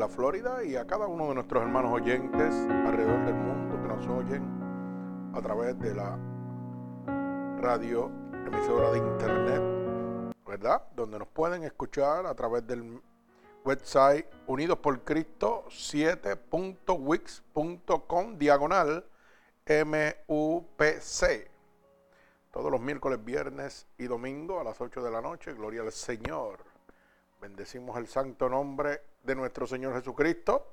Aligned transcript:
la 0.00 0.08
Florida 0.08 0.64
y 0.64 0.74
a 0.76 0.86
cada 0.86 1.06
uno 1.06 1.28
de 1.28 1.34
nuestros 1.34 1.62
hermanos 1.62 1.92
oyentes 1.92 2.54
alrededor 2.86 3.22
del 3.26 3.34
mundo 3.34 3.82
que 3.82 3.86
nos 3.86 4.06
oyen 4.06 4.42
a 5.34 5.42
través 5.42 5.78
de 5.78 5.94
la 5.94 6.18
radio 7.60 8.10
emisora 8.46 8.92
de 8.92 8.98
internet, 8.98 9.60
¿verdad? 10.46 10.84
Donde 10.96 11.18
nos 11.18 11.28
pueden 11.28 11.64
escuchar 11.64 12.24
a 12.24 12.34
través 12.34 12.66
del 12.66 13.02
website 13.62 14.26
Unidos 14.46 14.78
por 14.78 15.04
Cristo 15.04 15.64
7.wix.com 15.68 18.38
diagonal 18.38 19.04
MUPC. 19.66 21.50
Todos 22.50 22.70
los 22.70 22.80
miércoles, 22.80 23.22
viernes 23.22 23.86
y 23.98 24.04
domingo 24.04 24.60
a 24.60 24.64
las 24.64 24.80
8 24.80 25.02
de 25.02 25.10
la 25.10 25.20
noche, 25.20 25.52
gloria 25.52 25.82
al 25.82 25.92
Señor. 25.92 26.60
Bendecimos 27.38 27.98
el 27.98 28.08
santo 28.08 28.48
nombre 28.48 29.09
de 29.22 29.34
nuestro 29.34 29.66
Señor 29.66 29.94
Jesucristo, 29.94 30.72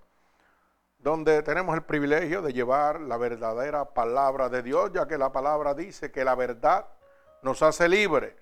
donde 0.99 1.43
tenemos 1.43 1.75
el 1.75 1.83
privilegio 1.83 2.41
de 2.41 2.53
llevar 2.53 3.01
la 3.01 3.17
verdadera 3.17 3.93
palabra 3.93 4.49
de 4.49 4.63
Dios, 4.63 4.91
ya 4.93 5.07
que 5.07 5.17
la 5.17 5.31
palabra 5.31 5.73
dice 5.73 6.11
que 6.11 6.25
la 6.25 6.35
verdad 6.35 6.85
nos 7.41 7.61
hace 7.61 7.87
libre. 7.87 8.35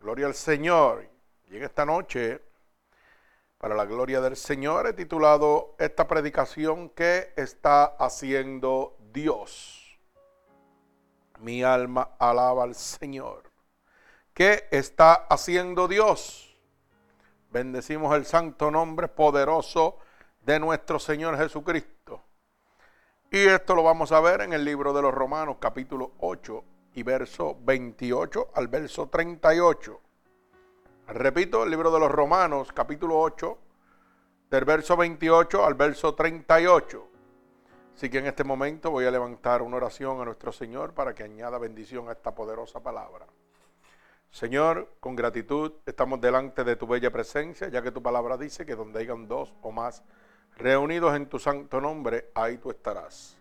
Gloria 0.00 0.26
al 0.26 0.34
Señor. 0.34 1.06
Y 1.50 1.56
en 1.56 1.62
esta 1.62 1.84
noche, 1.84 2.40
para 3.58 3.74
la 3.74 3.84
gloria 3.84 4.20
del 4.20 4.36
Señor, 4.36 4.86
he 4.86 4.92
titulado 4.92 5.74
esta 5.78 6.08
predicación 6.08 6.90
¿Qué 6.90 7.32
está 7.36 7.84
haciendo 7.84 8.96
Dios? 9.12 9.98
Mi 11.38 11.62
alma 11.62 12.10
alaba 12.18 12.64
al 12.64 12.74
Señor. 12.74 13.50
¿Qué 14.34 14.68
está 14.70 15.12
haciendo 15.12 15.88
Dios? 15.88 16.49
Bendecimos 17.50 18.14
el 18.16 18.26
santo 18.26 18.70
nombre 18.70 19.08
poderoso 19.08 19.98
de 20.40 20.60
nuestro 20.60 21.00
Señor 21.00 21.36
Jesucristo. 21.36 22.22
Y 23.28 23.44
esto 23.44 23.74
lo 23.74 23.82
vamos 23.82 24.12
a 24.12 24.20
ver 24.20 24.42
en 24.42 24.52
el 24.52 24.64
libro 24.64 24.92
de 24.92 25.02
los 25.02 25.12
Romanos 25.12 25.56
capítulo 25.58 26.12
8 26.20 26.64
y 26.94 27.02
verso 27.02 27.56
28 27.60 28.50
al 28.54 28.68
verso 28.68 29.08
38. 29.08 30.00
Repito, 31.08 31.64
el 31.64 31.70
libro 31.70 31.90
de 31.90 31.98
los 31.98 32.10
Romanos 32.10 32.72
capítulo 32.72 33.20
8 33.20 33.58
del 34.48 34.64
verso 34.64 34.96
28 34.96 35.64
al 35.64 35.74
verso 35.74 36.14
38. 36.14 37.08
Así 37.96 38.08
que 38.08 38.18
en 38.18 38.26
este 38.26 38.44
momento 38.44 38.92
voy 38.92 39.06
a 39.06 39.10
levantar 39.10 39.60
una 39.62 39.76
oración 39.76 40.20
a 40.20 40.24
nuestro 40.24 40.52
Señor 40.52 40.94
para 40.94 41.16
que 41.16 41.24
añada 41.24 41.58
bendición 41.58 42.08
a 42.08 42.12
esta 42.12 42.32
poderosa 42.32 42.80
palabra. 42.80 43.26
Señor, 44.30 44.94
con 45.00 45.16
gratitud 45.16 45.72
estamos 45.84 46.20
delante 46.20 46.62
de 46.62 46.76
tu 46.76 46.86
bella 46.86 47.10
presencia, 47.10 47.68
ya 47.68 47.82
que 47.82 47.90
tu 47.90 48.00
palabra 48.00 48.36
dice 48.36 48.64
que 48.64 48.76
donde 48.76 49.00
hayan 49.00 49.26
dos 49.26 49.52
o 49.60 49.72
más 49.72 50.04
reunidos 50.56 51.16
en 51.16 51.28
tu 51.28 51.38
santo 51.38 51.80
nombre, 51.80 52.30
ahí 52.34 52.58
tú 52.58 52.70
estarás. 52.70 53.36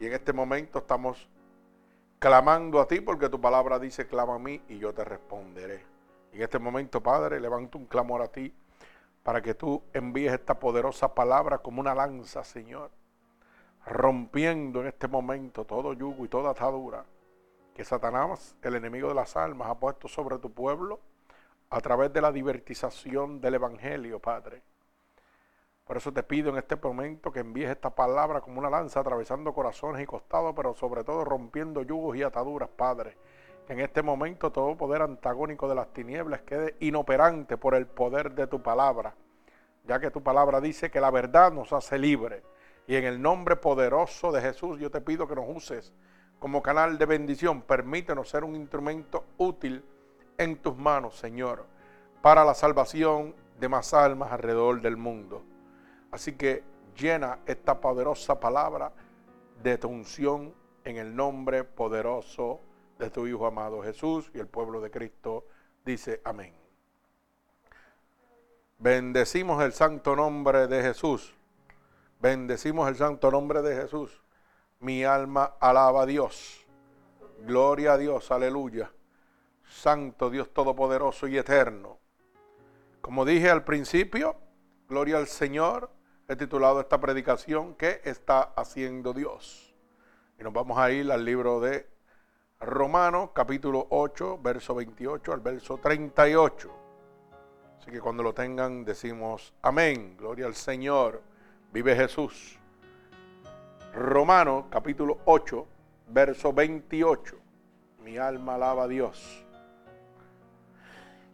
Y 0.00 0.06
en 0.06 0.14
este 0.14 0.32
momento 0.32 0.78
estamos 0.78 1.28
clamando 2.18 2.80
a 2.80 2.88
ti 2.88 3.00
porque 3.00 3.28
tu 3.28 3.40
palabra 3.40 3.78
dice, 3.78 4.06
clama 4.06 4.36
a 4.36 4.38
mí 4.38 4.62
y 4.68 4.78
yo 4.78 4.94
te 4.94 5.04
responderé. 5.04 5.84
Y 6.32 6.36
en 6.36 6.42
este 6.42 6.58
momento, 6.58 7.02
Padre, 7.02 7.38
levanto 7.38 7.76
un 7.76 7.86
clamor 7.86 8.22
a 8.22 8.28
ti 8.28 8.54
para 9.22 9.42
que 9.42 9.54
tú 9.54 9.82
envíes 9.92 10.32
esta 10.32 10.58
poderosa 10.58 11.14
palabra 11.14 11.58
como 11.58 11.80
una 11.80 11.94
lanza, 11.94 12.42
Señor 12.42 12.90
rompiendo 13.86 14.80
en 14.80 14.88
este 14.88 15.06
momento 15.06 15.64
todo 15.64 15.92
yugo 15.92 16.24
y 16.24 16.28
toda 16.28 16.50
atadura 16.50 17.04
que 17.76 17.84
Satanás, 17.84 18.56
el 18.62 18.74
enemigo 18.74 19.08
de 19.08 19.14
las 19.14 19.36
almas, 19.36 19.68
ha 19.68 19.78
puesto 19.78 20.08
sobre 20.08 20.38
tu 20.38 20.50
pueblo 20.50 20.98
a 21.68 21.78
través 21.82 22.10
de 22.10 22.22
la 22.22 22.32
divertización 22.32 23.38
del 23.38 23.56
Evangelio, 23.56 24.18
Padre. 24.18 24.62
Por 25.84 25.98
eso 25.98 26.10
te 26.10 26.22
pido 26.22 26.48
en 26.48 26.56
este 26.56 26.76
momento 26.76 27.30
que 27.30 27.40
envíes 27.40 27.68
esta 27.68 27.90
palabra 27.90 28.40
como 28.40 28.60
una 28.60 28.70
lanza 28.70 29.00
atravesando 29.00 29.52
corazones 29.52 30.02
y 30.02 30.06
costados, 30.06 30.54
pero 30.56 30.72
sobre 30.74 31.04
todo 31.04 31.22
rompiendo 31.22 31.82
yugos 31.82 32.16
y 32.16 32.22
ataduras, 32.22 32.70
Padre. 32.70 33.18
Que 33.66 33.74
en 33.74 33.80
este 33.80 34.00
momento 34.00 34.50
todo 34.50 34.74
poder 34.74 35.02
antagónico 35.02 35.68
de 35.68 35.74
las 35.74 35.92
tinieblas 35.92 36.40
quede 36.40 36.76
inoperante 36.80 37.58
por 37.58 37.74
el 37.74 37.86
poder 37.86 38.32
de 38.32 38.46
tu 38.46 38.62
palabra, 38.62 39.14
ya 39.84 40.00
que 40.00 40.10
tu 40.10 40.22
palabra 40.22 40.62
dice 40.62 40.90
que 40.90 41.00
la 41.00 41.10
verdad 41.10 41.52
nos 41.52 41.74
hace 41.74 41.98
libre 41.98 42.42
y 42.86 42.96
en 42.96 43.04
el 43.04 43.20
nombre 43.20 43.56
poderoso 43.56 44.32
de 44.32 44.40
Jesús 44.40 44.78
yo 44.78 44.90
te 44.90 45.02
pido 45.02 45.28
que 45.28 45.34
nos 45.34 45.44
uses 45.48 45.92
como 46.38 46.62
canal 46.62 46.98
de 46.98 47.06
bendición. 47.06 47.62
Permítenos 47.62 48.28
ser 48.28 48.44
un 48.44 48.56
instrumento 48.56 49.24
útil 49.38 49.84
en 50.38 50.56
tus 50.56 50.76
manos, 50.76 51.16
Señor, 51.16 51.66
para 52.22 52.44
la 52.44 52.54
salvación 52.54 53.34
de 53.58 53.68
más 53.68 53.94
almas 53.94 54.32
alrededor 54.32 54.80
del 54.80 54.96
mundo. 54.96 55.42
Así 56.10 56.32
que 56.32 56.62
llena 56.96 57.40
esta 57.46 57.80
poderosa 57.80 58.38
palabra 58.38 58.92
de 59.62 59.78
tu 59.78 59.88
unción 59.88 60.54
en 60.84 60.96
el 60.96 61.14
nombre 61.14 61.64
poderoso 61.64 62.60
de 62.98 63.10
tu 63.10 63.26
Hijo 63.26 63.46
amado 63.46 63.82
Jesús 63.82 64.30
y 64.34 64.38
el 64.38 64.46
pueblo 64.46 64.80
de 64.80 64.90
Cristo 64.90 65.44
dice 65.84 66.20
amén. 66.24 66.54
Bendecimos 68.78 69.62
el 69.62 69.72
santo 69.72 70.14
nombre 70.14 70.66
de 70.66 70.82
Jesús. 70.82 71.34
Bendecimos 72.20 72.88
el 72.88 72.96
santo 72.96 73.30
nombre 73.30 73.62
de 73.62 73.74
Jesús. 73.74 74.22
Mi 74.80 75.04
alma 75.04 75.54
alaba 75.60 76.02
a 76.02 76.06
Dios. 76.06 76.66
Gloria 77.40 77.94
a 77.94 77.98
Dios, 77.98 78.30
aleluya. 78.30 78.90
Santo 79.68 80.30
Dios 80.30 80.52
Todopoderoso 80.52 81.26
y 81.26 81.38
Eterno. 81.38 81.98
Como 83.00 83.24
dije 83.24 83.50
al 83.50 83.64
principio, 83.64 84.36
gloria 84.88 85.18
al 85.18 85.26
Señor. 85.26 85.90
He 86.28 86.36
titulado 86.36 86.80
esta 86.80 87.00
predicación, 87.00 87.74
¿qué 87.74 88.00
está 88.04 88.40
haciendo 88.56 89.12
Dios? 89.12 89.74
Y 90.38 90.42
nos 90.42 90.52
vamos 90.52 90.76
a 90.76 90.90
ir 90.90 91.10
al 91.12 91.24
libro 91.24 91.60
de 91.60 91.88
Romanos, 92.60 93.30
capítulo 93.32 93.86
8, 93.90 94.40
verso 94.42 94.74
28 94.74 95.32
al 95.32 95.40
verso 95.40 95.78
38. 95.78 96.70
Así 97.78 97.90
que 97.90 98.00
cuando 98.00 98.22
lo 98.22 98.34
tengan 98.34 98.84
decimos 98.84 99.54
amén, 99.62 100.16
gloria 100.16 100.46
al 100.46 100.54
Señor 100.54 101.22
vive 101.72 101.94
Jesús. 101.94 102.58
Romanos 103.96 104.66
capítulo 104.68 105.20
8, 105.24 105.66
verso 106.08 106.52
28. 106.52 107.34
Mi 108.04 108.18
alma 108.18 108.56
alaba 108.56 108.82
a 108.82 108.88
Dios. 108.88 109.42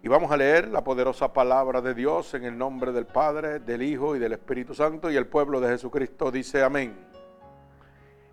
Y 0.01 0.07
vamos 0.07 0.31
a 0.31 0.37
leer 0.37 0.69
la 0.69 0.85
poderosa 0.85 1.33
palabra 1.33 1.81
de 1.81 1.93
Dios 1.93 2.35
en 2.35 2.45
el 2.45 2.57
nombre 2.57 2.93
del 2.93 3.07
Padre, 3.07 3.59
del 3.59 3.83
Hijo 3.83 4.15
y 4.15 4.21
del 4.21 4.35
Espíritu 4.35 4.77
Santo 4.77 5.11
y 5.11 5.17
el 5.17 5.27
pueblo 5.27 5.61
de 5.61 5.71
Jesucristo 5.71 6.31
dice 6.31 6.63
amén. 6.63 6.97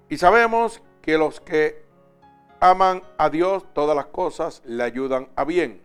Y 0.09 0.17
sabemos 0.17 0.83
que 1.01 1.17
los 1.17 1.41
que 1.41 1.83
aman 2.59 3.01
a 3.17 3.31
Dios, 3.31 3.65
todas 3.73 3.95
las 3.95 4.05
cosas 4.05 4.61
le 4.63 4.83
ayudan 4.83 5.27
a 5.35 5.43
bien. 5.43 5.81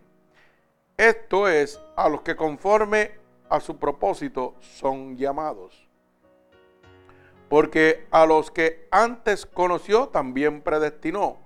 Esto 0.97 1.47
es 1.47 1.81
a 1.95 2.09
los 2.09 2.21
que 2.21 2.35
conforme 2.35 3.09
a 3.49 3.59
su 3.59 3.77
propósito 3.77 4.53
son 4.59 5.17
llamados 5.17 5.84
porque 7.49 8.07
a 8.11 8.25
los 8.25 8.51
que 8.51 8.87
antes 8.91 9.45
conoció 9.45 10.07
también 10.07 10.61
predestinó, 10.61 11.37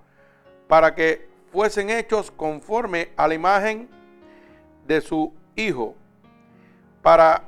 para 0.68 0.94
que 0.94 1.28
fuesen 1.52 1.90
hechos 1.90 2.30
conforme 2.30 3.10
a 3.16 3.28
la 3.28 3.34
imagen 3.34 3.88
de 4.86 5.00
su 5.00 5.32
Hijo, 5.56 5.94
para 7.02 7.44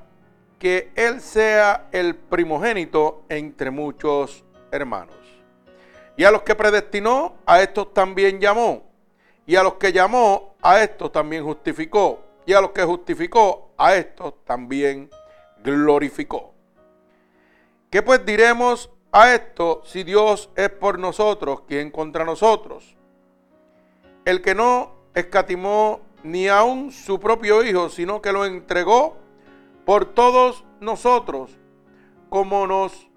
que 0.59 0.91
Él 0.95 1.21
sea 1.21 1.89
el 1.93 2.15
primogénito 2.15 3.23
entre 3.29 3.71
muchos 3.71 4.45
hermanos. 4.71 5.17
Y 6.17 6.25
a 6.25 6.31
los 6.31 6.43
que 6.43 6.55
predestinó, 6.55 7.35
a 7.47 7.63
estos 7.63 7.95
también 7.95 8.41
llamó. 8.41 8.85
Y 9.47 9.57
a 9.57 9.63
los 9.63 9.75
que 9.75 9.93
llamó, 9.93 10.55
a 10.61 10.83
estos 10.83 11.11
también 11.11 11.43
justificó. 11.45 12.23
Y 12.47 12.53
a 12.53 12.61
los 12.61 12.71
que 12.71 12.83
justificó, 12.83 13.73
a 13.77 13.95
estos 13.97 14.45
también 14.45 15.11
glorificó. 15.65 16.52
¿Qué 17.93 18.01
pues 18.01 18.25
diremos 18.25 18.89
a 19.13 19.35
esto 19.35 19.83
si 19.85 20.03
Dios 20.03 20.49
es 20.57 20.71
por 20.71 20.99
nosotros, 20.99 21.65
quien 21.69 21.91
contra 21.91 22.25
nosotros? 22.25 22.97
El 24.25 24.41
que 24.41 24.55
no 24.55 24.95
escatimó 25.13 26.01
ni 26.23 26.49
aun 26.49 26.91
su 26.91 27.21
propio 27.21 27.63
Hijo, 27.63 27.91
sino 27.91 28.23
que 28.23 28.33
lo 28.33 28.47
entregó 28.47 29.19
por 29.85 30.07
todos 30.07 30.65
nosotros, 30.81 31.51
como 32.31 32.67
nos, 32.67 33.11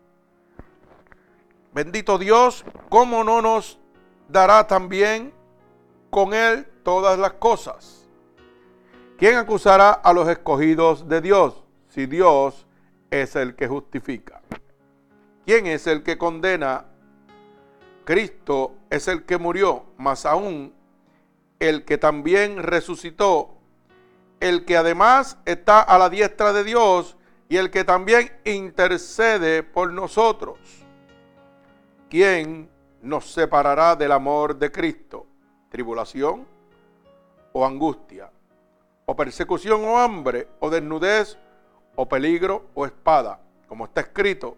bendito 1.73 2.17
Dios, 2.17 2.65
como 2.89 3.23
no 3.23 3.41
nos 3.41 3.79
dará 4.27 4.67
también 4.67 5.33
con 6.09 6.33
Él 6.33 6.67
todas 6.83 7.17
las 7.17 7.31
cosas. 7.31 8.09
¿Quién 9.17 9.37
acusará 9.37 9.91
a 9.91 10.11
los 10.11 10.27
escogidos 10.27 11.07
de 11.07 11.21
Dios 11.21 11.63
si 11.87 12.07
Dios 12.07 12.67
es 13.09 13.37
el 13.37 13.55
que 13.55 13.69
justifica? 13.69 14.41
¿Quién 15.45 15.67
es 15.67 15.85
el 15.85 16.01
que 16.01 16.17
condena? 16.17 16.85
Cristo 18.03 18.73
es 18.89 19.07
el 19.07 19.25
que 19.25 19.37
murió, 19.37 19.85
más 19.97 20.25
aún 20.25 20.73
el 21.59 21.85
que 21.85 21.97
también 21.97 22.61
resucitó, 22.63 23.57
el 24.39 24.65
que 24.65 24.77
además 24.77 25.37
está 25.45 25.81
a 25.81 25.97
la 25.97 26.09
diestra 26.09 26.51
de 26.51 26.63
Dios 26.63 27.15
y 27.47 27.57
el 27.57 27.69
que 27.69 27.83
también 27.83 28.31
intercede 28.43 29.63
por 29.63 29.93
nosotros. 29.93 30.57
¿Quién 32.09 32.69
nos 33.01 33.31
separará 33.31 33.95
del 33.95 34.11
amor 34.11 34.57
de 34.57 34.71
Cristo? 34.71 35.27
¿Tribulación 35.69 36.47
o 37.53 37.65
angustia? 37.65 38.31
¿O 39.05 39.15
persecución 39.15 39.83
o 39.85 39.97
hambre? 39.97 40.47
¿O 40.59 40.69
desnudez 40.69 41.37
o 41.95 42.07
peligro 42.07 42.65
o 42.73 42.85
espada? 42.85 43.39
Como 43.67 43.85
está 43.85 44.01
escrito, 44.01 44.57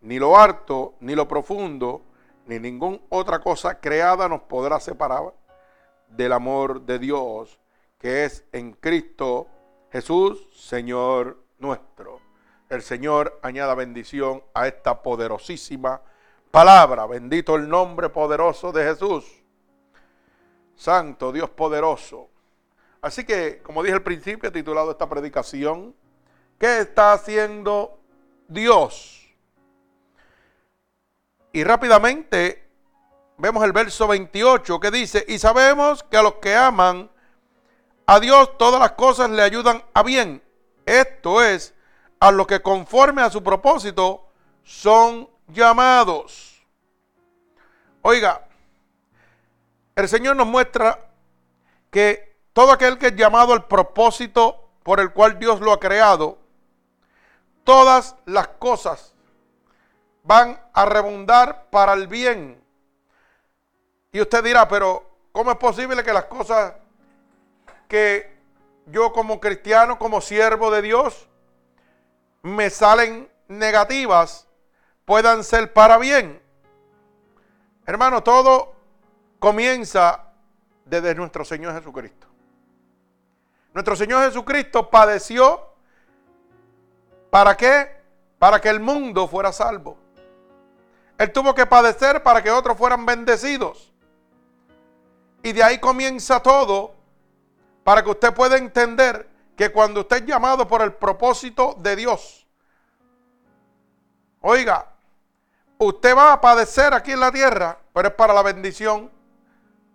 ni 0.00 0.18
lo 0.18 0.36
harto, 0.36 0.94
ni 1.00 1.14
lo 1.14 1.26
profundo, 1.26 2.02
ni 2.46 2.58
ninguna 2.58 2.98
otra 3.08 3.40
cosa 3.40 3.80
creada 3.80 4.28
nos 4.28 4.42
podrá 4.42 4.80
separar 4.80 5.34
del 6.08 6.32
amor 6.32 6.82
de 6.82 6.98
Dios 6.98 7.58
que 7.98 8.24
es 8.24 8.44
en 8.52 8.72
Cristo 8.72 9.48
Jesús, 9.90 10.48
Señor 10.52 11.38
nuestro. 11.58 12.20
El 12.68 12.82
Señor 12.82 13.38
añada 13.42 13.74
bendición 13.74 14.42
a 14.54 14.68
esta 14.68 15.02
poderosísima 15.02 16.02
palabra. 16.50 17.06
Bendito 17.06 17.56
el 17.56 17.68
nombre 17.68 18.08
poderoso 18.10 18.72
de 18.72 18.84
Jesús. 18.84 19.42
Santo 20.76 21.32
Dios 21.32 21.50
poderoso. 21.50 22.28
Así 23.00 23.24
que, 23.24 23.62
como 23.62 23.82
dije 23.82 23.94
al 23.94 24.02
principio, 24.02 24.48
he 24.48 24.52
titulado 24.52 24.90
esta 24.90 25.08
predicación, 25.08 25.94
¿qué 26.58 26.80
está 26.80 27.12
haciendo 27.12 27.98
Dios? 28.48 29.27
Y 31.58 31.64
rápidamente 31.64 32.70
vemos 33.36 33.64
el 33.64 33.72
verso 33.72 34.06
28 34.06 34.78
que 34.78 34.92
dice, 34.92 35.24
y 35.26 35.40
sabemos 35.40 36.04
que 36.04 36.16
a 36.16 36.22
los 36.22 36.34
que 36.34 36.54
aman 36.54 37.10
a 38.06 38.20
Dios 38.20 38.56
todas 38.56 38.78
las 38.78 38.92
cosas 38.92 39.28
le 39.30 39.42
ayudan 39.42 39.82
a 39.92 40.04
bien 40.04 40.40
esto 40.86 41.42
es, 41.42 41.74
a 42.20 42.30
los 42.30 42.46
que 42.46 42.62
conforme 42.62 43.22
a 43.22 43.30
su 43.30 43.42
propósito 43.42 44.28
son 44.62 45.28
llamados. 45.48 46.64
Oiga, 48.02 48.46
el 49.96 50.08
Señor 50.08 50.36
nos 50.36 50.46
muestra 50.46 51.10
que 51.90 52.38
todo 52.52 52.70
aquel 52.70 52.98
que 52.98 53.08
es 53.08 53.16
llamado 53.16 53.52
al 53.52 53.66
propósito 53.66 54.70
por 54.84 55.00
el 55.00 55.12
cual 55.12 55.40
Dios 55.40 55.60
lo 55.60 55.72
ha 55.72 55.80
creado, 55.80 56.38
todas 57.64 58.14
las 58.26 58.46
cosas 58.46 59.16
van 60.28 60.60
a 60.74 60.84
rebundar 60.84 61.70
para 61.70 61.94
el 61.94 62.06
bien. 62.06 62.62
Y 64.12 64.20
usted 64.20 64.44
dirá, 64.44 64.68
pero 64.68 65.02
¿cómo 65.32 65.50
es 65.50 65.56
posible 65.56 66.04
que 66.04 66.12
las 66.12 66.26
cosas 66.26 66.74
que 67.88 68.36
yo 68.84 69.10
como 69.14 69.40
cristiano, 69.40 69.98
como 69.98 70.20
siervo 70.20 70.70
de 70.70 70.82
Dios, 70.82 71.26
me 72.42 72.68
salen 72.68 73.30
negativas, 73.48 74.46
puedan 75.06 75.44
ser 75.44 75.72
para 75.72 75.96
bien. 75.96 76.42
Hermano, 77.86 78.22
todo 78.22 78.74
comienza 79.38 80.24
desde 80.84 81.14
nuestro 81.14 81.42
Señor 81.42 81.72
Jesucristo. 81.72 82.26
Nuestro 83.72 83.96
Señor 83.96 84.26
Jesucristo 84.26 84.90
padeció 84.90 85.72
para 87.30 87.56
qué? 87.56 87.96
Para 88.38 88.60
que 88.60 88.68
el 88.68 88.80
mundo 88.80 89.26
fuera 89.26 89.52
salvo. 89.52 90.07
Él 91.18 91.32
tuvo 91.32 91.52
que 91.54 91.66
padecer 91.66 92.22
para 92.22 92.42
que 92.42 92.50
otros 92.50 92.78
fueran 92.78 93.04
bendecidos. 93.04 93.92
Y 95.42 95.52
de 95.52 95.62
ahí 95.62 95.78
comienza 95.78 96.40
todo 96.40 96.94
para 97.82 98.02
que 98.02 98.10
usted 98.10 98.32
pueda 98.32 98.56
entender 98.56 99.28
que 99.56 99.70
cuando 99.70 100.00
usted 100.00 100.18
es 100.18 100.26
llamado 100.26 100.68
por 100.68 100.80
el 100.82 100.92
propósito 100.92 101.74
de 101.78 101.96
Dios, 101.96 102.46
oiga, 104.40 104.86
usted 105.78 106.16
va 106.16 106.34
a 106.34 106.40
padecer 106.40 106.94
aquí 106.94 107.12
en 107.12 107.20
la 107.20 107.32
tierra, 107.32 107.78
pero 107.92 108.08
es 108.08 108.14
para 108.14 108.32
la 108.32 108.42
bendición 108.42 109.10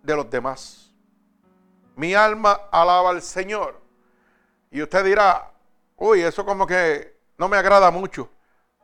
de 0.02 0.16
los 0.16 0.28
demás. 0.28 0.92
Mi 1.96 2.14
alma 2.14 2.68
alaba 2.70 3.10
al 3.10 3.22
Señor. 3.22 3.80
Y 4.70 4.82
usted 4.82 5.04
dirá, 5.04 5.50
uy, 5.96 6.20
eso 6.20 6.44
como 6.44 6.66
que 6.66 7.16
no 7.38 7.48
me 7.48 7.56
agrada 7.56 7.90
mucho, 7.90 8.28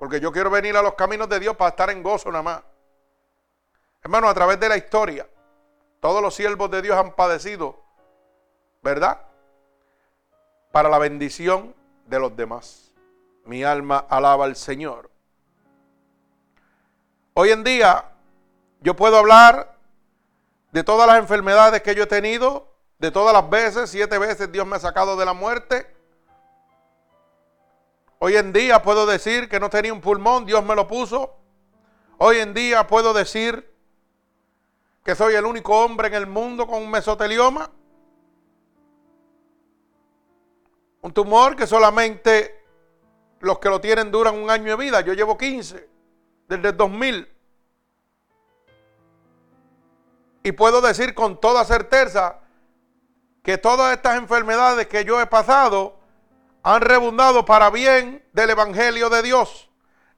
porque 0.01 0.19
yo 0.19 0.33
quiero 0.33 0.49
venir 0.49 0.79
a 0.79 0.83
los 0.83 0.95
caminos 0.95 1.29
de 1.29 1.39
Dios 1.39 1.55
para 1.55 1.69
estar 1.69 1.91
en 1.91 2.03
gozo 2.03 2.33
nada 2.33 2.43
más. 2.43 2.63
Hermano, 4.03 4.31
a 4.31 4.35
través 4.35 4.59
de 4.59 4.67
la 4.67 4.79
historia, 4.79 5.29
todos 6.01 6.23
los 6.23 6.35
siervos 6.35 6.71
de 6.71 6.81
Dios 6.81 6.97
han 6.97 7.13
padecido 7.13 7.79
¿verdad? 8.83 9.21
Para 10.73 10.89
la 10.89 10.99
bendición 10.99 11.75
de 12.07 12.19
los 12.19 12.35
demás. 12.35 12.93
Mi 13.45 13.63
alma 13.63 14.07
alaba 14.09 14.47
al 14.47 14.57
Señor. 14.57 15.11
Hoy 17.35 17.51
en 17.51 17.63
día 17.63 18.07
yo 18.81 18.97
puedo 18.97 19.19
hablar 19.19 19.77
de 20.73 20.83
todas 20.83 21.07
las 21.07 21.19
enfermedades 21.19 21.83
que 21.83 21.95
yo 21.95 22.05
he 22.05 22.07
tenido, 22.07 22.73
de 22.99 23.11
todas 23.11 23.35
las 23.35 23.51
veces, 23.51 23.91
siete 23.91 24.17
veces 24.17 24.51
Dios 24.51 24.67
me 24.67 24.77
ha 24.77 24.81
sacado 24.81 25.17
de 25.19 25.27
la 25.27 25.35
muerte. 25.35 25.95
Hoy 28.23 28.37
en 28.37 28.53
día 28.53 28.83
puedo 28.83 29.07
decir 29.07 29.49
que 29.49 29.59
no 29.59 29.71
tenía 29.71 29.95
un 29.95 30.03
pulmón, 30.03 30.45
Dios 30.45 30.63
me 30.63 30.75
lo 30.75 30.87
puso. 30.87 31.39
Hoy 32.19 32.37
en 32.37 32.53
día 32.53 32.87
puedo 32.87 33.15
decir 33.15 33.75
que 35.03 35.15
soy 35.15 35.37
el 35.37 35.47
único 35.47 35.83
hombre 35.83 36.09
en 36.09 36.15
el 36.15 36.27
mundo 36.27 36.67
con 36.67 36.83
un 36.83 36.91
mesotelioma. 36.91 37.71
Un 41.01 41.13
tumor 41.15 41.57
que 41.57 41.67
solamente 41.67 42.63
los 43.41 43.59
que 43.59 43.71
lo 43.71 43.81
tienen 43.81 44.11
duran 44.11 44.35
un 44.35 44.51
año 44.51 44.77
de 44.77 44.77
vida. 44.77 45.01
Yo 45.01 45.15
llevo 45.15 45.39
15 45.39 45.89
desde 46.47 46.69
el 46.69 46.77
2000. 46.77 47.27
Y 50.43 50.53
puedo 50.53 50.83
decir 50.83 51.15
con 51.15 51.41
toda 51.41 51.65
certeza 51.65 52.39
que 53.43 53.57
todas 53.57 53.97
estas 53.97 54.19
enfermedades 54.19 54.89
que 54.89 55.07
yo 55.07 55.19
he 55.23 55.27
pasado 55.27 56.00
han 56.63 56.81
rebundado 56.83 57.45
para 57.45 57.71
bien 57.71 58.25
del 58.33 58.51
Evangelio 58.51 59.09
de 59.11 59.23
Dios 59.23 59.71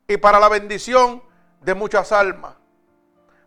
y 0.09 0.17
para 0.17 0.41
la 0.41 0.49
bendición 0.49 1.23
de 1.61 1.75
muchas 1.75 2.13
almas, 2.13 2.55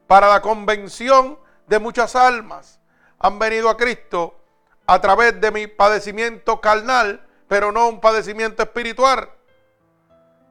para 0.08 0.30
la 0.30 0.42
convención 0.42 1.38
de 1.68 1.80
muchas 1.80 2.16
almas. 2.16 2.80
Han 3.20 3.40
venido 3.40 3.70
a 3.70 3.78
Cristo 3.78 4.40
a 4.86 5.02
través 5.02 5.40
de 5.42 5.52
mi 5.52 5.68
padecimiento 5.68 6.62
carnal 6.62 7.26
pero 7.48 7.72
no 7.72 7.88
un 7.88 8.00
padecimiento 8.00 8.64
espiritual. 8.64 9.30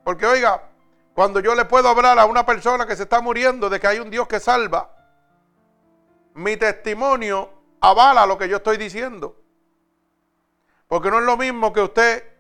Porque 0.05 0.27
oiga, 0.27 0.69
cuando 1.15 1.41
yo 1.41 1.55
le 1.55 1.65
puedo 1.65 1.89
hablar 1.89 2.19
a 2.19 2.27
una 2.27 2.45
persona 2.47 2.87
que 2.87 2.97
se 2.97 3.05
está 3.05 3.21
muriendo 3.21 3.69
de 3.69 3.81
que 3.81 3.87
hay 3.87 3.99
un 3.99 4.11
Dios 4.11 4.29
que 4.29 4.41
salva, 4.41 4.91
mi 6.35 6.57
testimonio 6.57 7.51
avala 7.81 8.27
lo 8.27 8.39
que 8.39 8.49
yo 8.49 8.59
estoy 8.59 8.77
diciendo. 8.77 9.41
Porque 10.89 11.11
no 11.11 11.19
es 11.19 11.25
lo 11.25 11.37
mismo 11.37 11.73
que 11.73 11.81
usted 11.81 12.34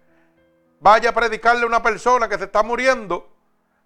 vaya 0.84 1.08
a 1.08 1.12
predicarle 1.14 1.62
a 1.62 1.66
una 1.66 1.82
persona 1.82 2.28
que 2.28 2.36
se 2.36 2.44
está 2.44 2.62
muriendo 2.62 3.26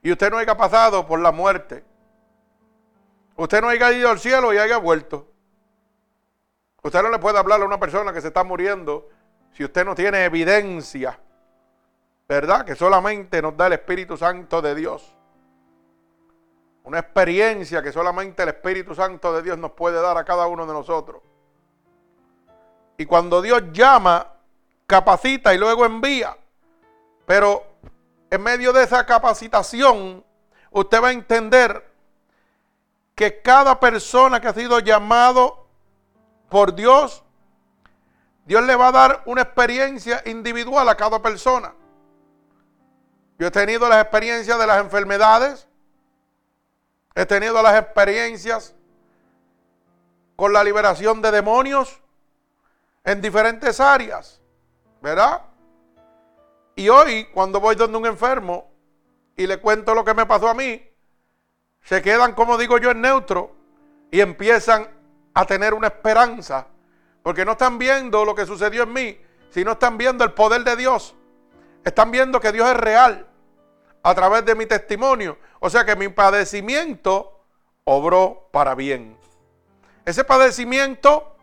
y 0.03 0.11
usted 0.11 0.33
no 0.33 0.39
haya 0.39 0.57
pasado 0.57 1.07
por 1.07 1.21
la 1.21 1.31
muerte. 1.31 1.85
Usted 3.37 3.61
no 3.61 3.69
haya 3.69 3.93
ido 3.93 4.11
al 4.11 4.19
cielo 4.19 4.53
y 4.53 4.59
haya 4.59 4.79
vuelto. 4.79 5.29
Usted 6.83 7.01
no 7.01 7.11
le 7.11 7.21
puede 7.21 7.39
hablar 7.39 7.63
a 7.63 7.65
una 7.65 7.79
persona 7.79 8.13
que 8.13 8.21
se 8.21 8.29
está 8.29 8.43
muriendo 8.43 9.09
si 9.53 9.63
usted 9.63 9.85
no 9.85 9.95
tiene 9.95 10.25
evidencia, 10.25 11.21
¿verdad? 12.29 12.65
Que 12.65 12.75
solamente 12.75 13.41
nos 13.41 13.57
da 13.57 13.69
el 13.69 13.75
Espíritu 13.75 14.17
Santo 14.17 14.61
de 14.61 14.75
Dios. 14.75 15.15
Una 16.83 16.99
experiencia 16.99 17.81
que 17.81 17.93
solamente 17.93 18.43
el 18.43 18.49
Espíritu 18.49 18.93
Santo 18.93 19.33
de 19.35 19.43
Dios 19.43 19.57
nos 19.57 19.71
puede 19.71 20.03
dar 20.03 20.19
a 20.19 20.25
cada 20.25 20.49
uno 20.49 20.67
de 20.67 20.73
nosotros. 20.73 21.23
Y 22.97 23.07
cuando 23.07 23.41
Dios 23.41 23.71
llama, 23.71 24.33
capacita 24.89 25.55
y 25.55 25.59
luego 25.59 25.87
envía. 25.87 26.37
Pero 27.29 27.65
en 28.29 28.43
medio 28.43 28.73
de 28.73 28.83
esa 28.83 29.07
capacitación, 29.07 30.25
usted 30.73 31.01
va 31.01 31.09
a 31.09 31.13
entender 31.13 31.89
que 33.15 33.41
cada 33.41 33.79
persona 33.79 34.41
que 34.41 34.49
ha 34.49 34.53
sido 34.53 34.81
llamado 34.81 35.69
por 36.49 36.75
Dios 36.75 37.23
Dios 38.49 38.65
le 38.65 38.77
va 38.77 38.89
a 38.89 38.93
dar 38.93 39.23
una 39.27 39.43
experiencia 39.43 40.23
individual 40.25 40.89
a 40.89 40.95
cada 40.95 41.21
persona. 41.21 41.75
Yo 43.39 43.49
he 43.49 43.51
tenido 43.51 43.87
las 43.91 44.01
experiencias 44.01 44.59
de 44.59 44.67
las 44.67 44.81
enfermedades. 44.81 45.69
He 47.15 47.27
tenido 47.27 47.61
las 47.61 47.79
experiencias 47.79 48.75
con 50.35 50.55
la 50.55 50.65
liberación 50.65 51.21
de 51.21 51.31
demonios 51.31 52.01
en 53.05 53.21
diferentes 53.21 53.81
áreas. 53.81 54.41
¿Verdad? 55.03 55.43
Y 56.79 56.89
hoy, 56.91 57.25
cuando 57.35 57.59
voy 57.59 57.75
donde 57.75 57.99
un 57.99 58.07
enfermo 58.07 58.71
y 59.37 59.49
le 59.49 59.57
cuento 59.57 59.97
lo 59.97 60.05
que 60.05 60.15
me 60.15 60.27
pasó 60.27 60.49
a 60.49 60.55
mí, 60.55 60.81
se 61.83 62.01
quedan, 62.01 62.35
como 62.35 62.57
digo 62.57 62.79
yo, 62.79 62.93
en 62.93 63.01
neutro 63.01 63.51
y 64.13 64.21
empiezan 64.21 64.89
a 65.35 65.45
tener 65.45 65.75
una 65.75 65.89
esperanza. 65.89 66.69
Porque 67.25 67.45
no 67.45 67.53
están 67.53 67.79
viendo 67.79 68.25
lo 68.25 68.33
que 68.33 68.47
sucedió 68.47 68.85
en 68.85 68.93
mí, 68.93 69.21
sino 69.51 69.73
están 69.73 69.99
viendo 69.99 70.23
el 70.23 70.35
poder 70.35 70.63
de 70.63 70.77
Dios. 70.77 71.17
Están 71.83 72.13
viendo 72.13 72.39
que 72.39 72.53
Dios 72.53 72.69
es 72.69 72.77
real 72.77 73.27
a 74.05 74.15
través 74.15 74.45
de 74.45 74.55
mi 74.55 74.67
testimonio. 74.67 75.37
O 75.59 75.69
sea 75.69 75.85
que 75.85 75.97
mi 75.97 76.07
padecimiento 76.07 77.41
obró 77.83 78.51
para 78.53 78.77
bien. 78.77 79.19
Ese 80.05 80.23
padecimiento 80.23 81.37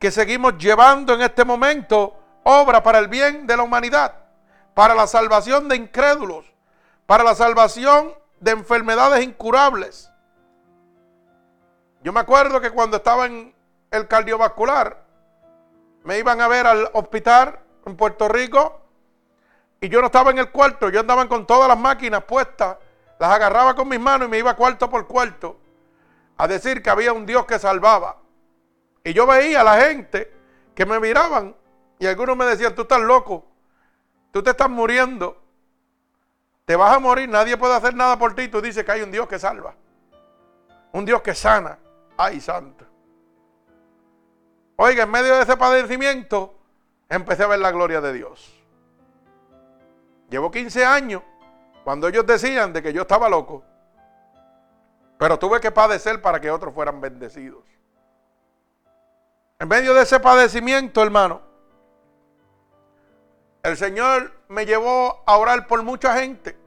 que 0.00 0.10
seguimos 0.10 0.58
llevando 0.58 1.14
en 1.14 1.20
este 1.20 1.44
momento 1.44 2.18
obra 2.48 2.82
para 2.82 2.98
el 2.98 3.08
bien 3.08 3.46
de 3.46 3.56
la 3.58 3.62
humanidad, 3.62 4.14
para 4.72 4.94
la 4.94 5.06
salvación 5.06 5.68
de 5.68 5.76
incrédulos, 5.76 6.46
para 7.04 7.22
la 7.22 7.34
salvación 7.34 8.14
de 8.40 8.52
enfermedades 8.52 9.22
incurables. 9.22 10.10
Yo 12.02 12.10
me 12.10 12.20
acuerdo 12.20 12.58
que 12.60 12.70
cuando 12.70 12.96
estaba 12.96 13.26
en 13.26 13.54
el 13.90 14.08
cardiovascular, 14.08 15.04
me 16.04 16.18
iban 16.18 16.40
a 16.40 16.48
ver 16.48 16.66
al 16.66 16.88
hospital 16.94 17.60
en 17.84 17.96
Puerto 17.96 18.28
Rico 18.28 18.80
y 19.78 19.90
yo 19.90 20.00
no 20.00 20.06
estaba 20.06 20.30
en 20.30 20.38
el 20.38 20.50
cuarto, 20.50 20.88
yo 20.88 21.00
andaba 21.00 21.28
con 21.28 21.46
todas 21.46 21.68
las 21.68 21.78
máquinas 21.78 22.24
puestas, 22.24 22.78
las 23.18 23.30
agarraba 23.30 23.74
con 23.74 23.88
mis 23.88 24.00
manos 24.00 24.26
y 24.26 24.30
me 24.30 24.38
iba 24.38 24.56
cuarto 24.56 24.88
por 24.88 25.06
cuarto 25.06 25.58
a 26.38 26.48
decir 26.48 26.82
que 26.82 26.88
había 26.88 27.12
un 27.12 27.26
Dios 27.26 27.44
que 27.44 27.58
salvaba. 27.58 28.16
Y 29.04 29.12
yo 29.12 29.26
veía 29.26 29.60
a 29.60 29.64
la 29.64 29.80
gente 29.82 30.32
que 30.74 30.86
me 30.86 30.98
miraban 30.98 31.54
y 31.98 32.06
algunos 32.06 32.36
me 32.36 32.44
decían, 32.44 32.74
tú 32.74 32.82
estás 32.82 33.00
loco, 33.00 33.44
tú 34.30 34.42
te 34.42 34.50
estás 34.50 34.70
muriendo, 34.70 35.40
te 36.64 36.76
vas 36.76 36.94
a 36.94 36.98
morir, 36.98 37.28
nadie 37.28 37.56
puede 37.56 37.74
hacer 37.74 37.94
nada 37.94 38.18
por 38.18 38.34
ti. 38.34 38.48
Tú 38.48 38.60
dices 38.60 38.84
que 38.84 38.92
hay 38.92 39.00
un 39.00 39.10
Dios 39.10 39.26
que 39.26 39.38
salva, 39.38 39.74
un 40.92 41.04
Dios 41.04 41.22
que 41.22 41.34
sana. 41.34 41.78
Ay, 42.16 42.40
santo. 42.40 42.84
Oiga, 44.76 45.04
en 45.04 45.10
medio 45.10 45.34
de 45.36 45.42
ese 45.42 45.56
padecimiento, 45.56 46.54
empecé 47.08 47.44
a 47.44 47.46
ver 47.46 47.58
la 47.58 47.72
gloria 47.72 48.00
de 48.00 48.12
Dios. 48.12 48.54
Llevo 50.28 50.50
15 50.50 50.84
años 50.84 51.22
cuando 51.84 52.06
ellos 52.06 52.26
decían 52.26 52.72
de 52.72 52.82
que 52.82 52.92
yo 52.92 53.02
estaba 53.02 53.28
loco. 53.28 53.64
Pero 55.18 55.38
tuve 55.38 55.60
que 55.60 55.70
padecer 55.70 56.20
para 56.20 56.38
que 56.40 56.50
otros 56.50 56.74
fueran 56.74 57.00
bendecidos. 57.00 57.64
En 59.58 59.66
medio 59.66 59.94
de 59.94 60.02
ese 60.02 60.20
padecimiento, 60.20 61.02
hermano, 61.02 61.47
el 63.68 63.76
Señor 63.76 64.32
me 64.48 64.66
llevó 64.66 65.22
a 65.26 65.36
orar 65.36 65.66
por 65.66 65.82
mucha 65.82 66.18
gente. 66.18 66.58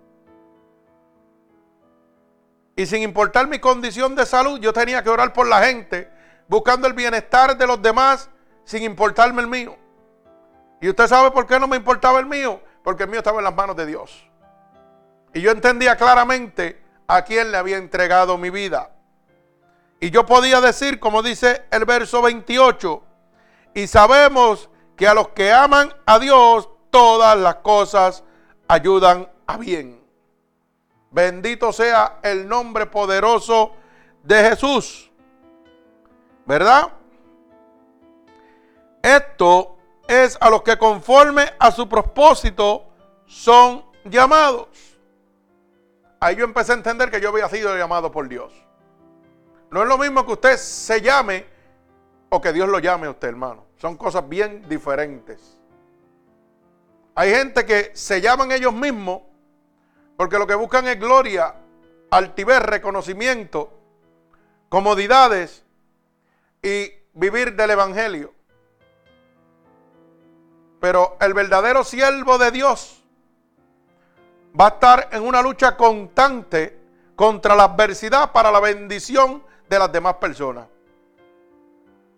Y 2.75 2.86
sin 2.86 3.03
importar 3.03 3.48
mi 3.48 3.60
condición 3.60 4.15
de 4.15 4.25
salud, 4.25 4.60
yo 4.60 4.74
tenía 4.74 5.03
que 5.03 5.10
orar 5.10 5.34
por 5.34 5.48
la 5.48 5.63
gente, 5.63 6.10
buscando 6.48 6.88
el 6.88 6.93
bienestar 6.93 7.58
de 7.58 7.67
los 7.67 7.81
demás, 7.81 8.29
sin 8.63 8.84
importarme 8.84 9.41
el 9.41 9.48
mío. 9.48 9.77
¿Y 10.79 10.89
usted 10.89 11.08
sabe 11.08 11.31
por 11.31 11.46
qué 11.46 11.60
no 11.60 11.67
me 11.67 11.77
importaba 11.77 12.20
el 12.20 12.25
mío? 12.25 12.62
Porque 12.84 13.03
el 13.03 13.10
mío 13.10 13.20
estaba 13.20 13.38
en 13.39 13.43
las 13.43 13.55
manos 13.55 13.75
de 13.75 13.86
Dios. 13.86 14.27
Y 15.34 15.41
yo 15.41 15.51
entendía 15.51 15.96
claramente 15.96 16.81
a 17.08 17.24
quién 17.24 17.51
le 17.51 17.58
había 17.58 17.77
entregado 17.77 18.38
mi 18.38 18.50
vida. 18.50 18.89
Y 20.00 20.10
yo 20.10 20.25
podía 20.25 20.60
decir, 20.62 21.00
como 21.00 21.22
dice 21.22 21.65
el 21.70 21.86
verso 21.86 22.22
28, 22.24 23.03
y 23.75 23.86
sabemos 23.86 24.70
que 24.96 25.08
a 25.08 25.13
los 25.13 25.29
que 25.29 25.51
aman 25.53 25.93
a 26.05 26.17
Dios, 26.17 26.70
todas 26.91 27.38
las 27.38 27.55
cosas 27.55 28.24
ayudan 28.67 29.27
a 29.48 29.57
bien. 29.57 30.00
Bendito 31.10 31.74
sea 31.74 32.19
el 32.21 32.48
nombre 32.48 32.86
poderoso 32.86 33.74
de 34.24 34.50
Jesús. 34.50 35.12
¿Verdad? 36.45 36.91
Esto 39.01 39.77
es 40.07 40.38
a 40.39 40.50
los 40.50 40.62
que 40.62 40.77
conforme 40.77 41.53
a 41.57 41.71
su 41.71 41.89
propósito 41.89 42.86
son 43.25 43.83
llamados. 44.05 44.67
Ahí 46.19 46.36
yo 46.36 46.45
empecé 46.45 46.74
a 46.74 46.75
entender 46.75 47.10
que 47.10 47.19
yo 47.19 47.29
había 47.29 47.50
sido 47.50 47.75
llamado 47.75 48.12
por 48.12 48.27
Dios. 48.27 48.53
No 49.71 49.81
es 49.81 49.88
lo 49.88 49.98
mismo 49.98 50.25
que 50.25 50.33
usted 50.33 50.57
se 50.57 51.01
llame 51.01 51.45
o 52.29 52.39
que 52.39 52.53
Dios 52.53 52.69
lo 52.69 52.79
llame 52.79 53.07
a 53.07 53.12
usted, 53.12 53.29
hermano. 53.29 53.65
Son 53.77 53.98
cosas 53.98 54.27
bien 54.29 54.67
diferentes. 54.69 55.57
Hay 57.15 57.32
gente 57.32 57.65
que 57.65 57.91
se 57.94 58.22
llaman 58.22 58.51
ellos 58.51 58.74
mismos 58.74 59.22
porque 60.15 60.38
lo 60.38 60.48
que 60.48 60.56
buscan 60.56 60.88
es 60.88 61.00
gloria, 61.00 61.56
altivez, 62.10 62.62
reconocimiento, 62.62 63.72
comodidades 64.70 65.65
y 66.62 66.91
vivir 67.13 67.56
del 67.56 67.72
Evangelio. 67.72 68.34
Pero 70.80 71.18
el 71.20 71.34
verdadero 71.34 71.84
siervo 71.84 72.38
de 72.38 72.51
Dios 72.51 73.03
va 74.60 74.65
a 74.65 74.70
estar 74.70 75.10
en 75.12 75.24
una 75.24 75.41
lucha 75.41 75.75
constante 75.75 76.80
contra 77.15 77.56
la 77.56 77.63
adversidad 77.63 78.32
para 78.32 78.51
la 78.51 78.60
bendición 78.60 79.44
de 79.70 79.80
las 79.80 79.91
demás 79.91 80.15
personas. 80.15 80.68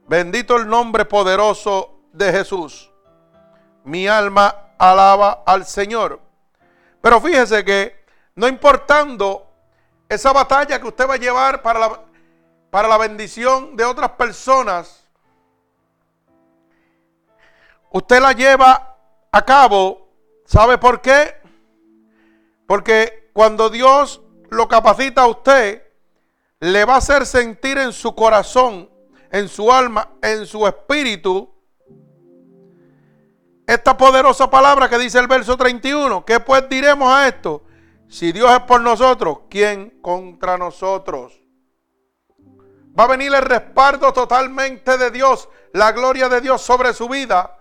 Bendito 0.07 0.57
el 0.57 0.67
nombre 0.67 1.05
poderoso 1.05 1.99
de 2.11 2.31
Jesús. 2.31 2.91
Mi 3.85 4.07
alma 4.07 4.72
alaba 4.77 5.43
al 5.45 5.65
Señor. 5.65 6.19
Pero 7.01 7.19
fíjese 7.19 7.63
que 7.63 8.03
no 8.35 8.47
importando 8.47 9.47
esa 10.09 10.31
batalla 10.31 10.79
que 10.79 10.87
usted 10.87 11.07
va 11.07 11.15
a 11.15 11.17
llevar 11.17 11.61
para 11.61 11.79
la, 11.79 12.01
para 12.69 12.87
la 12.87 12.97
bendición 12.97 13.75
de 13.75 13.85
otras 13.85 14.11
personas, 14.11 15.03
usted 17.91 18.21
la 18.21 18.31
lleva 18.31 18.97
a 19.31 19.45
cabo. 19.45 20.09
¿Sabe 20.45 20.77
por 20.77 21.01
qué? 21.01 21.35
Porque 22.67 23.29
cuando 23.33 23.69
Dios 23.69 24.21
lo 24.49 24.67
capacita 24.67 25.23
a 25.23 25.27
usted, 25.27 25.83
le 26.59 26.85
va 26.85 26.95
a 26.95 26.97
hacer 26.97 27.25
sentir 27.25 27.77
en 27.77 27.91
su 27.91 28.15
corazón, 28.15 28.89
en 29.31 29.49
su 29.49 29.71
alma, 29.71 30.09
en 30.21 30.45
su 30.45 30.65
espíritu, 30.67 31.52
esta 33.65 33.95
poderosa 33.95 34.49
palabra 34.49 34.89
que 34.89 34.97
dice 34.97 35.19
el 35.19 35.27
verso 35.27 35.55
31. 35.55 36.25
¿Qué 36.25 36.39
pues 36.39 36.67
diremos 36.69 37.13
a 37.13 37.27
esto? 37.27 37.63
Si 38.09 38.31
Dios 38.31 38.51
es 38.51 38.59
por 38.61 38.81
nosotros, 38.81 39.39
¿quién 39.49 40.01
contra 40.01 40.57
nosotros? 40.57 41.39
Va 42.97 43.05
a 43.05 43.07
venir 43.07 43.33
el 43.33 43.41
respaldo 43.41 44.13
totalmente 44.13 44.97
de 44.97 45.09
Dios, 45.09 45.49
la 45.71 45.91
gloria 45.91 46.29
de 46.29 46.41
Dios 46.41 46.61
sobre 46.61 46.93
su 46.93 47.09
vida. 47.09 47.57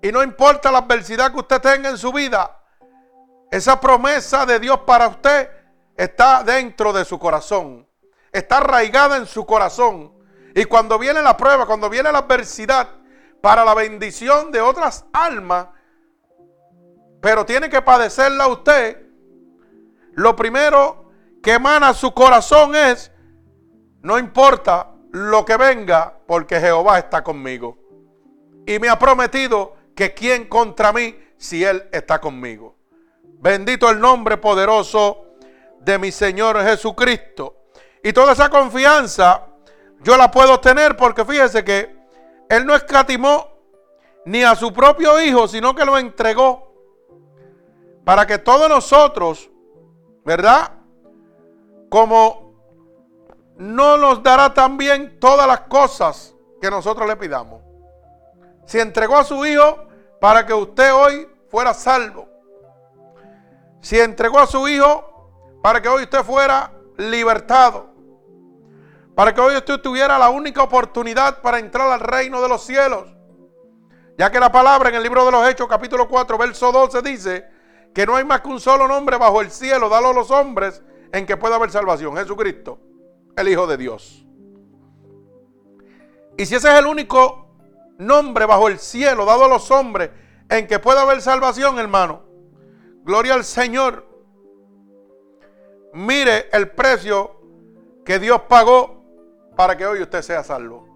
Y 0.00 0.12
no 0.12 0.22
importa 0.22 0.70
la 0.70 0.78
adversidad 0.78 1.32
que 1.32 1.40
usted 1.40 1.60
tenga 1.60 1.90
en 1.90 1.98
su 1.98 2.12
vida, 2.12 2.54
esa 3.50 3.80
promesa 3.80 4.46
de 4.46 4.60
Dios 4.60 4.80
para 4.80 5.08
usted 5.08 5.50
está 5.96 6.44
dentro 6.44 6.92
de 6.92 7.04
su 7.04 7.18
corazón. 7.18 7.88
Está 8.30 8.58
arraigada 8.58 9.16
en 9.16 9.26
su 9.26 9.44
corazón. 9.44 10.12
Y 10.54 10.66
cuando 10.66 10.98
viene 10.98 11.22
la 11.22 11.36
prueba, 11.36 11.66
cuando 11.66 11.88
viene 11.90 12.12
la 12.12 12.18
adversidad, 12.18 12.88
para 13.40 13.64
la 13.64 13.74
bendición 13.74 14.50
de 14.50 14.60
otras 14.60 15.04
almas, 15.12 15.68
pero 17.20 17.44
tiene 17.44 17.68
que 17.68 17.82
padecerla 17.82 18.46
usted, 18.48 19.06
lo 20.12 20.34
primero 20.36 21.10
que 21.42 21.54
emana 21.54 21.94
su 21.94 22.12
corazón 22.12 22.74
es, 22.74 23.12
no 24.02 24.18
importa 24.18 24.90
lo 25.10 25.44
que 25.44 25.56
venga, 25.56 26.14
porque 26.26 26.60
Jehová 26.60 26.98
está 26.98 27.22
conmigo. 27.22 27.78
Y 28.66 28.78
me 28.78 28.88
ha 28.88 28.98
prometido 28.98 29.74
que 29.94 30.14
quien 30.14 30.46
contra 30.48 30.92
mí, 30.92 31.18
si 31.36 31.64
Él 31.64 31.88
está 31.92 32.20
conmigo. 32.20 32.76
Bendito 33.40 33.88
el 33.88 34.00
nombre 34.00 34.36
poderoso 34.36 35.24
de 35.80 35.98
mi 35.98 36.12
Señor 36.12 36.60
Jesucristo. 36.62 37.56
Y 38.02 38.12
toda 38.12 38.32
esa 38.32 38.48
confianza 38.48 39.46
yo 40.00 40.16
la 40.16 40.30
puedo 40.30 40.60
tener 40.60 40.96
porque 40.96 41.24
fíjese 41.24 41.64
que 41.64 41.97
Él 42.48 42.66
no 42.66 42.74
escatimó 42.74 43.48
ni 44.24 44.42
a 44.42 44.54
su 44.54 44.72
propio 44.72 45.20
Hijo, 45.20 45.48
sino 45.48 45.74
que 45.74 45.84
lo 45.84 45.98
entregó 45.98 46.72
para 48.04 48.26
que 48.26 48.38
todos 48.38 48.68
nosotros, 48.68 49.50
¿verdad? 50.24 50.72
Como 51.88 52.54
no 53.56 53.96
nos 53.96 54.22
dará 54.22 54.54
también 54.54 55.18
todas 55.18 55.46
las 55.46 55.60
cosas 55.62 56.34
que 56.60 56.70
nosotros 56.70 57.06
le 57.06 57.16
pidamos. 57.16 57.62
Si 58.64 58.78
entregó 58.78 59.16
a 59.16 59.24
su 59.24 59.44
Hijo 59.44 59.86
para 60.20 60.46
que 60.46 60.54
usted 60.54 60.92
hoy 60.92 61.28
fuera 61.48 61.74
salvo, 61.74 62.28
si 63.80 63.98
entregó 63.98 64.38
a 64.38 64.46
su 64.46 64.66
Hijo 64.68 65.28
para 65.62 65.80
que 65.80 65.88
hoy 65.88 66.04
usted 66.04 66.22
fuera 66.22 66.72
libertado, 66.96 67.90
para 69.18 69.34
que 69.34 69.40
hoy 69.40 69.56
usted 69.56 69.80
tuviera 69.80 70.16
la 70.16 70.30
única 70.30 70.62
oportunidad 70.62 71.42
para 71.42 71.58
entrar 71.58 71.90
al 71.90 71.98
reino 71.98 72.40
de 72.40 72.48
los 72.48 72.62
cielos, 72.62 73.08
ya 74.16 74.30
que 74.30 74.38
la 74.38 74.52
palabra 74.52 74.90
en 74.90 74.94
el 74.94 75.02
libro 75.02 75.24
de 75.24 75.32
los 75.32 75.48
Hechos, 75.48 75.66
capítulo 75.66 76.06
4, 76.06 76.38
verso 76.38 76.70
12, 76.70 77.02
dice 77.02 77.48
que 77.92 78.06
no 78.06 78.14
hay 78.14 78.22
más 78.22 78.42
que 78.42 78.48
un 78.48 78.60
solo 78.60 78.86
nombre 78.86 79.16
bajo 79.16 79.40
el 79.40 79.50
cielo, 79.50 79.88
dalo 79.88 80.10
a 80.10 80.12
los 80.12 80.30
hombres, 80.30 80.84
en 81.10 81.26
que 81.26 81.36
pueda 81.36 81.56
haber 81.56 81.72
salvación, 81.72 82.16
Jesucristo, 82.16 82.78
el 83.36 83.48
Hijo 83.48 83.66
de 83.66 83.76
Dios. 83.76 84.24
Y 86.36 86.46
si 86.46 86.54
ese 86.54 86.68
es 86.68 86.78
el 86.78 86.86
único 86.86 87.56
nombre 87.98 88.46
bajo 88.46 88.68
el 88.68 88.78
cielo 88.78 89.24
dado 89.24 89.46
a 89.46 89.48
los 89.48 89.68
hombres 89.72 90.10
en 90.48 90.68
que 90.68 90.78
pueda 90.78 91.02
haber 91.02 91.20
salvación, 91.22 91.80
hermano, 91.80 92.22
gloria 93.02 93.34
al 93.34 93.42
Señor. 93.42 94.06
Mire 95.92 96.48
el 96.52 96.70
precio 96.70 97.40
que 98.04 98.20
Dios 98.20 98.42
pagó 98.42 98.97
para 99.58 99.76
que 99.76 99.84
hoy 99.84 100.00
usted 100.00 100.22
sea 100.22 100.44
salvo. 100.44 100.86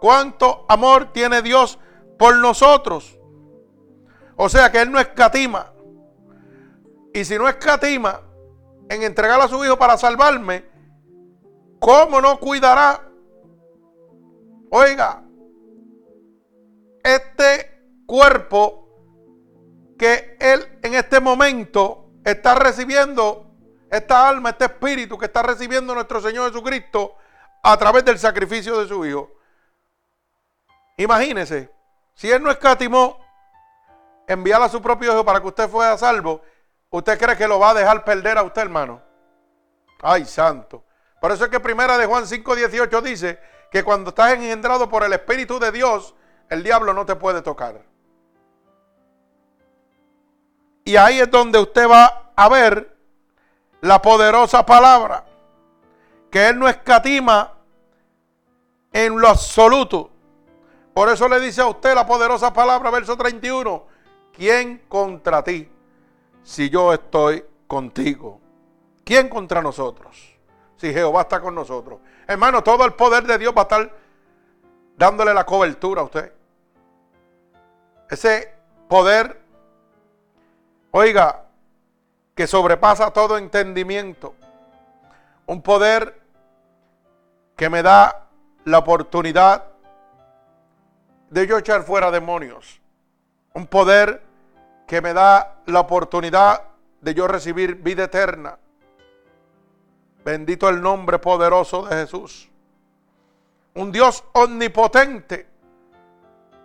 ¿Cuánto 0.00 0.64
amor 0.68 1.12
tiene 1.12 1.40
Dios 1.40 1.78
por 2.18 2.34
nosotros? 2.34 3.16
O 4.34 4.48
sea 4.48 4.72
que 4.72 4.80
Él 4.80 4.90
no 4.90 4.98
escatima. 4.98 5.72
Y 7.14 7.24
si 7.24 7.38
no 7.38 7.48
escatima 7.48 8.22
en 8.88 9.04
entregar 9.04 9.40
a 9.40 9.46
su 9.46 9.64
Hijo 9.64 9.78
para 9.78 9.96
salvarme, 9.96 10.64
¿cómo 11.78 12.20
no 12.20 12.40
cuidará? 12.40 13.08
Oiga, 14.72 15.22
este 17.04 18.02
cuerpo 18.04 18.88
que 19.96 20.36
Él 20.40 20.80
en 20.82 20.94
este 20.94 21.20
momento 21.20 22.10
está 22.24 22.56
recibiendo, 22.56 23.46
esta 23.92 24.28
alma, 24.28 24.50
este 24.50 24.64
espíritu 24.64 25.16
que 25.16 25.26
está 25.26 25.44
recibiendo 25.44 25.94
nuestro 25.94 26.20
Señor 26.20 26.50
Jesucristo 26.50 27.14
a 27.62 27.76
través 27.76 28.04
del 28.04 28.18
sacrificio 28.18 28.78
de 28.80 28.88
su 28.88 29.04
Hijo. 29.04 29.30
Imagínese, 30.96 31.70
si 32.14 32.30
Él 32.30 32.42
no 32.42 32.50
escatimó 32.50 33.18
enviar 34.26 34.62
a 34.62 34.68
su 34.68 34.80
propio 34.80 35.12
Hijo 35.12 35.24
para 35.24 35.40
que 35.40 35.48
usted 35.48 35.68
fuera 35.68 35.96
salvo, 35.98 36.42
¿usted 36.90 37.18
cree 37.18 37.36
que 37.36 37.48
lo 37.48 37.58
va 37.58 37.70
a 37.70 37.74
dejar 37.74 38.04
perder 38.04 38.38
a 38.38 38.42
usted, 38.42 38.62
hermano? 38.62 39.02
Ay, 40.02 40.24
santo. 40.24 40.84
Por 41.20 41.32
eso 41.32 41.44
es 41.44 41.50
que 41.50 41.60
primera 41.60 41.98
de 41.98 42.06
Juan 42.06 42.24
5:18 42.24 43.02
dice 43.02 43.38
que 43.70 43.84
cuando 43.84 44.10
estás 44.10 44.32
engendrado 44.32 44.88
por 44.88 45.04
el 45.04 45.12
Espíritu 45.12 45.58
de 45.58 45.70
Dios, 45.70 46.14
el 46.48 46.62
diablo 46.62 46.94
no 46.94 47.04
te 47.06 47.14
puede 47.16 47.42
tocar. 47.42 47.82
Y 50.84 50.96
ahí 50.96 51.20
es 51.20 51.30
donde 51.30 51.58
usted 51.58 51.88
va 51.88 52.32
a 52.34 52.48
ver 52.48 52.96
la 53.82 54.02
poderosa 54.02 54.64
palabra, 54.64 55.24
que 56.30 56.48
Él 56.48 56.58
no 56.58 56.68
escatima 56.68 57.54
en 58.92 59.18
lo 59.18 59.28
absoluto. 59.28 60.10
Por 60.94 61.08
eso 61.08 61.28
le 61.28 61.40
dice 61.40 61.60
a 61.60 61.66
usted 61.66 61.94
la 61.94 62.06
poderosa 62.06 62.52
palabra, 62.52 62.90
verso 62.90 63.16
31, 63.16 63.84
¿quién 64.32 64.82
contra 64.88 65.42
ti 65.42 65.68
si 66.42 66.70
yo 66.70 66.92
estoy 66.92 67.44
contigo? 67.66 68.40
¿Quién 69.04 69.28
contra 69.28 69.60
nosotros? 69.62 70.36
Si 70.76 70.92
Jehová 70.92 71.22
está 71.22 71.40
con 71.40 71.54
nosotros. 71.54 72.00
Hermano, 72.26 72.62
todo 72.62 72.84
el 72.84 72.94
poder 72.94 73.24
de 73.24 73.38
Dios 73.38 73.52
va 73.56 73.62
a 73.62 73.64
estar 73.64 73.96
dándole 74.96 75.34
la 75.34 75.44
cobertura 75.44 76.00
a 76.00 76.04
usted. 76.04 76.32
Ese 78.08 78.54
poder, 78.88 79.40
oiga, 80.90 81.44
que 82.34 82.46
sobrepasa 82.46 83.12
todo 83.12 83.36
entendimiento. 83.36 84.34
Un 85.46 85.62
poder 85.62 86.19
que 87.60 87.68
me 87.68 87.82
da 87.82 88.26
la 88.64 88.78
oportunidad 88.78 89.66
de 91.28 91.46
yo 91.46 91.58
echar 91.58 91.82
fuera 91.82 92.10
demonios. 92.10 92.80
Un 93.52 93.66
poder 93.66 94.22
que 94.86 95.02
me 95.02 95.12
da 95.12 95.56
la 95.66 95.80
oportunidad 95.80 96.62
de 97.02 97.12
yo 97.12 97.28
recibir 97.28 97.74
vida 97.74 98.04
eterna. 98.04 98.58
Bendito 100.24 100.70
el 100.70 100.80
nombre 100.80 101.18
poderoso 101.18 101.82
de 101.82 101.96
Jesús. 101.96 102.48
Un 103.74 103.92
Dios 103.92 104.24
omnipotente. 104.32 105.46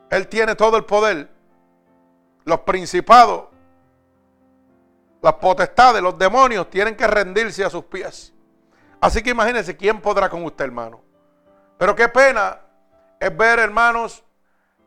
Él 0.10 0.30
tiene 0.30 0.56
todo 0.56 0.78
el 0.78 0.86
poder 0.86 1.30
los 2.46 2.60
principados, 2.62 3.50
las 5.22 5.34
potestades, 5.34 6.02
los 6.02 6.18
demonios 6.18 6.70
tienen 6.70 6.96
que 6.96 7.06
rendirse 7.06 7.66
a 7.66 7.70
sus 7.70 7.84
pies. 7.84 8.35
Así 9.06 9.22
que 9.22 9.30
imagínense 9.30 9.78
quién 9.78 10.02
podrá 10.02 10.32
con 10.32 10.44
usted, 10.46 10.66
hermano. 10.66 11.00
Pero 11.78 11.96
qué 11.96 12.10
pena 12.10 12.60
es 13.20 13.38
ver 13.38 13.60
hermanos 13.60 14.24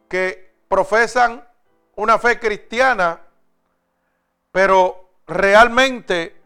que 0.08 0.56
profesan 0.66 1.46
una 1.94 2.18
fe 2.18 2.40
cristiana, 2.40 3.20
pero 4.50 5.08
realmente 5.24 6.36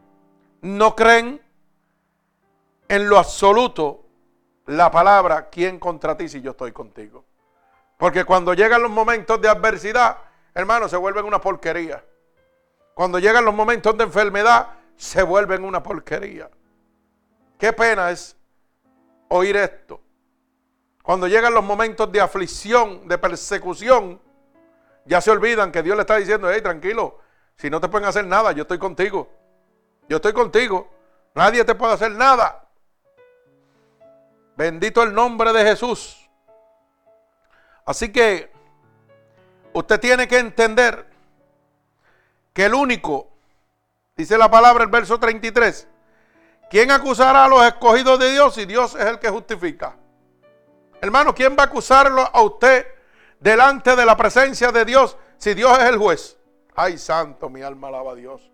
no 0.60 0.94
creen 0.94 1.40
en 2.88 3.08
lo 3.08 3.16
absoluto 3.16 4.04
la 4.66 4.90
palabra, 4.90 5.48
¿quién 5.48 5.78
contra 5.78 6.14
ti 6.14 6.28
si 6.28 6.42
yo 6.42 6.50
estoy 6.50 6.72
contigo? 6.72 7.24
Porque 7.96 8.26
cuando 8.26 8.52
llegan 8.52 8.82
los 8.82 8.90
momentos 8.90 9.40
de 9.40 9.48
adversidad, 9.48 10.18
hermano, 10.52 10.90
se 10.90 10.98
vuelven 10.98 11.24
una 11.24 11.40
porquería. 11.40 12.04
Cuando 12.92 13.18
llegan 13.18 13.46
los 13.46 13.54
momentos 13.54 13.96
de 13.96 14.04
enfermedad, 14.04 14.74
se 14.94 15.22
vuelven 15.22 15.64
una 15.64 15.82
porquería. 15.82 16.50
Qué 17.62 17.72
pena 17.72 18.10
es 18.10 18.36
oír 19.28 19.56
esto. 19.56 20.00
Cuando 21.00 21.28
llegan 21.28 21.54
los 21.54 21.62
momentos 21.62 22.10
de 22.10 22.20
aflicción, 22.20 23.06
de 23.06 23.16
persecución, 23.16 24.20
ya 25.04 25.20
se 25.20 25.30
olvidan 25.30 25.70
que 25.70 25.84
Dios 25.84 25.94
le 25.94 26.00
está 26.00 26.16
diciendo, 26.16 26.50
hey, 26.50 26.60
tranquilo, 26.60 27.20
si 27.54 27.70
no 27.70 27.80
te 27.80 27.88
pueden 27.88 28.08
hacer 28.08 28.26
nada, 28.26 28.50
yo 28.50 28.62
estoy 28.62 28.80
contigo. 28.80 29.30
Yo 30.08 30.16
estoy 30.16 30.32
contigo. 30.32 30.90
Nadie 31.36 31.64
te 31.64 31.76
puede 31.76 31.92
hacer 31.92 32.10
nada. 32.10 32.68
Bendito 34.56 35.04
el 35.04 35.14
nombre 35.14 35.52
de 35.52 35.62
Jesús. 35.62 36.28
Así 37.86 38.10
que 38.10 38.50
Usted 39.74 40.00
tiene 40.00 40.28
que 40.28 40.38
entender 40.38 41.06
que 42.52 42.66
el 42.66 42.74
único, 42.74 43.30
dice 44.16 44.36
la 44.36 44.50
palabra 44.50 44.84
el 44.84 44.90
verso 44.90 45.18
33, 45.18 45.88
¿quién 46.72 46.90
acusará 46.90 47.44
a 47.44 47.48
los 47.48 47.62
escogidos 47.64 48.18
de 48.18 48.32
Dios 48.32 48.54
si 48.54 48.64
Dios 48.64 48.96
es 48.96 49.06
el 49.06 49.20
que 49.20 49.28
justifica? 49.28 49.94
Hermano, 51.00 51.32
¿quién 51.32 51.54
va 51.56 51.62
a 51.62 51.66
acusarlo 51.66 52.22
a 52.22 52.42
usted 52.42 52.84
delante 53.38 53.94
de 53.94 54.04
la 54.04 54.16
presencia 54.16 54.72
de 54.72 54.84
Dios 54.84 55.16
si 55.36 55.54
Dios 55.54 55.78
es 55.78 55.84
el 55.84 55.98
juez? 55.98 56.36
Ay, 56.74 56.98
santo, 56.98 57.48
mi 57.48 57.62
alma 57.62 57.88
alaba 57.88 58.12
a 58.12 58.14
Dios. 58.16 58.50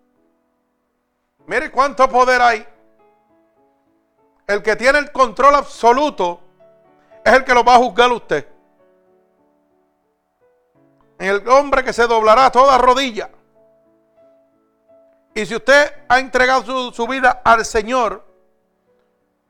Mire 1.47 1.71
cuánto 1.71 2.07
poder 2.11 2.43
hay. 2.43 2.67
El 4.47 4.63
que 4.63 4.77
tiene 4.77 4.99
el 4.99 5.13
control 5.13 5.55
absoluto 5.55 6.41
es 7.25 7.33
el 7.33 7.45
que 7.45 7.55
lo 7.55 7.65
va 7.65 7.77
a 7.77 7.79
juzgar 7.79 8.13
usted 8.13 8.47
el 11.19 11.49
hombre 11.49 11.83
que 11.85 11.93
se 11.93 12.07
doblará 12.07 12.51
toda 12.51 12.79
rodilla. 12.79 13.31
Y 15.38 15.46
si 15.46 15.55
usted 15.55 15.94
ha 16.09 16.18
entregado 16.18 16.90
su, 16.90 17.07
vida 17.07 17.42
al 17.44 17.64
Señor, 17.64 18.24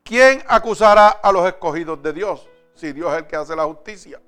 ¿quién 0.04 0.44
acusará 0.46 1.08
a 1.08 1.32
los 1.32 1.46
escogidos 1.46 2.02
de 2.02 2.12
Dios? 2.12 2.46
Si 2.74 2.92
Dios 2.92 3.10
es 3.10 3.20
el 3.20 3.26
que 3.26 3.36
hace 3.36 3.56
la 3.56 3.64
justicia. 3.64 4.20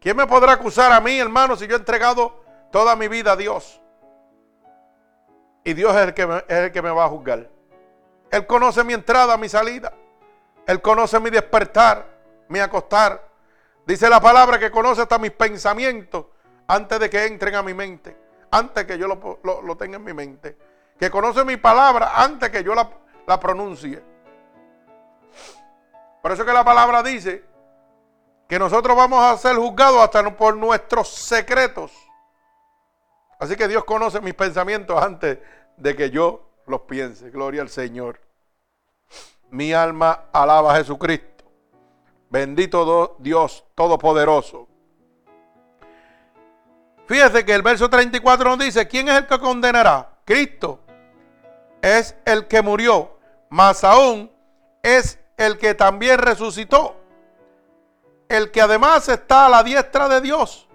¿Quién 0.00 0.16
me 0.16 0.26
podrá 0.26 0.52
acusar 0.52 0.90
a 0.90 1.02
mí, 1.02 1.18
hermano, 1.18 1.54
si 1.54 1.66
yo 1.66 1.76
he 1.76 1.78
entregado 1.78 2.42
toda 2.72 2.96
mi 2.96 3.08
vida 3.08 3.32
a 3.32 3.36
Dios? 3.36 3.78
Y 5.62 5.74
Dios 5.74 5.94
es 5.94 6.06
el 6.06 6.14
que 6.14 6.22
es 6.48 6.56
el 6.60 6.72
que 6.72 6.80
me 6.80 6.90
va 6.92 7.04
a 7.04 7.08
juzgar. 7.10 7.50
Él 8.30 8.46
conoce 8.46 8.82
mi 8.84 8.94
entrada, 8.94 9.36
mi 9.36 9.50
salida. 9.50 9.92
Él 10.66 10.80
conoce 10.80 11.20
mi 11.20 11.28
despertar, 11.28 12.06
mi 12.48 12.58
acostar. 12.58 13.22
Dice 13.84 14.08
la 14.08 14.22
palabra 14.22 14.58
que 14.58 14.70
conoce 14.70 15.02
hasta 15.02 15.18
mis 15.18 15.32
pensamientos 15.32 16.24
antes 16.66 17.00
de 17.00 17.10
que 17.10 17.26
entren 17.26 17.54
a 17.54 17.62
mi 17.62 17.74
mente, 17.74 18.16
antes 18.56 18.84
que 18.84 18.98
yo 18.98 19.06
lo, 19.06 19.76
tenga 19.76 19.96
en 19.96 20.04
mi 20.04 20.12
mente. 20.12 20.56
Que 20.98 21.10
conoce 21.10 21.44
mi 21.44 21.56
palabra 21.56 22.12
antes 22.16 22.50
que 22.50 22.64
yo 22.64 22.74
la, 22.74 22.88
la 23.26 23.38
pronuncie. 23.38 24.02
Por 26.22 26.32
eso 26.32 26.44
que 26.44 26.52
la 26.52 26.64
palabra 26.64 27.02
dice 27.02 27.44
que 28.48 28.58
nosotros 28.58 28.96
vamos 28.96 29.22
a 29.22 29.36
ser 29.36 29.56
juzgados 29.56 30.02
hasta 30.02 30.36
por 30.36 30.56
nuestros 30.56 31.08
secretos. 31.08 31.92
Así 33.38 33.56
que 33.56 33.68
Dios 33.68 33.84
conoce 33.84 34.20
mis 34.20 34.34
pensamientos 34.34 35.00
antes 35.02 35.38
de 35.76 35.96
que 35.96 36.10
yo 36.10 36.48
los 36.66 36.82
piense. 36.82 37.30
Gloria 37.30 37.62
al 37.62 37.68
Señor. 37.68 38.20
Mi 39.50 39.72
alma 39.72 40.24
alaba 40.32 40.72
a 40.72 40.76
Jesucristo. 40.76 41.44
Bendito 42.30 43.16
Dios 43.18 43.64
Todopoderoso. 43.74 44.68
Fíjese 47.06 47.44
que 47.44 47.54
el 47.54 47.62
verso 47.62 47.88
34 47.88 48.50
nos 48.50 48.58
dice, 48.58 48.88
¿quién 48.88 49.08
es 49.08 49.18
el 49.18 49.26
que 49.26 49.38
condenará? 49.38 50.10
Cristo 50.24 50.80
es 51.80 52.16
el 52.24 52.48
que 52.48 52.62
murió, 52.62 53.16
más 53.48 53.84
aún 53.84 54.30
es 54.82 55.18
el 55.36 55.56
que 55.58 55.74
también 55.74 56.18
resucitó, 56.18 56.96
el 58.28 58.50
que 58.50 58.60
además 58.60 59.08
está 59.08 59.46
a 59.46 59.48
la 59.48 59.62
diestra 59.62 60.08
de 60.08 60.20
Dios, 60.20 60.66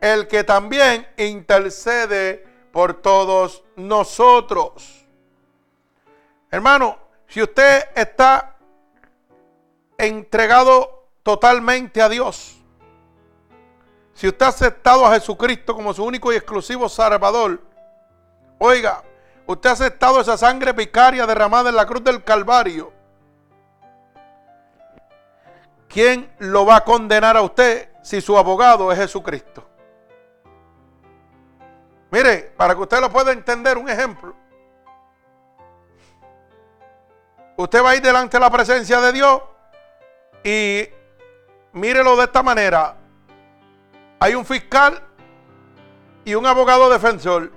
el 0.00 0.26
que 0.26 0.42
también 0.44 1.06
intercede 1.18 2.46
por 2.72 2.94
todos 2.94 3.62
nosotros. 3.76 5.06
Hermano, 6.50 6.98
si 7.26 7.42
usted 7.42 7.84
está 7.94 8.56
entregado 9.98 11.08
totalmente 11.22 12.00
a 12.00 12.08
Dios, 12.08 12.57
si 14.18 14.26
usted 14.26 14.46
ha 14.46 14.48
aceptado 14.48 15.06
a 15.06 15.12
Jesucristo 15.12 15.76
como 15.76 15.94
su 15.94 16.04
único 16.04 16.32
y 16.32 16.36
exclusivo 16.36 16.88
Salvador, 16.88 17.62
oiga, 18.58 19.04
usted 19.46 19.70
ha 19.70 19.74
aceptado 19.74 20.20
esa 20.20 20.36
sangre 20.36 20.72
vicaria 20.72 21.24
derramada 21.24 21.68
en 21.68 21.76
la 21.76 21.86
cruz 21.86 22.02
del 22.02 22.24
Calvario. 22.24 22.92
¿Quién 25.86 26.34
lo 26.38 26.66
va 26.66 26.78
a 26.78 26.84
condenar 26.84 27.36
a 27.36 27.42
usted 27.42 27.90
si 28.02 28.20
su 28.20 28.36
abogado 28.36 28.90
es 28.90 28.98
Jesucristo? 28.98 29.64
Mire, 32.10 32.52
para 32.56 32.74
que 32.74 32.80
usted 32.80 33.00
lo 33.00 33.12
pueda 33.12 33.30
entender, 33.30 33.78
un 33.78 33.88
ejemplo. 33.88 34.34
Usted 37.56 37.84
va 37.84 37.90
a 37.90 37.94
ir 37.94 38.02
delante 38.02 38.36
de 38.36 38.40
la 38.40 38.50
presencia 38.50 39.00
de 39.00 39.12
Dios 39.12 39.42
y 40.42 40.88
mírelo 41.70 42.16
de 42.16 42.24
esta 42.24 42.42
manera. 42.42 42.97
Hay 44.20 44.34
un 44.34 44.44
fiscal 44.44 45.02
y 46.24 46.34
un 46.34 46.46
abogado 46.46 46.90
defensor. 46.90 47.52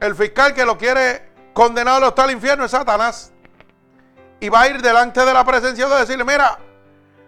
El 0.00 0.14
fiscal 0.14 0.54
que 0.54 0.64
lo 0.64 0.78
quiere 0.78 1.30
condenado 1.52 2.06
hasta 2.06 2.24
el 2.24 2.32
infierno 2.32 2.64
es 2.64 2.70
Satanás. 2.70 3.32
Y 4.40 4.48
va 4.48 4.62
a 4.62 4.68
ir 4.68 4.80
delante 4.80 5.24
de 5.24 5.34
la 5.34 5.44
presencia 5.44 5.88
de 5.88 6.00
decirle, 6.00 6.24
mira, 6.24 6.58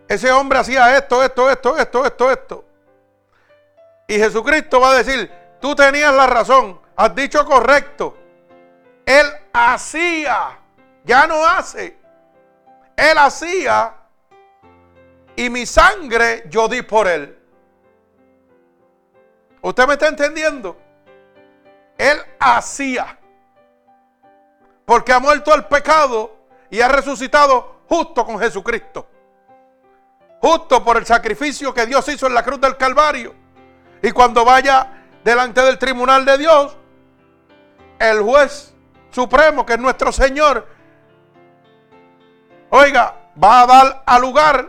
ese 0.09 0.31
hombre 0.33 0.59
hacía 0.59 0.97
esto, 0.97 1.23
esto, 1.23 1.51
esto, 1.51 1.79
esto, 1.79 2.05
esto, 2.05 2.31
esto. 2.31 2.65
Y 4.07 4.15
Jesucristo 4.15 4.81
va 4.81 4.91
a 4.91 4.95
decir, 4.97 5.31
tú 5.61 5.75
tenías 5.75 6.15
la 6.15 6.27
razón, 6.27 6.81
has 6.97 7.15
dicho 7.15 7.45
correcto. 7.45 8.17
Él 9.05 9.27
hacía, 9.53 10.59
ya 11.05 11.27
no 11.27 11.47
hace. 11.47 11.99
Él 12.97 13.19
hacía 13.19 13.95
y 15.35 15.51
mi 15.51 15.67
sangre 15.67 16.45
yo 16.49 16.69
di 16.69 16.83
por 16.83 17.09
él. 17.09 17.42
¿Usted 19.63 19.87
me 19.87 19.93
está 19.95 20.09
entendiendo? 20.09 20.77
Él 21.97 22.19
hacía. 22.39 23.19
Porque 24.85 25.13
ha 25.13 25.21
muerto 25.21 25.55
el 25.55 25.65
pecado 25.65 26.37
y 26.69 26.81
ha 26.81 26.89
resucitado 26.89 27.83
justo 27.89 28.27
con 28.27 28.39
Jesucristo. 28.41 29.07
Justo 30.41 30.85
por 30.85 30.97
el 30.97 31.07
sacrificio 31.07 31.73
que 31.73 31.87
Dios 31.87 32.07
hizo 32.09 32.27
en 32.27 32.35
la 32.35 32.43
cruz 32.43 32.61
del 32.61 32.77
Calvario. 32.77 33.35
Y 34.03 34.11
cuando 34.11 34.45
vaya 34.45 35.05
delante 35.23 35.63
del 35.63 35.79
tribunal 35.79 36.25
de 36.25 36.39
Dios, 36.39 36.77
el 38.01 38.21
juez 38.21 38.75
supremo, 39.11 39.65
que 39.65 39.75
es 39.75 39.79
nuestro 39.79 40.11
Señor, 40.11 40.67
oiga, 42.71 43.15
va 43.43 43.61
a 43.61 43.67
dar 43.67 44.03
a 44.05 44.19
lugar 44.19 44.69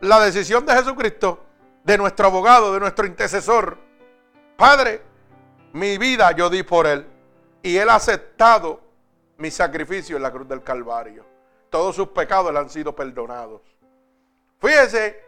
la 0.00 0.20
decisión 0.20 0.66
de 0.66 0.74
Jesucristo, 0.74 1.42
de 1.84 1.96
nuestro 1.96 2.26
abogado, 2.26 2.74
de 2.74 2.80
nuestro 2.80 3.06
intercesor. 3.06 3.85
Padre, 4.56 5.02
mi 5.72 5.98
vida 5.98 6.32
yo 6.32 6.48
di 6.48 6.62
por 6.62 6.86
Él. 6.86 7.06
Y 7.62 7.76
Él 7.76 7.90
ha 7.90 7.96
aceptado 7.96 8.80
mi 9.38 9.50
sacrificio 9.50 10.16
en 10.16 10.22
la 10.22 10.30
cruz 10.30 10.48
del 10.48 10.62
Calvario. 10.62 11.24
Todos 11.68 11.96
sus 11.96 12.08
pecados 12.08 12.52
le 12.52 12.58
han 12.58 12.70
sido 12.70 12.94
perdonados. 12.94 13.60
Fíjese, 14.60 15.22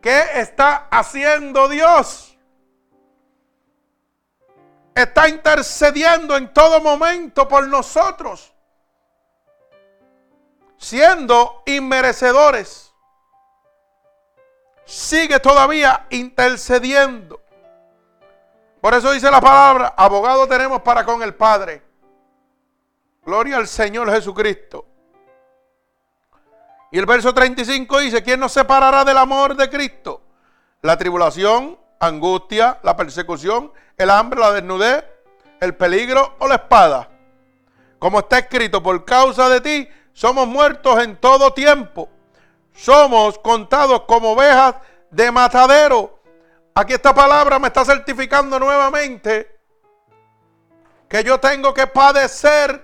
¿qué 0.00 0.22
está 0.34 0.88
haciendo 0.90 1.68
Dios? 1.68 2.38
Está 4.94 5.28
intercediendo 5.28 6.36
en 6.36 6.52
todo 6.52 6.80
momento 6.80 7.48
por 7.48 7.66
nosotros, 7.66 8.52
siendo 10.76 11.62
inmerecedores. 11.66 12.92
Sigue 14.84 15.40
todavía 15.40 16.06
intercediendo. 16.10 17.41
Por 18.82 18.94
eso 18.94 19.12
dice 19.12 19.30
la 19.30 19.40
palabra, 19.40 19.94
abogado 19.96 20.48
tenemos 20.48 20.82
para 20.82 21.04
con 21.04 21.22
el 21.22 21.36
Padre. 21.36 21.80
Gloria 23.24 23.58
al 23.58 23.68
Señor 23.68 24.10
Jesucristo. 24.10 24.84
Y 26.90 26.98
el 26.98 27.06
verso 27.06 27.32
35 27.32 28.00
dice, 28.00 28.24
¿quién 28.24 28.40
nos 28.40 28.50
separará 28.50 29.04
del 29.04 29.18
amor 29.18 29.54
de 29.54 29.70
Cristo? 29.70 30.22
La 30.80 30.98
tribulación, 30.98 31.78
angustia, 32.00 32.80
la 32.82 32.96
persecución, 32.96 33.72
el 33.96 34.10
hambre, 34.10 34.40
la 34.40 34.50
desnudez, 34.50 35.04
el 35.60 35.76
peligro 35.76 36.34
o 36.40 36.48
la 36.48 36.56
espada. 36.56 37.08
Como 38.00 38.18
está 38.18 38.40
escrito, 38.40 38.82
por 38.82 39.04
causa 39.04 39.48
de 39.48 39.60
ti 39.60 39.88
somos 40.12 40.48
muertos 40.48 41.00
en 41.04 41.16
todo 41.18 41.52
tiempo. 41.52 42.08
Somos 42.74 43.38
contados 43.38 44.02
como 44.08 44.32
ovejas 44.32 44.74
de 45.08 45.30
matadero. 45.30 46.18
Aquí 46.74 46.94
esta 46.94 47.14
palabra 47.14 47.58
me 47.58 47.68
está 47.68 47.84
certificando 47.84 48.58
nuevamente 48.58 49.60
que 51.08 51.22
yo 51.22 51.38
tengo 51.38 51.74
que 51.74 51.86
padecer 51.86 52.82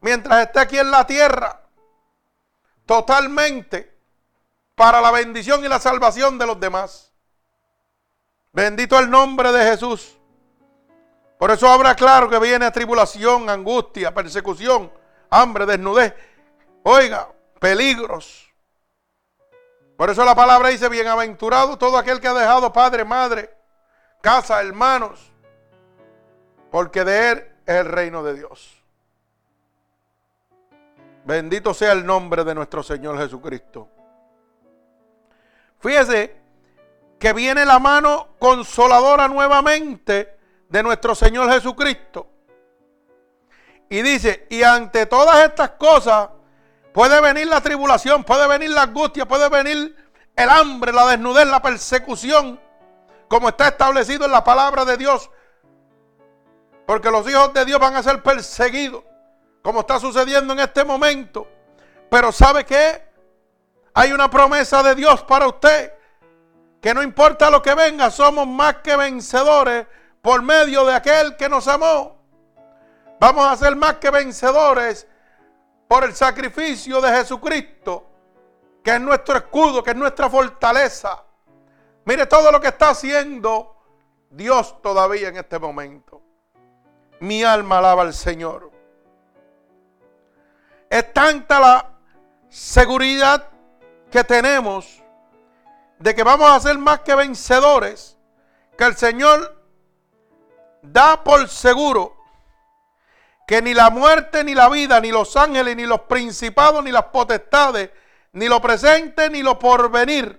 mientras 0.00 0.46
esté 0.46 0.58
aquí 0.58 0.78
en 0.78 0.90
la 0.90 1.06
tierra. 1.06 1.60
Totalmente 2.84 3.96
para 4.74 5.00
la 5.00 5.10
bendición 5.10 5.64
y 5.64 5.68
la 5.68 5.78
salvación 5.78 6.38
de 6.38 6.46
los 6.46 6.58
demás. 6.58 7.12
Bendito 8.52 8.98
el 8.98 9.08
nombre 9.08 9.52
de 9.52 9.70
Jesús. 9.70 10.16
Por 11.38 11.52
eso 11.52 11.68
habrá 11.68 11.94
claro 11.94 12.28
que 12.28 12.40
viene 12.40 12.70
tribulación, 12.72 13.48
angustia, 13.48 14.12
persecución, 14.12 14.90
hambre, 15.30 15.66
desnudez. 15.66 16.12
Oiga, 16.82 17.28
peligros. 17.60 18.47
Por 19.98 20.10
eso 20.10 20.24
la 20.24 20.36
palabra 20.36 20.68
dice, 20.68 20.88
bienaventurado 20.88 21.76
todo 21.76 21.98
aquel 21.98 22.20
que 22.20 22.28
ha 22.28 22.32
dejado 22.32 22.72
padre, 22.72 23.04
madre, 23.04 23.52
casa, 24.20 24.60
hermanos, 24.60 25.32
porque 26.70 27.02
de 27.02 27.30
él 27.30 27.38
es 27.66 27.74
el 27.74 27.86
reino 27.86 28.22
de 28.22 28.34
Dios. 28.34 28.80
Bendito 31.24 31.74
sea 31.74 31.90
el 31.90 32.06
nombre 32.06 32.44
de 32.44 32.54
nuestro 32.54 32.84
Señor 32.84 33.18
Jesucristo. 33.18 33.88
Fíjese 35.80 36.36
que 37.18 37.32
viene 37.32 37.64
la 37.64 37.80
mano 37.80 38.36
consoladora 38.38 39.26
nuevamente 39.26 40.38
de 40.68 40.82
nuestro 40.84 41.16
Señor 41.16 41.50
Jesucristo. 41.50 42.30
Y 43.88 44.02
dice, 44.02 44.46
y 44.48 44.62
ante 44.62 45.06
todas 45.06 45.44
estas 45.44 45.70
cosas, 45.70 46.28
Puede 46.92 47.20
venir 47.20 47.46
la 47.46 47.60
tribulación, 47.60 48.24
puede 48.24 48.46
venir 48.48 48.70
la 48.70 48.82
angustia, 48.82 49.26
puede 49.26 49.48
venir 49.48 49.96
el 50.34 50.50
hambre, 50.50 50.92
la 50.92 51.06
desnudez, 51.06 51.46
la 51.46 51.60
persecución, 51.60 52.60
como 53.28 53.48
está 53.48 53.68
establecido 53.68 54.24
en 54.24 54.32
la 54.32 54.44
palabra 54.44 54.84
de 54.84 54.96
Dios. 54.96 55.30
Porque 56.86 57.10
los 57.10 57.28
hijos 57.28 57.52
de 57.52 57.64
Dios 57.64 57.78
van 57.78 57.96
a 57.96 58.02
ser 58.02 58.22
perseguidos, 58.22 59.04
como 59.62 59.80
está 59.80 60.00
sucediendo 60.00 60.54
en 60.54 60.60
este 60.60 60.84
momento. 60.84 61.46
Pero 62.10 62.32
¿sabe 62.32 62.64
qué? 62.64 63.06
Hay 63.94 64.12
una 64.12 64.30
promesa 64.30 64.82
de 64.82 64.94
Dios 64.94 65.22
para 65.24 65.46
usted, 65.46 65.92
que 66.80 66.94
no 66.94 67.02
importa 67.02 67.50
lo 67.50 67.60
que 67.60 67.74
venga, 67.74 68.10
somos 68.10 68.46
más 68.46 68.76
que 68.76 68.96
vencedores 68.96 69.86
por 70.22 70.42
medio 70.42 70.86
de 70.86 70.94
aquel 70.94 71.36
que 71.36 71.48
nos 71.48 71.68
amó. 71.68 72.16
Vamos 73.20 73.46
a 73.46 73.56
ser 73.56 73.74
más 73.74 73.94
que 73.94 74.10
vencedores 74.10 75.06
por 75.88 76.04
el 76.04 76.14
sacrificio 76.14 77.00
de 77.00 77.10
Jesucristo, 77.10 78.06
que 78.84 78.94
es 78.94 79.00
nuestro 79.00 79.38
escudo, 79.38 79.82
que 79.82 79.90
es 79.90 79.96
nuestra 79.96 80.28
fortaleza. 80.28 81.24
Mire 82.04 82.26
todo 82.26 82.52
lo 82.52 82.60
que 82.60 82.68
está 82.68 82.90
haciendo 82.90 83.74
Dios 84.30 84.80
todavía 84.82 85.28
en 85.28 85.38
este 85.38 85.58
momento. 85.58 86.22
Mi 87.20 87.42
alma 87.42 87.78
alaba 87.78 88.02
al 88.02 88.12
Señor. 88.12 88.70
Es 90.90 91.12
tanta 91.12 91.58
la 91.58 91.90
seguridad 92.48 93.48
que 94.10 94.24
tenemos 94.24 95.02
de 95.98 96.14
que 96.14 96.22
vamos 96.22 96.50
a 96.50 96.60
ser 96.60 96.78
más 96.78 97.00
que 97.00 97.14
vencedores, 97.14 98.16
que 98.76 98.84
el 98.84 98.96
Señor 98.96 99.62
da 100.82 101.24
por 101.24 101.48
seguro 101.48 102.17
que 103.48 103.62
ni 103.62 103.72
la 103.72 103.88
muerte, 103.88 104.44
ni 104.44 104.54
la 104.54 104.68
vida, 104.68 105.00
ni 105.00 105.10
los 105.10 105.34
ángeles, 105.34 105.74
ni 105.74 105.86
los 105.86 106.00
principados, 106.00 106.84
ni 106.84 106.92
las 106.92 107.04
potestades, 107.04 107.88
ni 108.32 108.46
lo 108.46 108.60
presente, 108.60 109.30
ni 109.30 109.42
lo 109.42 109.58
porvenir, 109.58 110.38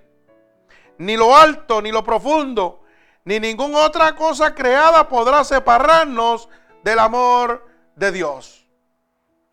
ni 1.00 1.18
lo 1.18 1.36
alto, 1.36 1.82
ni 1.82 1.92
lo 1.92 2.04
profundo, 2.04 2.84
ni 3.26 3.40
ninguna 3.40 3.80
otra 3.80 4.16
cosa 4.16 4.54
creada 4.54 5.10
podrá 5.10 5.44
separarnos 5.44 6.50
del 6.84 7.00
amor 7.00 7.68
de 7.96 8.12
Dios. 8.12 8.68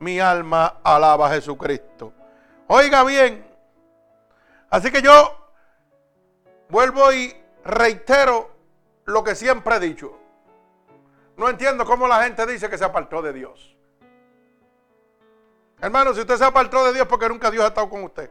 Mi 0.01 0.21
alma 0.21 0.81
alaba 0.85 1.29
a 1.29 1.31
Jesucristo. 1.31 2.12
Oiga 2.66 3.05
bien. 3.05 3.42
Así 4.69 4.90
que 4.90 5.01
yo 5.01 5.35
vuelvo 6.69 7.11
y 7.11 7.35
reitero 7.64 8.51
lo 9.07 9.25
que 9.25 9.35
siempre 9.35 9.77
he 9.77 9.81
dicho. 9.81 10.26
No 11.37 11.49
entiendo 11.49 11.85
cómo 11.85 12.09
la 12.09 12.22
gente 12.22 12.46
dice 12.46 12.70
que 12.70 12.79
se 12.79 12.85
apartó 12.85 13.20
de 13.20 13.33
Dios. 13.33 13.77
Hermano, 15.81 16.14
si 16.14 16.20
usted 16.20 16.37
se 16.37 16.44
apartó 16.44 16.85
de 16.87 16.94
Dios 16.94 17.07
porque 17.07 17.29
nunca 17.29 17.51
Dios 17.51 17.64
ha 17.64 17.68
estado 17.68 17.90
con 17.90 18.05
usted. 18.05 18.31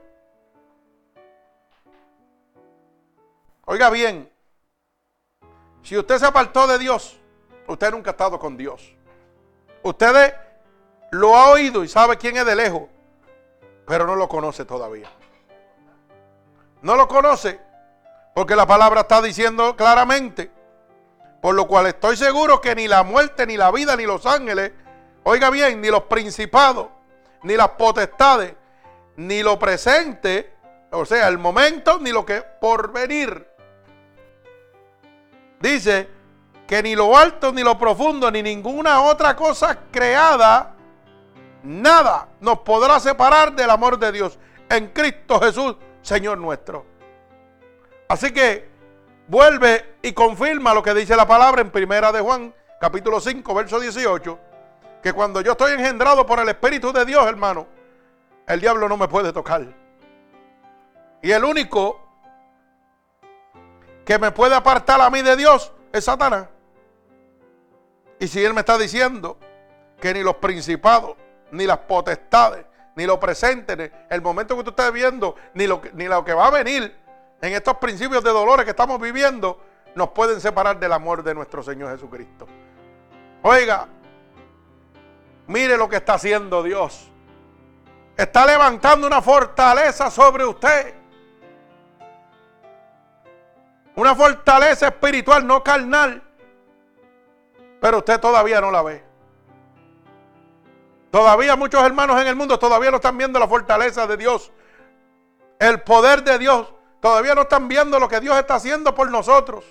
Oiga 3.65 3.89
bien, 3.89 4.31
si 5.83 5.97
usted 5.97 6.17
se 6.17 6.25
apartó 6.25 6.67
de 6.67 6.79
Dios, 6.79 7.19
usted 7.67 7.91
nunca 7.91 8.09
ha 8.09 8.13
estado 8.13 8.39
con 8.39 8.57
Dios. 8.57 8.95
Usted 9.83 10.35
lo 11.11 11.35
ha 11.35 11.51
oído 11.51 11.83
y 11.83 11.87
sabe 11.87 12.17
quién 12.17 12.37
es 12.37 12.45
de 12.45 12.55
lejos, 12.55 12.83
pero 13.85 14.07
no 14.07 14.15
lo 14.15 14.27
conoce 14.27 14.65
todavía. 14.65 15.09
No 16.81 16.95
lo 16.95 17.07
conoce 17.07 17.59
porque 18.33 18.55
la 18.55 18.65
palabra 18.65 19.01
está 19.01 19.21
diciendo 19.21 19.75
claramente, 19.75 20.51
por 21.45 21.53
lo 21.53 21.67
cual 21.67 21.85
estoy 21.85 22.17
seguro 22.17 22.59
que 22.59 22.73
ni 22.73 22.87
la 22.87 23.03
muerte, 23.03 23.45
ni 23.45 23.55
la 23.55 23.69
vida, 23.69 23.95
ni 23.95 24.07
los 24.07 24.25
ángeles, 24.25 24.71
oiga 25.21 25.51
bien, 25.51 25.79
ni 25.79 25.89
los 25.89 26.05
principados, 26.05 26.87
ni 27.43 27.55
las 27.55 27.69
potestades, 27.69 28.55
ni 29.17 29.43
lo 29.43 29.59
presente, 29.59 30.55
o 30.89 31.05
sea, 31.05 31.27
el 31.27 31.37
momento, 31.37 31.99
ni 31.99 32.11
lo 32.11 32.25
que 32.25 32.41
por 32.41 32.91
venir. 32.91 33.47
Dice 35.59 36.09
que 36.65 36.81
ni 36.81 36.95
lo 36.95 37.15
alto, 37.15 37.51
ni 37.51 37.61
lo 37.61 37.77
profundo, 37.77 38.31
ni 38.31 38.41
ninguna 38.41 39.03
otra 39.03 39.35
cosa 39.35 39.77
creada, 39.91 40.73
nada 41.61 42.27
nos 42.39 42.57
podrá 42.61 42.99
separar 42.99 43.53
del 43.53 43.69
amor 43.69 43.99
de 43.99 44.11
Dios 44.11 44.39
en 44.67 44.87
Cristo 44.87 45.39
Jesús, 45.39 45.75
Señor 46.01 46.39
nuestro. 46.39 46.87
Así 48.07 48.33
que 48.33 48.74
vuelve 49.27 49.95
y 50.01 50.13
confirma 50.13 50.73
lo 50.73 50.83
que 50.83 50.93
dice 50.93 51.15
la 51.15 51.27
palabra 51.27 51.61
en 51.61 51.71
Primera 51.71 52.11
de 52.11 52.21
Juan, 52.21 52.53
capítulo 52.79 53.19
5, 53.19 53.53
verso 53.53 53.79
18 53.79 54.39
que 55.05 55.13
cuando 55.13 55.39
yo 55.41 55.51
estoy 55.51 55.73
engendrado 55.73 56.25
por 56.25 56.39
el 56.39 56.49
Espíritu 56.49 56.91
de 56.91 57.05
Dios, 57.05 57.27
hermano, 57.27 57.67
el 58.47 58.59
diablo 58.59 58.89
no 58.89 58.97
me 58.97 59.07
puede 59.07 59.31
tocar. 59.31 59.63
Y 61.21 61.31
el 61.31 61.43
único 61.43 62.01
que 64.03 64.17
me 64.17 64.31
puede 64.31 64.55
apartar 64.55 64.99
a 65.01 65.11
mí 65.11 65.21
de 65.21 65.35
Dios 65.35 65.71
es 65.93 66.05
Satanás. 66.05 66.47
Y 68.19 68.27
si 68.27 68.43
Él 68.43 68.55
me 68.55 68.61
está 68.61 68.79
diciendo 68.79 69.37
que 70.01 70.11
ni 70.11 70.23
los 70.23 70.37
principados, 70.37 71.15
ni 71.51 71.67
las 71.67 71.77
potestades, 71.77 72.65
ni 72.95 73.05
lo 73.05 73.19
presente, 73.19 73.91
el 74.09 74.21
momento 74.23 74.57
que 74.57 74.63
tú 74.63 74.71
estás 74.71 74.91
viendo, 74.91 75.35
ni 75.53 75.67
lo, 75.67 75.83
ni 75.93 76.05
lo 76.05 76.25
que 76.25 76.33
va 76.33 76.47
a 76.47 76.49
venir 76.49 76.95
en 77.41 77.53
estos 77.53 77.77
principios 77.77 78.23
de 78.23 78.31
dolores 78.31 78.65
que 78.65 78.71
estamos 78.71 78.99
viviendo, 78.99 79.59
nos 79.95 80.09
pueden 80.09 80.41
separar 80.41 80.79
del 80.79 80.93
amor 80.93 81.23
de 81.23 81.33
nuestro 81.33 81.63
Señor 81.63 81.91
Jesucristo. 81.91 82.47
Oiga, 83.43 83.87
Mire 85.47 85.77
lo 85.77 85.87
que 85.87 85.97
está 85.97 86.15
haciendo 86.15 86.63
Dios. 86.63 87.07
Está 88.17 88.45
levantando 88.45 89.05
una 89.05 89.21
fortaleza 89.21 90.09
sobre 90.09 90.45
usted. 90.45 90.93
Una 93.95 94.15
fortaleza 94.15 94.87
espiritual, 94.87 95.45
no 95.45 95.63
carnal. 95.63 96.21
Pero 97.79 97.99
usted 97.99 98.19
todavía 98.19 98.59
no 98.59 98.71
la 98.71 98.81
ve. 98.81 99.03
Todavía 101.11 101.55
muchos 101.55 101.81
hermanos 101.83 102.19
en 102.19 102.27
el 102.27 102.35
mundo 102.35 102.59
todavía 102.59 102.89
no 102.91 102.97
están 102.97 103.17
viendo 103.17 103.39
la 103.39 103.47
fortaleza 103.47 104.07
de 104.07 104.17
Dios. 104.17 104.51
El 105.59 105.81
poder 105.81 106.23
de 106.23 106.39
Dios. 106.39 106.73
Todavía 107.05 107.35
no 107.35 107.43
están 107.43 107.67
viendo 107.67 107.99
lo 107.99 108.07
que 108.07 108.19
Dios 108.19 108.35
está 108.35 108.55
haciendo 108.55 108.95
por 108.95 109.11
nosotros. 109.11 109.63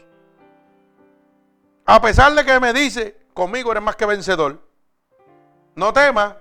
A 1.84 2.00
pesar 2.00 2.32
de 2.32 2.44
que 2.44 2.60
me 2.60 2.72
dice, 2.72 3.26
conmigo 3.34 3.72
eres 3.72 3.82
más 3.82 3.96
que 3.96 4.06
vencedor. 4.06 4.60
No 5.74 5.92
temas, 5.92 6.36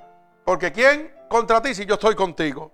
porque 0.45 0.71
¿quién 0.71 1.12
contra 1.27 1.63
ti 1.63 1.73
si 1.73 1.88
yo 1.88 1.95
estoy 1.95 2.13
contigo? 2.13 2.71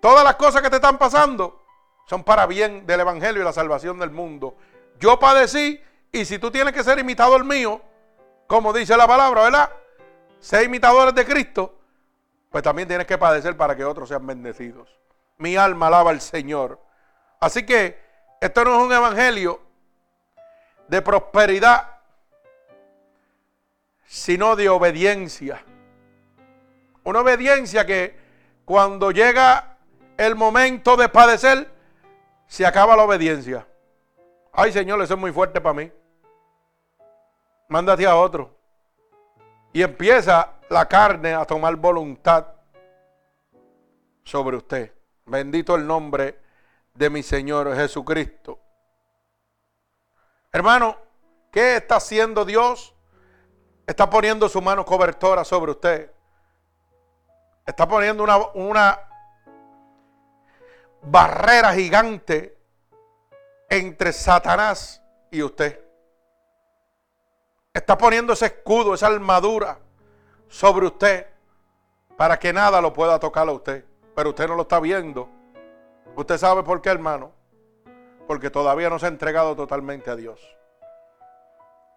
Todas 0.00 0.24
las 0.24 0.36
cosas 0.36 0.62
que 0.62 0.70
te 0.70 0.76
están 0.76 0.96
pasando 0.96 1.62
son 2.06 2.24
para 2.24 2.46
bien 2.46 2.86
del 2.86 3.00
Evangelio 3.00 3.42
y 3.42 3.44
la 3.44 3.52
salvación 3.52 3.98
del 3.98 4.12
mundo. 4.12 4.56
Yo 4.98 5.18
padecí 5.18 5.78
y 6.10 6.24
si 6.24 6.38
tú 6.38 6.50
tienes 6.50 6.72
que 6.72 6.82
ser 6.82 6.98
imitador 7.00 7.44
mío, 7.44 7.82
como 8.46 8.72
dice 8.72 8.96
la 8.96 9.06
palabra, 9.06 9.42
¿verdad? 9.42 9.70
Ser 10.40 10.64
imitadores 10.64 11.14
de 11.14 11.26
Cristo, 11.26 11.78
pues 12.48 12.64
también 12.64 12.88
tienes 12.88 13.06
que 13.06 13.18
padecer 13.18 13.58
para 13.58 13.76
que 13.76 13.84
otros 13.84 14.08
sean 14.08 14.26
bendecidos. 14.26 15.01
Mi 15.38 15.56
alma 15.56 15.88
alaba 15.88 16.10
al 16.10 16.20
Señor. 16.20 16.80
Así 17.40 17.66
que 17.66 18.00
esto 18.40 18.64
no 18.64 18.74
es 18.74 18.86
un 18.86 18.92
evangelio 18.92 19.60
de 20.88 21.02
prosperidad 21.02 21.92
sino 24.12 24.56
de 24.56 24.68
obediencia. 24.68 25.64
Una 27.02 27.20
obediencia 27.20 27.86
que 27.86 28.14
cuando 28.66 29.10
llega 29.10 29.78
el 30.18 30.34
momento 30.34 30.96
de 30.96 31.08
padecer, 31.08 31.70
se 32.46 32.66
acaba 32.66 32.94
la 32.94 33.04
obediencia. 33.04 33.66
Ay 34.52 34.70
Señor, 34.70 35.00
eso 35.00 35.14
es 35.14 35.20
muy 35.20 35.32
fuerte 35.32 35.62
para 35.62 35.72
mí. 35.72 35.90
Mándate 37.68 38.06
a 38.06 38.14
otro. 38.14 38.54
Y 39.72 39.82
empieza 39.82 40.56
la 40.68 40.86
carne 40.86 41.32
a 41.32 41.46
tomar 41.46 41.74
voluntad 41.76 42.48
sobre 44.24 44.58
usted. 44.58 44.92
Bendito 45.26 45.74
el 45.74 45.86
nombre 45.86 46.40
de 46.94 47.10
mi 47.10 47.22
Señor 47.22 47.74
Jesucristo. 47.74 48.58
Hermano, 50.50 50.96
¿qué 51.50 51.76
está 51.76 51.96
haciendo 51.96 52.44
Dios? 52.44 52.94
Está 53.86 54.10
poniendo 54.10 54.48
su 54.48 54.60
mano 54.60 54.84
cobertora 54.84 55.44
sobre 55.44 55.72
usted. 55.72 56.12
Está 57.64 57.86
poniendo 57.86 58.24
una, 58.24 58.38
una 58.54 59.00
barrera 61.02 61.72
gigante 61.72 62.58
entre 63.70 64.12
Satanás 64.12 65.02
y 65.30 65.42
usted. 65.42 65.80
Está 67.72 67.96
poniendo 67.96 68.34
ese 68.34 68.46
escudo, 68.46 68.94
esa 68.94 69.06
armadura 69.06 69.78
sobre 70.48 70.86
usted 70.86 71.26
para 72.16 72.38
que 72.38 72.52
nada 72.52 72.80
lo 72.80 72.92
pueda 72.92 73.18
tocar 73.18 73.48
a 73.48 73.52
usted. 73.52 73.84
Pero 74.14 74.30
usted 74.30 74.48
no 74.48 74.54
lo 74.54 74.62
está 74.62 74.80
viendo. 74.80 75.28
¿Usted 76.16 76.38
sabe 76.38 76.62
por 76.62 76.82
qué, 76.82 76.90
hermano? 76.90 77.32
Porque 78.26 78.50
todavía 78.50 78.90
no 78.90 78.98
se 78.98 79.06
ha 79.06 79.08
entregado 79.08 79.56
totalmente 79.56 80.10
a 80.10 80.16
Dios. 80.16 80.40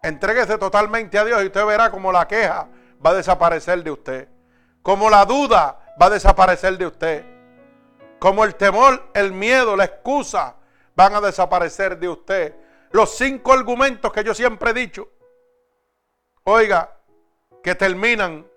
Entréguese 0.02 0.58
totalmente 0.58 1.18
a 1.18 1.26
Dios 1.26 1.42
y 1.44 1.48
usted 1.48 1.66
verá 1.66 1.92
como 1.92 2.12
la 2.12 2.28
queja 2.28 2.68
va 3.04 3.10
a 3.10 3.16
desaparecer 3.16 3.84
de 3.84 3.92
usted. 3.92 4.30
Como 4.82 5.10
la 5.10 5.26
duda 5.26 5.96
va 6.00 6.06
a 6.08 6.12
desaparecer 6.12 6.78
de 6.78 6.88
usted. 6.88 7.26
Como 8.20 8.44
el 8.44 8.56
temor, 8.56 9.10
el 9.14 9.32
miedo, 9.32 9.76
la 9.76 9.86
excusa 9.86 10.56
van 10.96 11.16
a 11.16 11.22
desaparecer 11.22 11.98
de 11.98 12.08
usted. 12.08 12.56
Los 12.92 13.18
cinco 13.18 13.52
argumentos 13.52 14.12
que 14.12 14.24
yo 14.24 14.34
siempre 14.34 14.72
he 14.72 14.74
dicho. 14.74 15.10
Oiga, 16.44 16.96
que 17.64 17.76
terminan 17.76 18.48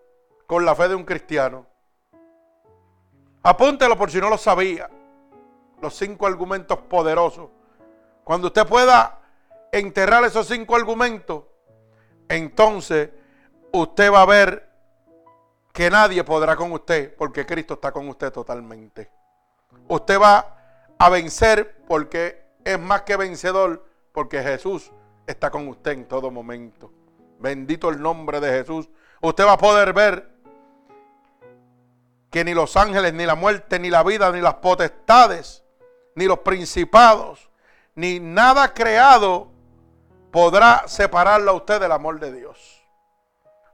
con 0.46 0.64
la 0.64 0.74
fe 0.74 0.88
de 0.88 0.94
un 0.94 1.04
cristiano. 1.04 1.66
Apúntelo 3.48 3.96
por 3.96 4.10
si 4.10 4.20
no 4.20 4.28
lo 4.28 4.36
sabía. 4.36 4.90
Los 5.80 5.94
cinco 5.94 6.26
argumentos 6.26 6.80
poderosos. 6.80 7.48
Cuando 8.22 8.48
usted 8.48 8.66
pueda 8.66 9.20
enterrar 9.72 10.22
esos 10.24 10.46
cinco 10.46 10.76
argumentos, 10.76 11.44
entonces 12.28 13.08
usted 13.72 14.12
va 14.12 14.20
a 14.20 14.26
ver 14.26 14.68
que 15.72 15.88
nadie 15.88 16.22
podrá 16.24 16.56
con 16.56 16.72
usted 16.72 17.16
porque 17.16 17.46
Cristo 17.46 17.72
está 17.74 17.90
con 17.90 18.06
usted 18.10 18.30
totalmente. 18.30 19.10
Usted 19.88 20.20
va 20.20 20.94
a 20.98 21.08
vencer 21.08 21.82
porque 21.88 22.52
es 22.62 22.78
más 22.78 23.00
que 23.00 23.16
vencedor 23.16 23.82
porque 24.12 24.42
Jesús 24.42 24.92
está 25.26 25.50
con 25.50 25.68
usted 25.68 25.92
en 25.92 26.06
todo 26.06 26.30
momento. 26.30 26.92
Bendito 27.38 27.88
el 27.88 28.02
nombre 28.02 28.40
de 28.40 28.50
Jesús. 28.50 28.90
Usted 29.22 29.46
va 29.46 29.52
a 29.52 29.58
poder 29.58 29.94
ver 29.94 30.37
que 32.30 32.44
ni 32.44 32.54
los 32.54 32.76
ángeles, 32.76 33.14
ni 33.14 33.24
la 33.26 33.34
muerte, 33.34 33.78
ni 33.78 33.90
la 33.90 34.02
vida, 34.02 34.30
ni 34.30 34.40
las 34.40 34.54
potestades, 34.54 35.64
ni 36.14 36.26
los 36.26 36.40
principados, 36.40 37.50
ni 37.94 38.20
nada 38.20 38.74
creado 38.74 39.50
podrá 40.30 40.84
separarlo 40.86 41.50
a 41.50 41.54
usted 41.54 41.80
del 41.80 41.92
amor 41.92 42.20
de 42.20 42.32
Dios. 42.32 42.84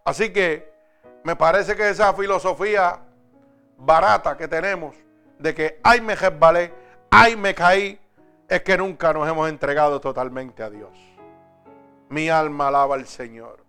Así 0.04 0.32
que 0.32 0.72
me 1.24 1.36
parece 1.36 1.74
que 1.74 1.88
esa 1.88 2.12
filosofía 2.14 3.00
barata 3.76 4.36
que 4.36 4.46
tenemos 4.46 4.94
de 5.38 5.54
que 5.54 5.80
ay 5.82 6.00
me 6.00 6.14
resbalé, 6.14 6.72
ay 7.10 7.36
me 7.36 7.54
caí, 7.54 7.98
es 8.48 8.62
que 8.62 8.76
nunca 8.76 9.12
nos 9.12 9.28
hemos 9.28 9.48
entregado 9.48 10.00
totalmente 10.00 10.62
a 10.62 10.70
Dios. 10.70 10.90
Mi 12.08 12.28
alma 12.28 12.68
alaba 12.68 12.94
al 12.94 13.06
Señor. 13.06 13.64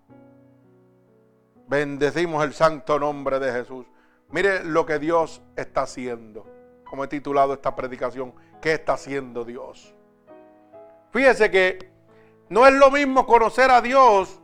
Bendecimos 1.67 2.43
el 2.43 2.53
santo 2.53 2.99
nombre 2.99 3.39
de 3.39 3.51
Jesús. 3.51 3.85
Mire 4.29 4.63
lo 4.63 4.85
que 4.85 4.99
Dios 4.99 5.41
está 5.55 5.83
haciendo. 5.83 6.45
Como 6.83 7.03
he 7.03 7.07
titulado 7.07 7.53
esta 7.53 7.75
predicación, 7.75 8.33
¿qué 8.61 8.73
está 8.73 8.93
haciendo 8.93 9.43
Dios? 9.43 9.95
Fíjese 11.11 11.49
que 11.49 11.91
no 12.49 12.67
es 12.67 12.73
lo 12.73 12.91
mismo 12.91 13.25
conocer 13.25 13.71
a 13.71 13.81
Dios 13.81 14.39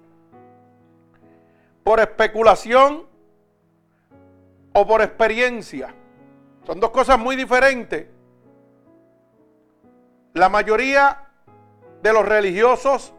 por 1.83 1.99
especulación 1.99 3.05
o 4.73 4.87
por 4.87 5.01
experiencia. 5.01 5.93
Son 6.65 6.79
dos 6.79 6.91
cosas 6.91 7.19
muy 7.19 7.35
diferentes. 7.35 8.07
La 10.33 10.47
mayoría 10.47 11.27
de 12.01 12.13
los 12.13 12.25
religiosos 12.25 13.13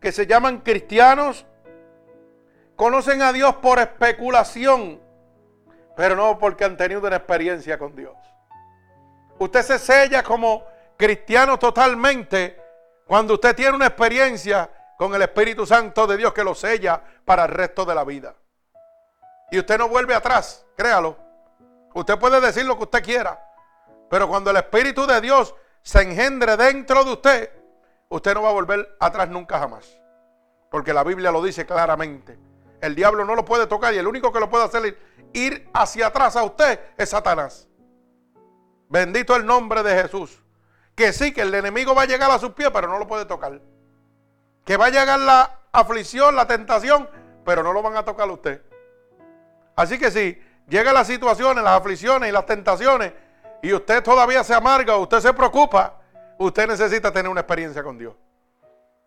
que 0.00 0.12
se 0.12 0.26
llaman 0.26 0.60
cristianos 0.60 1.46
conocen 2.76 3.22
a 3.22 3.32
Dios 3.32 3.56
por 3.56 3.78
especulación, 3.78 5.00
pero 6.00 6.16
no 6.16 6.38
porque 6.38 6.64
han 6.64 6.78
tenido 6.78 7.06
una 7.06 7.16
experiencia 7.16 7.76
con 7.76 7.94
Dios. 7.94 8.16
Usted 9.38 9.60
se 9.60 9.78
sella 9.78 10.22
como 10.22 10.64
cristiano 10.96 11.58
totalmente 11.58 12.58
cuando 13.06 13.34
usted 13.34 13.54
tiene 13.54 13.76
una 13.76 13.88
experiencia 13.88 14.70
con 14.96 15.14
el 15.14 15.20
Espíritu 15.20 15.66
Santo 15.66 16.06
de 16.06 16.16
Dios 16.16 16.32
que 16.32 16.42
lo 16.42 16.54
sella 16.54 17.02
para 17.22 17.44
el 17.44 17.50
resto 17.50 17.84
de 17.84 17.94
la 17.94 18.04
vida. 18.04 18.34
Y 19.50 19.58
usted 19.58 19.76
no 19.76 19.90
vuelve 19.90 20.14
atrás, 20.14 20.64
créalo. 20.74 21.18
Usted 21.92 22.18
puede 22.18 22.40
decir 22.40 22.64
lo 22.64 22.78
que 22.78 22.84
usted 22.84 23.04
quiera, 23.04 23.38
pero 24.08 24.26
cuando 24.26 24.52
el 24.52 24.56
Espíritu 24.56 25.06
de 25.06 25.20
Dios 25.20 25.54
se 25.82 26.00
engendre 26.00 26.56
dentro 26.56 27.04
de 27.04 27.12
usted, 27.12 27.50
usted 28.08 28.32
no 28.32 28.40
va 28.40 28.48
a 28.48 28.54
volver 28.54 28.96
atrás 29.00 29.28
nunca 29.28 29.58
jamás. 29.58 30.00
Porque 30.70 30.94
la 30.94 31.04
Biblia 31.04 31.30
lo 31.30 31.42
dice 31.42 31.66
claramente. 31.66 32.38
El 32.80 32.94
diablo 32.94 33.26
no 33.26 33.34
lo 33.34 33.44
puede 33.44 33.66
tocar 33.66 33.92
y 33.92 33.98
el 33.98 34.06
único 34.06 34.32
que 34.32 34.40
lo 34.40 34.48
puede 34.48 34.64
hacer 34.64 34.96
ir 35.32 35.68
hacia 35.72 36.08
atrás 36.08 36.36
a 36.36 36.42
usted 36.42 36.80
es 36.96 37.10
Satanás. 37.10 37.68
Bendito 38.88 39.36
el 39.36 39.46
nombre 39.46 39.82
de 39.82 40.02
Jesús. 40.02 40.42
Que 40.94 41.12
sí, 41.12 41.32
que 41.32 41.42
el 41.42 41.54
enemigo 41.54 41.94
va 41.94 42.02
a 42.02 42.06
llegar 42.06 42.30
a 42.30 42.38
sus 42.38 42.50
pies, 42.50 42.70
pero 42.72 42.88
no 42.88 42.98
lo 42.98 43.06
puede 43.06 43.24
tocar. 43.24 43.60
Que 44.64 44.76
va 44.76 44.86
a 44.86 44.90
llegar 44.90 45.18
la 45.20 45.60
aflicción, 45.72 46.34
la 46.34 46.46
tentación, 46.46 47.08
pero 47.44 47.62
no 47.62 47.72
lo 47.72 47.82
van 47.82 47.96
a 47.96 48.04
tocar 48.04 48.28
a 48.28 48.32
usted. 48.32 48.62
Así 49.76 49.98
que 49.98 50.10
si 50.10 50.38
llega 50.68 50.92
las 50.92 51.06
situaciones, 51.06 51.62
las 51.64 51.80
aflicciones 51.80 52.28
y 52.28 52.32
las 52.32 52.44
tentaciones, 52.46 53.12
y 53.62 53.72
usted 53.72 54.02
todavía 54.02 54.42
se 54.44 54.54
amarga, 54.54 54.96
usted 54.96 55.20
se 55.20 55.32
preocupa, 55.32 56.00
usted 56.38 56.66
necesita 56.66 57.12
tener 57.12 57.30
una 57.30 57.40
experiencia 57.40 57.82
con 57.82 57.96
Dios. 57.96 58.14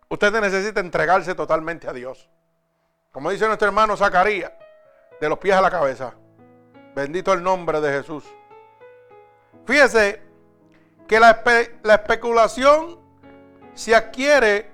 Usted 0.10 0.32
necesita 0.40 0.80
entregarse 0.80 1.36
totalmente 1.36 1.88
a 1.88 1.94
Dios. 1.94 2.30
Como 3.12 3.30
dice 3.30 3.46
nuestro 3.48 3.68
hermano 3.68 3.98
Zacarías, 3.98 4.52
de 5.24 5.30
los 5.30 5.40
pies 5.40 5.56
a 5.56 5.62
la 5.62 5.72
cabeza. 5.72 6.14
Bendito 6.94 7.32
el 7.32 7.42
nombre 7.42 7.80
de 7.80 7.94
Jesús. 7.94 8.26
Fíjese 9.66 10.22
que 11.08 11.18
la, 11.18 11.42
la 11.82 11.94
especulación 11.94 13.00
se 13.74 13.96
adquiere 13.96 14.70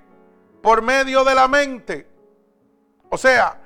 por 0.60 0.82
medio 0.82 1.22
de 1.22 1.36
la 1.36 1.46
mente. 1.46 2.10
O 3.10 3.16
sea, 3.16 3.60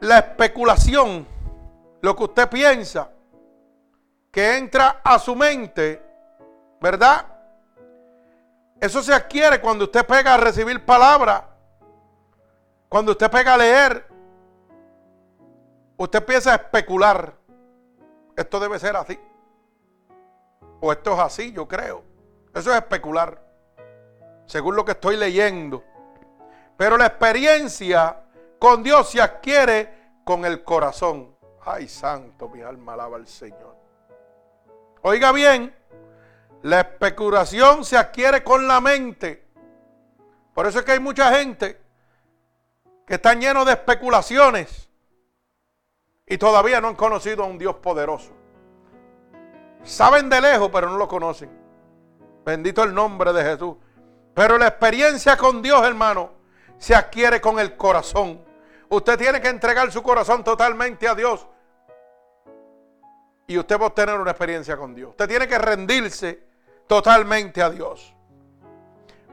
la 0.00 0.18
especulación, 0.18 1.26
lo 2.02 2.14
que 2.14 2.24
usted 2.24 2.50
piensa, 2.50 3.08
que 4.30 4.58
entra 4.58 5.00
a 5.02 5.18
su 5.18 5.34
mente, 5.34 6.02
¿verdad? 6.82 7.24
Eso 8.78 9.02
se 9.02 9.14
adquiere 9.14 9.58
cuando 9.58 9.84
usted 9.84 10.04
pega 10.04 10.34
a 10.34 10.36
recibir 10.36 10.84
palabra, 10.84 11.51
cuando 12.92 13.12
usted 13.12 13.30
pega 13.30 13.54
a 13.54 13.56
leer, 13.56 14.06
usted 15.96 16.18
empieza 16.18 16.52
a 16.52 16.56
especular. 16.56 17.34
Esto 18.36 18.60
debe 18.60 18.78
ser 18.78 18.94
así. 18.96 19.18
O 20.78 20.92
esto 20.92 21.14
es 21.14 21.18
así, 21.18 21.52
yo 21.52 21.66
creo. 21.66 22.04
Eso 22.54 22.70
es 22.70 22.76
especular, 22.76 23.42
según 24.44 24.76
lo 24.76 24.84
que 24.84 24.92
estoy 24.92 25.16
leyendo. 25.16 25.82
Pero 26.76 26.98
la 26.98 27.06
experiencia 27.06 28.24
con 28.58 28.82
Dios 28.82 29.08
se 29.08 29.22
adquiere 29.22 30.18
con 30.22 30.44
el 30.44 30.62
corazón. 30.62 31.34
Ay, 31.64 31.88
santo, 31.88 32.50
mi 32.50 32.60
alma 32.60 32.92
alaba 32.92 33.16
al 33.16 33.26
Señor. 33.26 33.74
Oiga 35.00 35.32
bien, 35.32 35.74
la 36.60 36.80
especulación 36.80 37.86
se 37.86 37.96
adquiere 37.96 38.44
con 38.44 38.68
la 38.68 38.82
mente. 38.82 39.46
Por 40.52 40.66
eso 40.66 40.80
es 40.80 40.84
que 40.84 40.92
hay 40.92 41.00
mucha 41.00 41.34
gente 41.38 41.81
que 43.06 43.14
está 43.14 43.34
lleno 43.34 43.64
de 43.64 43.72
especulaciones 43.72 44.88
y 46.26 46.38
todavía 46.38 46.80
no 46.80 46.88
han 46.88 46.96
conocido 46.96 47.44
a 47.44 47.46
un 47.46 47.58
Dios 47.58 47.76
poderoso. 47.76 48.32
Saben 49.82 50.28
de 50.28 50.40
lejos, 50.40 50.70
pero 50.72 50.88
no 50.88 50.96
lo 50.96 51.08
conocen. 51.08 51.50
Bendito 52.44 52.82
el 52.82 52.94
nombre 52.94 53.32
de 53.32 53.42
Jesús. 53.42 53.76
Pero 54.34 54.56
la 54.56 54.68
experiencia 54.68 55.36
con 55.36 55.60
Dios, 55.60 55.84
hermano, 55.84 56.30
se 56.78 56.94
adquiere 56.94 57.40
con 57.40 57.58
el 57.58 57.76
corazón. 57.76 58.44
Usted 58.88 59.18
tiene 59.18 59.40
que 59.40 59.48
entregar 59.48 59.90
su 59.90 60.02
corazón 60.02 60.44
totalmente 60.44 61.08
a 61.08 61.14
Dios 61.14 61.46
y 63.46 63.58
usted 63.58 63.78
va 63.78 63.84
a 63.84 63.88
obtener 63.88 64.18
una 64.18 64.30
experiencia 64.30 64.76
con 64.76 64.94
Dios. 64.94 65.10
Usted 65.10 65.28
tiene 65.28 65.48
que 65.48 65.58
rendirse 65.58 66.42
totalmente 66.86 67.62
a 67.62 67.70
Dios. 67.70 68.14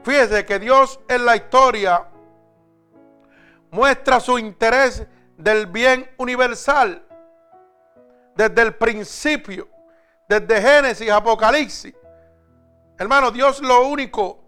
Fíjese 0.02 0.44
que 0.44 0.58
Dios 0.58 1.00
en 1.08 1.24
la 1.24 1.36
historia 1.36 2.06
muestra 3.70 4.20
su 4.20 4.38
interés 4.38 5.06
del 5.36 5.66
bien 5.66 6.10
universal 6.18 7.04
desde 8.34 8.62
el 8.62 8.74
principio, 8.74 9.68
desde 10.28 10.60
Génesis, 10.60 11.10
Apocalipsis. 11.10 11.94
Hermano, 12.98 13.30
Dios 13.30 13.60
lo 13.60 13.86
único 13.86 14.44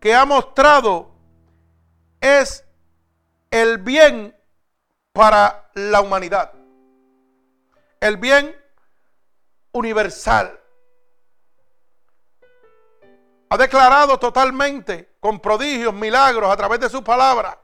que 0.00 0.14
ha 0.14 0.24
mostrado 0.24 1.10
es 2.20 2.64
el 3.50 3.78
bien 3.78 4.34
para 5.12 5.70
la 5.74 6.00
humanidad. 6.00 6.52
El 8.00 8.16
bien 8.16 8.56
universal. 9.72 10.58
Ha 13.50 13.56
declarado 13.56 14.18
totalmente, 14.18 15.16
con 15.20 15.40
prodigios, 15.40 15.92
milagros, 15.92 16.50
a 16.50 16.56
través 16.56 16.80
de 16.80 16.88
su 16.88 17.02
palabra, 17.02 17.59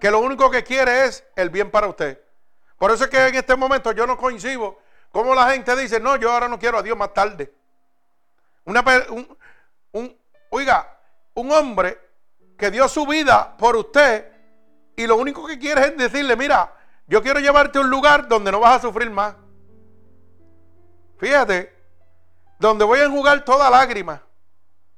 que 0.00 0.10
lo 0.10 0.20
único 0.20 0.50
que 0.50 0.62
quiere 0.62 1.04
es 1.04 1.24
el 1.36 1.50
bien 1.50 1.70
para 1.70 1.88
usted. 1.88 2.20
Por 2.78 2.90
eso 2.90 3.04
es 3.04 3.10
que 3.10 3.26
en 3.26 3.34
este 3.34 3.56
momento 3.56 3.92
yo 3.92 4.06
no 4.06 4.16
coincido 4.16 4.78
como 5.10 5.34
la 5.34 5.50
gente 5.50 5.74
dice, 5.76 6.00
no, 6.00 6.16
yo 6.16 6.32
ahora 6.32 6.48
no 6.48 6.58
quiero 6.58 6.78
a 6.78 6.82
Dios 6.82 6.96
más 6.96 7.12
tarde. 7.14 7.52
Una, 8.64 8.84
un, 9.92 10.16
oiga, 10.50 10.98
un 11.34 11.50
hombre 11.50 11.98
que 12.56 12.70
dio 12.70 12.86
su 12.88 13.06
vida 13.06 13.56
por 13.56 13.76
usted 13.76 14.30
y 14.96 15.06
lo 15.06 15.16
único 15.16 15.46
que 15.46 15.58
quiere 15.58 15.86
es 15.86 15.96
decirle, 15.96 16.36
mira, 16.36 16.74
yo 17.06 17.22
quiero 17.22 17.40
llevarte 17.40 17.78
a 17.78 17.80
un 17.80 17.90
lugar 17.90 18.28
donde 18.28 18.52
no 18.52 18.60
vas 18.60 18.76
a 18.76 18.82
sufrir 18.82 19.10
más. 19.10 19.34
Fíjate, 21.18 21.74
donde 22.58 22.84
voy 22.84 23.00
a 23.00 23.04
enjugar 23.04 23.44
toda 23.44 23.70
lágrima. 23.70 24.22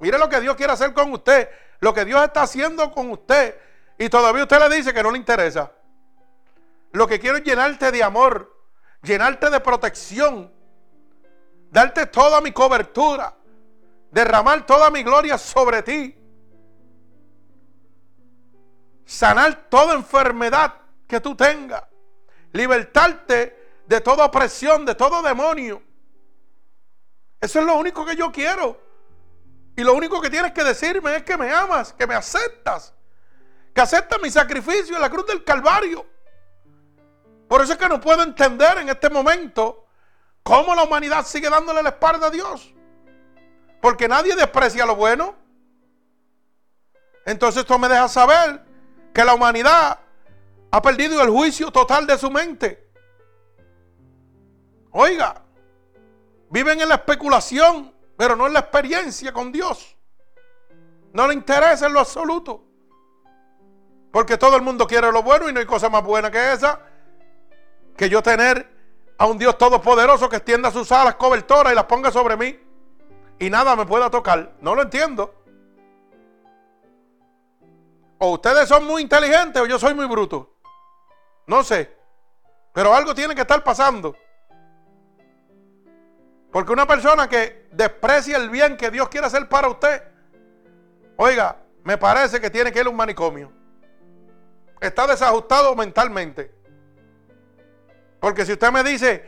Mire 0.01 0.19
lo 0.19 0.29
que 0.29 0.41
Dios 0.41 0.57
quiere 0.57 0.73
hacer 0.73 0.93
con 0.93 1.13
usted, 1.13 1.49
lo 1.79 1.95
que 1.95 2.05
Dios 2.05 2.23
está 2.25 2.43
haciendo 2.43 2.91
con 2.91 3.11
usted. 3.11 3.57
Y 4.01 4.09
todavía 4.09 4.43
usted 4.43 4.59
le 4.59 4.75
dice 4.75 4.93
que 4.93 5.03
no 5.03 5.13
le 5.13 5.19
interesa. 5.19 5.71
Lo 6.91 7.07
que 7.07 7.21
quiero 7.21 7.37
es 7.37 7.45
llenarte 7.45 7.93
de 7.93 8.03
amor, 8.03 8.53
llenarte 9.03 9.49
de 9.49 9.61
protección, 9.61 10.53
darte 11.71 12.07
toda 12.07 12.41
mi 12.41 12.51
cobertura, 12.51 13.37
derramar 14.11 14.67
toda 14.67 14.91
mi 14.91 15.05
gloria 15.05 15.39
sobre 15.39 15.85
ti, 15.85 16.19
sanar 19.05 19.69
toda 19.69 19.95
enfermedad 19.95 20.75
que 21.07 21.21
tú 21.21 21.37
tengas, 21.37 21.85
libertarte 22.53 23.83
de 23.87 24.01
toda 24.01 24.25
opresión, 24.25 24.85
de 24.85 24.97
todo 24.97 25.23
demonio 25.23 25.81
eso 27.41 27.61
es 27.61 27.67
lo 27.67 27.77
único 27.77 28.05
que 28.05 28.17
yo 28.17 28.31
quiero. 28.31 28.79
Y 29.77 29.83
lo 29.83 29.95
único 29.95 30.21
que 30.21 30.29
tienes 30.29 30.53
que 30.53 30.63
decirme 30.63 31.17
es 31.17 31.23
que 31.23 31.37
me 31.37 31.51
amas, 31.51 31.93
que 31.93 32.07
me 32.07 32.15
aceptas, 32.15 32.93
que 33.75 33.81
aceptas 33.81 34.21
mi 34.21 34.31
sacrificio 34.31 34.95
en 34.95 35.01
la 35.01 35.11
cruz 35.11 35.27
del 35.27 35.45
Calvario. 35.45 36.07
Por 37.49 37.63
eso 37.63 37.73
es 37.73 37.79
que 37.79 37.89
no 37.89 38.01
puedo 38.01 38.23
entender 38.23 38.79
en 38.79 38.89
este 38.89 39.11
momento 39.11 39.87
cómo 40.43 40.75
la 40.75 40.85
humanidad 40.85 41.25
sigue 41.27 41.51
dándole 41.51 41.83
la 41.83 41.91
espalda 41.91 42.29
a 42.29 42.31
Dios. 42.31 42.73
Porque 43.81 44.09
nadie 44.09 44.37
desprecia 44.37 44.87
lo 44.87 44.97
bueno. 44.97 45.35
Entonces 47.27 47.63
esto 47.63 47.79
me 47.79 47.89
deja 47.89 48.09
saber 48.09 48.65
que 49.13 49.25
la 49.25 49.35
humanidad 49.35 49.99
ha 50.71 50.83
perdido 50.83 51.23
el 51.23 51.31
juicio 51.31 51.71
total 51.71 52.07
de 52.07 52.19
su 52.19 52.31
mente. 52.31 52.89
Oiga, 54.93 55.43
Viven 56.51 56.81
en 56.81 56.89
la 56.89 56.97
especulación, 56.97 57.95
pero 58.17 58.35
no 58.35 58.49
en 58.49 58.53
la 58.53 58.59
experiencia 58.59 59.33
con 59.33 59.53
Dios. 59.53 59.97
No 61.13 61.29
le 61.29 61.35
interesa 61.35 61.87
en 61.87 61.93
lo 61.93 62.01
absoluto. 62.01 62.65
Porque 64.11 64.37
todo 64.37 64.57
el 64.57 64.63
mundo 64.63 64.87
quiere 64.87 65.11
lo 65.13 65.23
bueno 65.23 65.49
y 65.49 65.53
no 65.53 65.61
hay 65.61 65.67
cosa 65.67 65.89
más 65.89 66.03
buena 66.03 66.31
que 66.31 66.53
esa. 66.53 66.81
Que 67.97 68.09
yo 68.09 68.23
tener 68.23 68.69
a 69.17 69.27
un 69.27 69.39
Dios 69.39 69.57
todopoderoso 69.59 70.29
que 70.29 70.37
extienda 70.37 70.71
sus 70.71 70.91
alas 70.91 71.15
cobertoras 71.15 71.73
y 71.73 71.77
las 71.77 71.85
ponga 71.85 72.11
sobre 72.11 72.37
mí. 72.37 72.59
Y 73.39 73.51
nada 73.51 73.77
me 73.77 73.87
pueda 73.87 74.11
tocar. 74.11 74.53
No 74.61 74.75
lo 74.75 74.83
entiendo. 74.83 75.35
O 78.19 78.33
ustedes 78.33 78.69
son 78.69 78.87
muy 78.87 79.03
inteligentes 79.03 79.63
o 79.63 79.67
yo 79.67 79.79
soy 79.79 79.95
muy 79.95 80.07
bruto. 80.07 80.55
No 81.47 81.63
sé. 81.63 81.97
Pero 82.73 82.95
algo 82.95 83.15
tiene 83.15 83.35
que 83.35 83.41
estar 83.43 83.63
pasando. 83.63 84.15
Porque 86.53 86.73
una 86.73 86.87
persona 86.87 87.29
que 87.29 87.69
desprecia 87.73 88.37
el 88.37 88.51
bien 88.51 88.77
que 88.77 88.91
Dios 88.91 89.09
quiere 89.09 89.27
hacer 89.27 89.49
para 89.49 89.69
usted, 89.69 90.03
oiga, 91.17 91.57
me 91.85 91.97
parece 91.97 92.41
que 92.41 92.51
tiene 92.51 92.73
que 92.73 92.81
ir 92.81 92.87
a 92.87 92.91
un 92.91 92.97
manicomio. 92.97 93.60
Está 94.81 95.07
desajustado 95.07 95.77
mentalmente. 95.77 96.51
Porque 98.19 98.47
si 98.47 98.53
usted 98.53 98.71
me 98.71 98.83
dice 98.83 99.25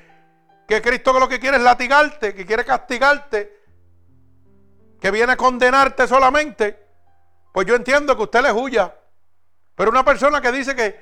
que 0.67 0.81
Cristo 0.81 1.13
lo 1.19 1.29
que 1.29 1.39
quiere 1.39 1.59
es 1.59 1.63
latigarte, 1.63 2.35
que 2.35 2.47
quiere 2.47 2.65
castigarte, 2.65 3.61
que 5.01 5.11
viene 5.11 5.33
a 5.33 5.37
condenarte 5.37 6.07
solamente, 6.07 6.87
pues 7.53 7.67
yo 7.67 7.75
entiendo 7.75 8.17
que 8.17 8.23
usted 8.23 8.43
le 8.43 8.53
huya. 8.53 8.95
Pero 9.75 9.91
una 9.91 10.05
persona 10.05 10.41
que 10.41 10.53
dice 10.53 10.75
que 10.75 10.99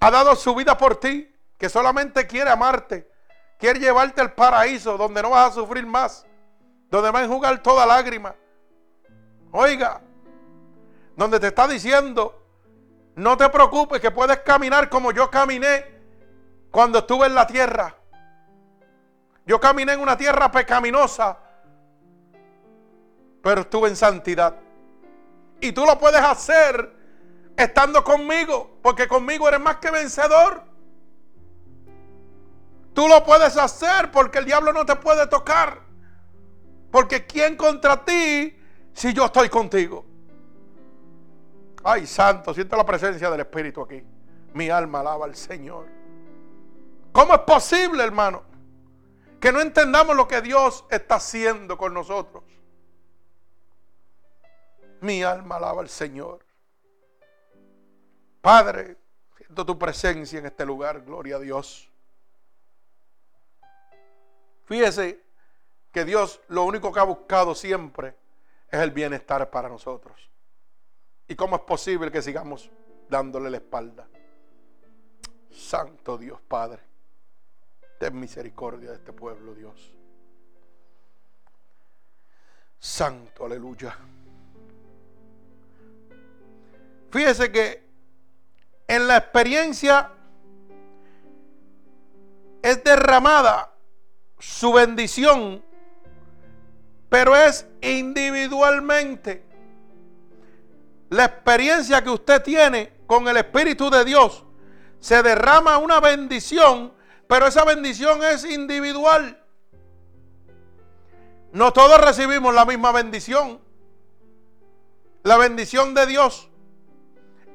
ha 0.00 0.10
dado 0.10 0.36
su 0.36 0.54
vida 0.54 0.78
por 0.78 0.96
ti, 0.96 1.34
que 1.58 1.68
solamente 1.68 2.26
quiere 2.26 2.50
amarte, 2.50 3.10
quiere 3.58 3.78
llevarte 3.78 4.20
al 4.20 4.32
paraíso 4.32 4.96
donde 4.96 5.22
no 5.22 5.30
vas 5.30 5.50
a 5.50 5.54
sufrir 5.54 5.86
más, 5.86 6.26
donde 6.88 7.10
va 7.10 7.20
a 7.20 7.24
enjugar 7.24 7.62
toda 7.62 7.86
lágrima. 7.86 8.34
Oiga, 9.50 10.00
donde 11.16 11.38
te 11.38 11.48
está 11.48 11.68
diciendo, 11.68 12.41
no 13.16 13.36
te 13.36 13.48
preocupes 13.50 14.00
que 14.00 14.10
puedes 14.10 14.38
caminar 14.38 14.88
como 14.88 15.12
yo 15.12 15.30
caminé 15.30 15.84
cuando 16.70 17.00
estuve 17.00 17.26
en 17.26 17.34
la 17.34 17.46
tierra. 17.46 17.94
Yo 19.44 19.60
caminé 19.60 19.92
en 19.92 20.00
una 20.00 20.16
tierra 20.16 20.50
pecaminosa, 20.50 21.38
pero 23.42 23.62
estuve 23.62 23.88
en 23.88 23.96
santidad. 23.96 24.56
Y 25.60 25.72
tú 25.72 25.84
lo 25.84 25.98
puedes 25.98 26.20
hacer 26.20 26.94
estando 27.56 28.02
conmigo, 28.02 28.78
porque 28.82 29.06
conmigo 29.06 29.48
eres 29.48 29.60
más 29.60 29.76
que 29.76 29.90
vencedor. 29.90 30.62
Tú 32.94 33.08
lo 33.08 33.24
puedes 33.24 33.56
hacer 33.56 34.10
porque 34.10 34.38
el 34.38 34.44
diablo 34.44 34.72
no 34.72 34.86
te 34.86 34.96
puede 34.96 35.26
tocar. 35.26 35.80
Porque 36.90 37.26
¿quién 37.26 37.56
contra 37.56 38.04
ti 38.04 38.56
si 38.92 39.12
yo 39.12 39.26
estoy 39.26 39.48
contigo? 39.48 40.04
Ay, 41.84 42.06
santo, 42.06 42.54
siento 42.54 42.76
la 42.76 42.86
presencia 42.86 43.30
del 43.30 43.40
Espíritu 43.40 43.82
aquí. 43.82 44.02
Mi 44.54 44.68
alma 44.68 45.00
alaba 45.00 45.24
al 45.24 45.34
Señor. 45.34 45.86
¿Cómo 47.10 47.34
es 47.34 47.40
posible, 47.40 48.04
hermano, 48.04 48.42
que 49.40 49.50
no 49.50 49.60
entendamos 49.60 50.14
lo 50.14 50.28
que 50.28 50.40
Dios 50.40 50.84
está 50.90 51.16
haciendo 51.16 51.76
con 51.76 51.92
nosotros? 51.92 52.44
Mi 55.00 55.22
alma 55.22 55.56
alaba 55.56 55.80
al 55.82 55.88
Señor. 55.88 56.44
Padre, 58.40 58.96
siento 59.36 59.66
tu 59.66 59.78
presencia 59.78 60.38
en 60.38 60.46
este 60.46 60.64
lugar, 60.64 61.02
gloria 61.02 61.36
a 61.36 61.40
Dios. 61.40 61.90
Fíjese 64.66 65.22
que 65.90 66.04
Dios 66.04 66.40
lo 66.48 66.64
único 66.64 66.92
que 66.92 67.00
ha 67.00 67.04
buscado 67.04 67.54
siempre 67.54 68.14
es 68.70 68.80
el 68.80 68.90
bienestar 68.92 69.50
para 69.50 69.68
nosotros. 69.68 70.31
¿Y 71.32 71.34
cómo 71.34 71.56
es 71.56 71.62
posible 71.62 72.10
que 72.10 72.20
sigamos 72.20 72.70
dándole 73.08 73.48
la 73.48 73.56
espalda? 73.56 74.06
Santo 75.50 76.18
Dios 76.18 76.38
Padre, 76.46 76.82
ten 77.98 78.20
misericordia 78.20 78.90
de 78.90 78.96
este 78.96 79.14
pueblo, 79.14 79.54
Dios. 79.54 79.94
Santo, 82.78 83.46
aleluya. 83.46 83.96
Fíjese 87.10 87.50
que 87.50 87.82
en 88.86 89.08
la 89.08 89.16
experiencia 89.16 90.12
es 92.60 92.84
derramada 92.84 93.72
su 94.38 94.70
bendición, 94.70 95.64
pero 97.08 97.34
es 97.34 97.66
individualmente. 97.80 99.51
La 101.12 101.26
experiencia 101.26 102.02
que 102.02 102.08
usted 102.08 102.42
tiene 102.42 102.90
con 103.06 103.28
el 103.28 103.36
Espíritu 103.36 103.90
de 103.90 104.02
Dios, 104.02 104.46
se 104.98 105.22
derrama 105.22 105.76
una 105.76 106.00
bendición, 106.00 106.94
pero 107.26 107.46
esa 107.46 107.66
bendición 107.66 108.24
es 108.24 108.46
individual. 108.46 109.38
No 111.52 111.70
todos 111.74 112.00
recibimos 112.00 112.54
la 112.54 112.64
misma 112.64 112.92
bendición. 112.92 113.60
La 115.22 115.36
bendición 115.36 115.92
de 115.92 116.06
Dios 116.06 116.48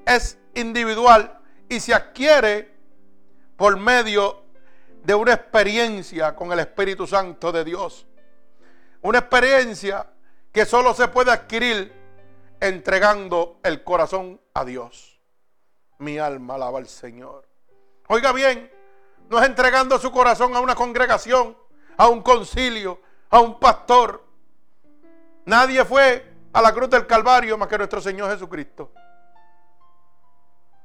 es 0.05 0.37
individual 0.53 1.39
y 1.67 1.79
se 1.79 1.95
adquiere 1.95 2.77
por 3.55 3.75
medio 3.77 4.43
de 5.03 5.15
una 5.15 5.33
experiencia 5.33 6.35
con 6.35 6.51
el 6.51 6.59
Espíritu 6.59 7.07
Santo 7.07 7.51
de 7.51 7.63
Dios. 7.63 8.05
Una 9.01 9.17
experiencia 9.17 10.05
que 10.51 10.63
solo 10.63 10.93
se 10.93 11.07
puede 11.07 11.31
adquirir 11.31 12.06
entregando 12.59 13.59
el 13.63 13.83
corazón 13.83 14.41
a 14.53 14.65
Dios. 14.65 15.19
Mi 15.99 16.17
alma 16.17 16.55
alaba 16.55 16.79
al 16.79 16.87
Señor. 16.87 17.47
Oiga 18.07 18.31
bien, 18.31 18.71
no 19.29 19.39
es 19.39 19.45
entregando 19.45 19.97
su 19.99 20.11
corazón 20.11 20.55
a 20.55 20.59
una 20.59 20.75
congregación, 20.75 21.57
a 21.97 22.07
un 22.07 22.21
concilio, 22.21 23.01
a 23.29 23.39
un 23.39 23.59
pastor. 23.59 24.23
Nadie 25.45 25.83
fue 25.85 26.33
a 26.53 26.61
la 26.61 26.73
cruz 26.73 26.89
del 26.89 27.05
Calvario 27.05 27.57
más 27.57 27.67
que 27.67 27.77
nuestro 27.77 28.01
Señor 28.01 28.31
Jesucristo. 28.31 28.91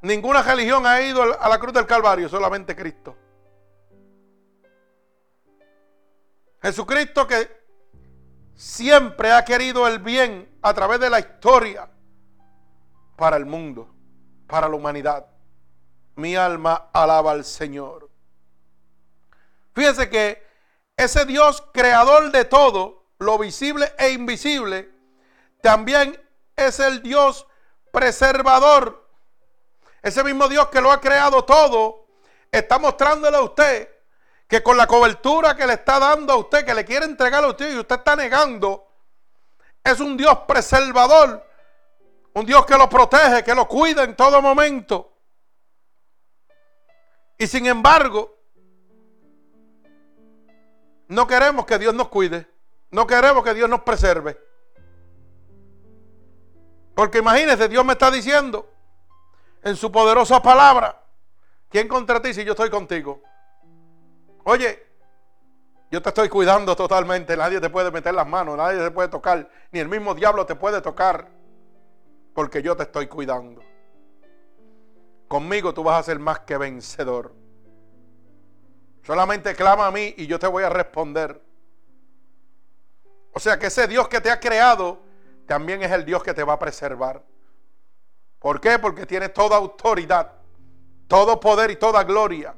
Ninguna 0.02 0.42
religión 0.42 0.84
ha 0.86 1.00
ido 1.00 1.22
a 1.22 1.48
la 1.48 1.58
cruz 1.58 1.72
del 1.72 1.86
Calvario, 1.86 2.28
solamente 2.28 2.74
Cristo. 2.74 3.16
Jesucristo 6.60 7.26
que 7.26 7.61
siempre 8.54 9.32
ha 9.32 9.44
querido 9.44 9.86
el 9.86 9.98
bien 9.98 10.48
a 10.62 10.72
través 10.74 11.00
de 11.00 11.10
la 11.10 11.18
historia 11.18 11.88
para 13.16 13.36
el 13.36 13.46
mundo, 13.46 13.88
para 14.46 14.68
la 14.68 14.76
humanidad. 14.76 15.26
Mi 16.16 16.36
alma 16.36 16.90
alaba 16.92 17.32
al 17.32 17.44
Señor. 17.44 18.10
Fíjese 19.74 20.10
que 20.10 20.42
ese 20.96 21.24
Dios 21.24 21.62
creador 21.72 22.30
de 22.30 22.44
todo, 22.44 23.06
lo 23.18 23.38
visible 23.38 23.92
e 23.98 24.10
invisible, 24.10 24.90
también 25.62 26.20
es 26.56 26.80
el 26.80 27.02
Dios 27.02 27.46
preservador. 27.92 29.08
Ese 30.02 30.22
mismo 30.24 30.48
Dios 30.48 30.68
que 30.68 30.80
lo 30.80 30.90
ha 30.90 31.00
creado 31.00 31.44
todo, 31.44 32.06
está 32.50 32.78
mostrándole 32.78 33.36
a 33.36 33.42
usted 33.42 33.88
que 34.52 34.62
con 34.62 34.76
la 34.76 34.86
cobertura 34.86 35.56
que 35.56 35.66
le 35.66 35.72
está 35.72 35.98
dando 35.98 36.34
a 36.34 36.36
usted, 36.36 36.66
que 36.66 36.74
le 36.74 36.84
quiere 36.84 37.06
entregar 37.06 37.42
a 37.42 37.48
usted 37.48 37.72
y 37.72 37.78
usted 37.78 37.96
está 37.96 38.14
negando, 38.14 38.86
es 39.82 39.98
un 39.98 40.14
Dios 40.14 40.40
preservador, 40.46 41.42
un 42.34 42.44
Dios 42.44 42.66
que 42.66 42.76
lo 42.76 42.86
protege, 42.86 43.42
que 43.42 43.54
lo 43.54 43.66
cuida 43.66 44.04
en 44.04 44.14
todo 44.14 44.42
momento. 44.42 45.10
Y 47.38 47.46
sin 47.46 47.64
embargo, 47.64 48.36
no 51.08 51.26
queremos 51.26 51.64
que 51.64 51.78
Dios 51.78 51.94
nos 51.94 52.08
cuide, 52.08 52.46
no 52.90 53.06
queremos 53.06 53.42
que 53.42 53.54
Dios 53.54 53.70
nos 53.70 53.80
preserve. 53.80 54.38
Porque 56.94 57.20
imagínese, 57.20 57.70
Dios 57.70 57.86
me 57.86 57.94
está 57.94 58.10
diciendo 58.10 58.70
en 59.62 59.76
su 59.76 59.90
poderosa 59.90 60.42
palabra, 60.42 61.02
¿quién 61.70 61.88
contra 61.88 62.20
ti 62.20 62.34
si 62.34 62.44
yo 62.44 62.52
estoy 62.52 62.68
contigo? 62.68 63.22
Oye, 64.44 64.86
yo 65.90 66.00
te 66.02 66.08
estoy 66.08 66.28
cuidando 66.28 66.74
totalmente, 66.74 67.36
nadie 67.36 67.60
te 67.60 67.70
puede 67.70 67.90
meter 67.90 68.14
las 68.14 68.26
manos, 68.26 68.56
nadie 68.56 68.78
te 68.78 68.90
puede 68.90 69.08
tocar, 69.08 69.48
ni 69.70 69.78
el 69.78 69.88
mismo 69.88 70.14
diablo 70.14 70.46
te 70.46 70.54
puede 70.54 70.80
tocar, 70.80 71.28
porque 72.34 72.62
yo 72.62 72.76
te 72.76 72.84
estoy 72.84 73.06
cuidando. 73.06 73.62
Conmigo 75.28 75.72
tú 75.72 75.82
vas 75.84 76.00
a 76.00 76.02
ser 76.02 76.18
más 76.18 76.40
que 76.40 76.56
vencedor. 76.56 77.34
Solamente 79.02 79.54
clama 79.54 79.86
a 79.86 79.90
mí 79.90 80.14
y 80.16 80.26
yo 80.26 80.38
te 80.38 80.46
voy 80.46 80.64
a 80.64 80.68
responder. 80.68 81.40
O 83.34 83.40
sea 83.40 83.58
que 83.58 83.66
ese 83.66 83.86
Dios 83.86 84.08
que 84.08 84.20
te 84.20 84.30
ha 84.30 84.40
creado 84.40 85.00
también 85.46 85.82
es 85.82 85.90
el 85.90 86.04
Dios 86.04 86.22
que 86.22 86.34
te 86.34 86.44
va 86.44 86.54
a 86.54 86.58
preservar. 86.58 87.22
¿Por 88.38 88.60
qué? 88.60 88.78
Porque 88.78 89.06
tiene 89.06 89.28
toda 89.28 89.56
autoridad, 89.56 90.32
todo 91.06 91.38
poder 91.38 91.70
y 91.70 91.76
toda 91.76 92.02
gloria. 92.04 92.54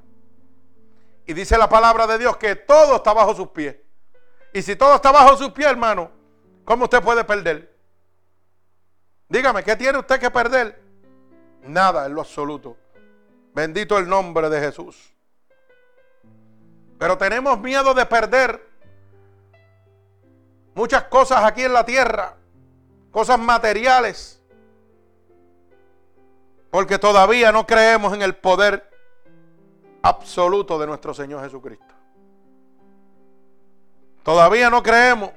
Y 1.27 1.33
dice 1.33 1.57
la 1.57 1.69
palabra 1.69 2.07
de 2.07 2.19
Dios 2.19 2.37
que 2.37 2.57
todo 2.57 2.97
está 2.97 3.13
bajo 3.13 3.35
sus 3.35 3.49
pies. 3.49 3.77
Y 4.53 4.63
si 4.63 4.77
todo 4.77 4.95
está 4.95 5.11
bajo 5.11 5.37
sus 5.37 5.51
pies, 5.53 5.69
hermano, 5.69 6.11
¿cómo 6.65 6.85
usted 6.85 7.03
puede 7.03 7.25
perder? 7.25 7.75
Dígame, 9.29 9.65
¿qué 9.65 9.75
tiene 9.75 9.99
usted 9.99 10.21
que 10.21 10.31
perder? 10.31 10.81
Nada 11.63 12.07
en 12.07 12.15
lo 12.15 12.21
absoluto. 12.21 12.77
Bendito 13.55 13.99
el 13.99 14.09
nombre 14.09 14.51
de 14.51 14.61
Jesús. 14.61 15.15
Pero 16.99 17.19
tenemos 17.19 17.59
miedo 17.59 17.95
de 17.95 18.07
perder 18.07 18.65
muchas 20.75 21.05
cosas 21.05 21.43
aquí 21.45 21.63
en 21.63 21.73
la 21.73 21.85
tierra, 21.85 22.37
cosas 23.11 23.39
materiales, 23.39 24.43
porque 26.71 26.99
todavía 26.99 27.53
no 27.53 27.67
creemos 27.67 28.13
en 28.15 28.23
el 28.23 28.37
poder 28.37 28.91
absoluto 30.05 30.79
de 30.79 30.87
nuestro 30.87 31.15
Señor 31.15 31.43
Jesucristo. 31.43 31.95
Todavía 34.23 34.69
no 34.69 34.83
creemos 34.83 35.31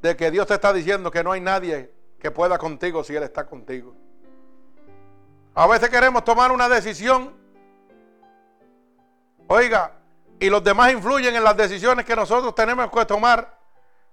de 0.00 0.16
que 0.16 0.30
Dios 0.30 0.46
te 0.46 0.54
está 0.54 0.72
diciendo 0.72 1.10
que 1.10 1.24
no 1.24 1.32
hay 1.32 1.40
nadie 1.40 1.92
que 2.20 2.30
pueda 2.30 2.56
contigo 2.56 3.02
si 3.02 3.16
Él 3.16 3.24
está 3.24 3.44
contigo. 3.44 3.96
A 5.56 5.66
veces 5.66 5.90
queremos 5.90 6.22
tomar 6.22 6.52
una 6.52 6.68
decisión, 6.68 7.34
oiga, 9.48 9.94
y 10.38 10.48
los 10.48 10.62
demás 10.62 10.92
influyen 10.92 11.34
en 11.34 11.42
las 11.42 11.56
decisiones 11.56 12.06
que 12.06 12.14
nosotros 12.14 12.54
tenemos 12.54 12.88
que 12.92 13.06
tomar 13.06 13.58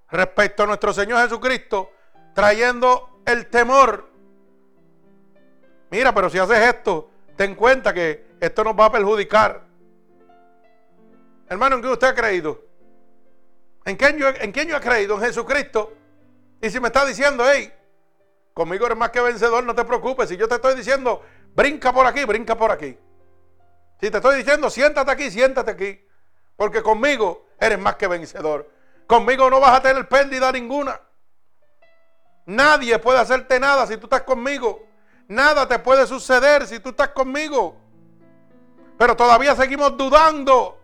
respecto 0.09 0.63
a 0.63 0.65
nuestro 0.65 0.91
Señor 0.91 1.21
Jesucristo, 1.21 1.91
trayendo 2.33 3.21
el 3.27 3.47
temor. 3.47 4.09
Mira, 5.91 6.15
pero 6.15 6.31
si 6.31 6.39
haces 6.39 6.57
esto, 6.57 7.11
ten 7.35 7.53
cuenta 7.53 7.93
que 7.93 8.32
esto 8.45 8.61
nos 8.65 8.77
va 8.77 8.85
a 8.85 8.91
perjudicar. 8.91 9.63
Hermano, 11.47 11.77
¿en 11.77 11.81
qué 11.81 11.87
usted 11.87 12.07
ha 12.07 12.13
creído? 12.13 12.61
¿En 13.85 13.95
quién 13.95 14.17
yo, 14.17 14.27
he 14.27 14.81
creído? 14.81 15.15
En 15.15 15.21
Jesucristo. 15.21 15.93
Y 16.61 16.69
si 16.69 16.77
me 16.81 16.87
está 16.87 17.05
diciendo, 17.05 17.45
hey, 17.47 17.71
conmigo 18.53 18.85
eres 18.85 18.97
más 18.97 19.11
que 19.11 19.21
vencedor, 19.21 19.63
no 19.63 19.73
te 19.73 19.85
preocupes. 19.85 20.27
Si 20.27 20.35
yo 20.35 20.49
te 20.49 20.55
estoy 20.55 20.75
diciendo, 20.75 21.21
brinca 21.55 21.93
por 21.93 22.05
aquí, 22.05 22.25
brinca 22.25 22.57
por 22.57 22.69
aquí. 22.69 22.97
Si 24.01 24.11
te 24.11 24.17
estoy 24.17 24.35
diciendo, 24.35 24.69
siéntate 24.69 25.09
aquí, 25.09 25.31
siéntate 25.31 25.71
aquí. 25.71 26.05
Porque 26.57 26.81
conmigo 26.81 27.45
eres 27.57 27.79
más 27.79 27.95
que 27.95 28.07
vencedor. 28.07 28.69
Conmigo 29.07 29.49
no 29.49 29.61
vas 29.61 29.77
a 29.77 29.81
tener 29.81 30.09
pérdida 30.09 30.51
ninguna. 30.51 30.99
Nadie 32.45 32.99
puede 32.99 33.19
hacerte 33.19 33.57
nada 33.57 33.87
si 33.87 33.95
tú 33.95 34.07
estás 34.07 34.23
conmigo. 34.23 34.85
Nada 35.29 35.65
te 35.65 35.79
puede 35.79 36.05
suceder 36.05 36.67
si 36.67 36.81
tú 36.81 36.89
estás 36.89 37.09
conmigo. 37.09 37.82
Pero 38.97 39.15
todavía 39.15 39.55
seguimos 39.55 39.97
dudando. 39.97 40.79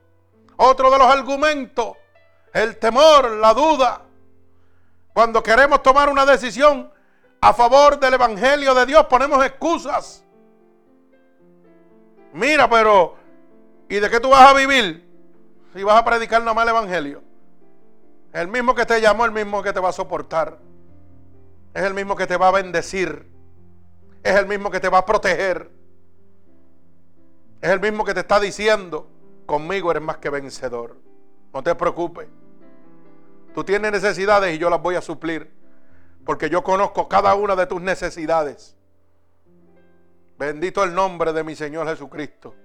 Otro 0.58 0.92
de 0.92 0.98
los 0.98 1.08
argumentos, 1.08 1.94
el 2.54 2.78
temor, 2.78 3.32
la 3.32 3.54
duda. 3.54 4.02
Cuando 5.14 5.42
queremos 5.42 5.82
tomar 5.82 6.10
una 6.10 6.26
decisión 6.26 6.92
a 7.40 7.54
favor 7.54 8.00
del 8.00 8.16
Evangelio 8.16 8.74
de 8.74 8.86
Dios, 8.86 9.06
ponemos 9.06 9.44
excusas. 9.46 10.24
Mira, 12.34 12.70
pero 12.70 13.16
¿y 13.88 13.96
de 13.96 14.10
qué 14.10 14.20
tú 14.20 14.30
vas 14.30 14.50
a 14.50 14.54
vivir 14.54 15.08
si 15.74 15.84
vas 15.84 15.98
a 15.98 16.06
predicar 16.06 16.44
nomás 16.44 16.64
el 16.64 16.70
Evangelio? 16.70 17.24
El 18.34 18.48
mismo 18.48 18.76
que 18.76 18.86
te 18.86 19.00
llamó, 19.02 19.26
el 19.26 19.32
mismo 19.32 19.64
que 19.64 19.74
te 19.74 19.80
va 19.80 19.90
a 19.90 19.94
soportar. 19.94 20.60
Es 21.74 21.84
el 21.84 21.94
mismo 21.94 22.16
que 22.16 22.28
te 22.28 22.38
va 22.38 22.50
a 22.50 22.52
bendecir. 22.52 23.28
Es 24.24 24.36
el 24.36 24.46
mismo 24.46 24.70
que 24.70 24.80
te 24.80 24.90
va 24.90 25.00
a 25.00 25.06
proteger. 25.06 25.79
Es 27.62 27.70
el 27.70 27.80
mismo 27.80 28.06
que 28.06 28.14
te 28.14 28.22
está 28.22 28.40
diciendo, 28.40 29.10
conmigo 29.46 29.92
eres 29.92 30.04
más 30.04 30.18
que 30.18 30.30
vencedor. 30.30 30.98
No 31.54 31.62
te 31.62 31.76
preocupes. 31.76 32.28
Tú 33.54 33.64
tienes 33.64 33.92
necesidades 33.92 34.56
y 34.56 34.60
yo 34.60 34.70
las 34.70 34.82
voy 34.82 34.96
a 34.96 35.02
suplir. 35.02 35.52
Porque 36.26 36.50
yo 36.50 36.64
conozco 36.64 37.10
cada 37.10 37.34
una 37.36 37.56
de 37.56 37.66
tus 37.66 37.82
necesidades. 37.82 38.78
Bendito 40.38 40.84
el 40.84 40.94
nombre 40.94 41.34
de 41.34 41.44
mi 41.44 41.56
Señor 41.56 41.88
Jesucristo. 41.88 42.56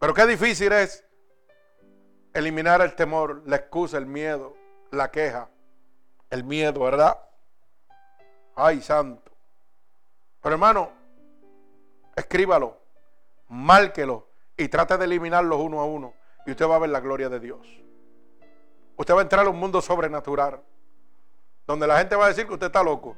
Pero 0.00 0.14
qué 0.14 0.26
difícil 0.26 0.72
es 0.72 1.04
eliminar 2.32 2.80
el 2.80 2.94
temor, 2.94 3.42
la 3.46 3.56
excusa, 3.56 3.98
el 3.98 4.06
miedo, 4.06 4.56
la 4.90 5.10
queja, 5.10 5.48
el 6.30 6.44
miedo, 6.44 6.80
¿verdad? 6.80 7.18
Ay, 8.56 8.80
santo. 8.80 9.30
Pero 10.42 10.54
hermano, 10.54 10.90
escríbalo, 12.16 12.77
márquelo 13.48 14.28
y 14.56 14.68
trate 14.68 14.96
de 14.96 15.04
eliminarlos 15.04 15.60
uno 15.60 15.80
a 15.80 15.86
uno. 15.86 16.14
Y 16.46 16.50
usted 16.52 16.66
va 16.68 16.76
a 16.76 16.80
ver 16.80 16.90
la 16.90 17.00
gloria 17.00 17.28
de 17.28 17.40
Dios. 17.40 17.66
Usted 18.96 19.14
va 19.14 19.18
a 19.20 19.22
entrar 19.22 19.46
a 19.46 19.50
un 19.50 19.58
mundo 19.58 19.80
sobrenatural. 19.80 20.62
Donde 21.66 21.86
la 21.86 21.98
gente 21.98 22.16
va 22.16 22.26
a 22.26 22.28
decir 22.28 22.46
que 22.46 22.54
usted 22.54 22.66
está 22.66 22.82
loco. 22.82 23.16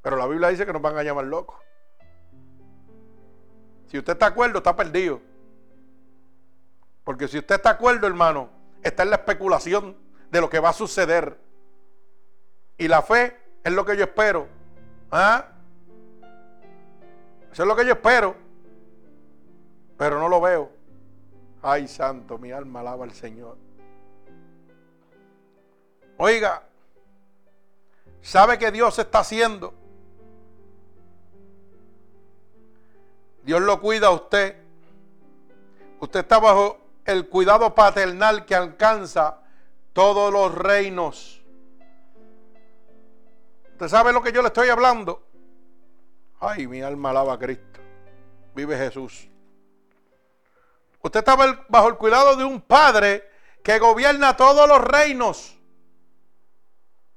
Pero 0.00 0.16
la 0.16 0.26
Biblia 0.26 0.48
dice 0.48 0.64
que 0.64 0.72
nos 0.72 0.82
van 0.82 0.96
a 0.96 1.02
llamar 1.02 1.24
locos. 1.24 1.56
Si 3.86 3.98
usted 3.98 4.12
está 4.12 4.26
acuerdo, 4.26 4.58
está 4.58 4.76
perdido. 4.76 5.20
Porque 7.04 7.28
si 7.28 7.38
usted 7.38 7.56
está 7.56 7.70
acuerdo, 7.70 8.06
hermano, 8.06 8.50
está 8.82 9.02
en 9.02 9.10
la 9.10 9.16
especulación 9.16 9.96
de 10.30 10.40
lo 10.40 10.48
que 10.48 10.60
va 10.60 10.70
a 10.70 10.72
suceder. 10.72 11.38
Y 12.78 12.88
la 12.88 13.02
fe 13.02 13.36
es 13.62 13.72
lo 13.72 13.84
que 13.84 13.96
yo 13.96 14.04
espero. 14.04 14.48
¿Ah? 15.10 15.53
Eso 17.54 17.62
es 17.62 17.68
lo 17.68 17.76
que 17.76 17.86
yo 17.86 17.92
espero. 17.92 18.34
Pero 19.96 20.18
no 20.18 20.28
lo 20.28 20.40
veo. 20.40 20.72
Ay, 21.62 21.86
santo, 21.86 22.36
mi 22.36 22.50
alma 22.50 22.80
alaba 22.80 23.04
al 23.04 23.12
Señor. 23.12 23.56
Oiga, 26.16 26.64
¿sabe 28.20 28.58
que 28.58 28.72
Dios 28.72 28.98
está 28.98 29.20
haciendo? 29.20 29.72
Dios 33.44 33.62
lo 33.62 33.80
cuida 33.80 34.08
a 34.08 34.10
usted. 34.10 34.56
Usted 36.00 36.20
está 36.20 36.40
bajo 36.40 36.78
el 37.04 37.28
cuidado 37.28 37.72
paternal 37.72 38.46
que 38.46 38.56
alcanza 38.56 39.38
todos 39.92 40.32
los 40.32 40.52
reinos. 40.52 41.40
¿Usted 43.74 43.86
sabe 43.86 44.12
lo 44.12 44.24
que 44.24 44.32
yo 44.32 44.42
le 44.42 44.48
estoy 44.48 44.70
hablando? 44.70 45.23
Ay, 46.46 46.66
mi 46.66 46.82
alma 46.82 47.08
alaba 47.08 47.34
a 47.34 47.38
Cristo. 47.38 47.80
Vive 48.54 48.76
Jesús. 48.76 49.30
Usted 51.02 51.20
está 51.20 51.36
bajo 51.68 51.88
el 51.88 51.96
cuidado 51.96 52.36
de 52.36 52.44
un 52.44 52.60
padre 52.60 53.30
que 53.62 53.78
gobierna 53.78 54.36
todos 54.36 54.68
los 54.68 54.82
reinos. 54.82 55.56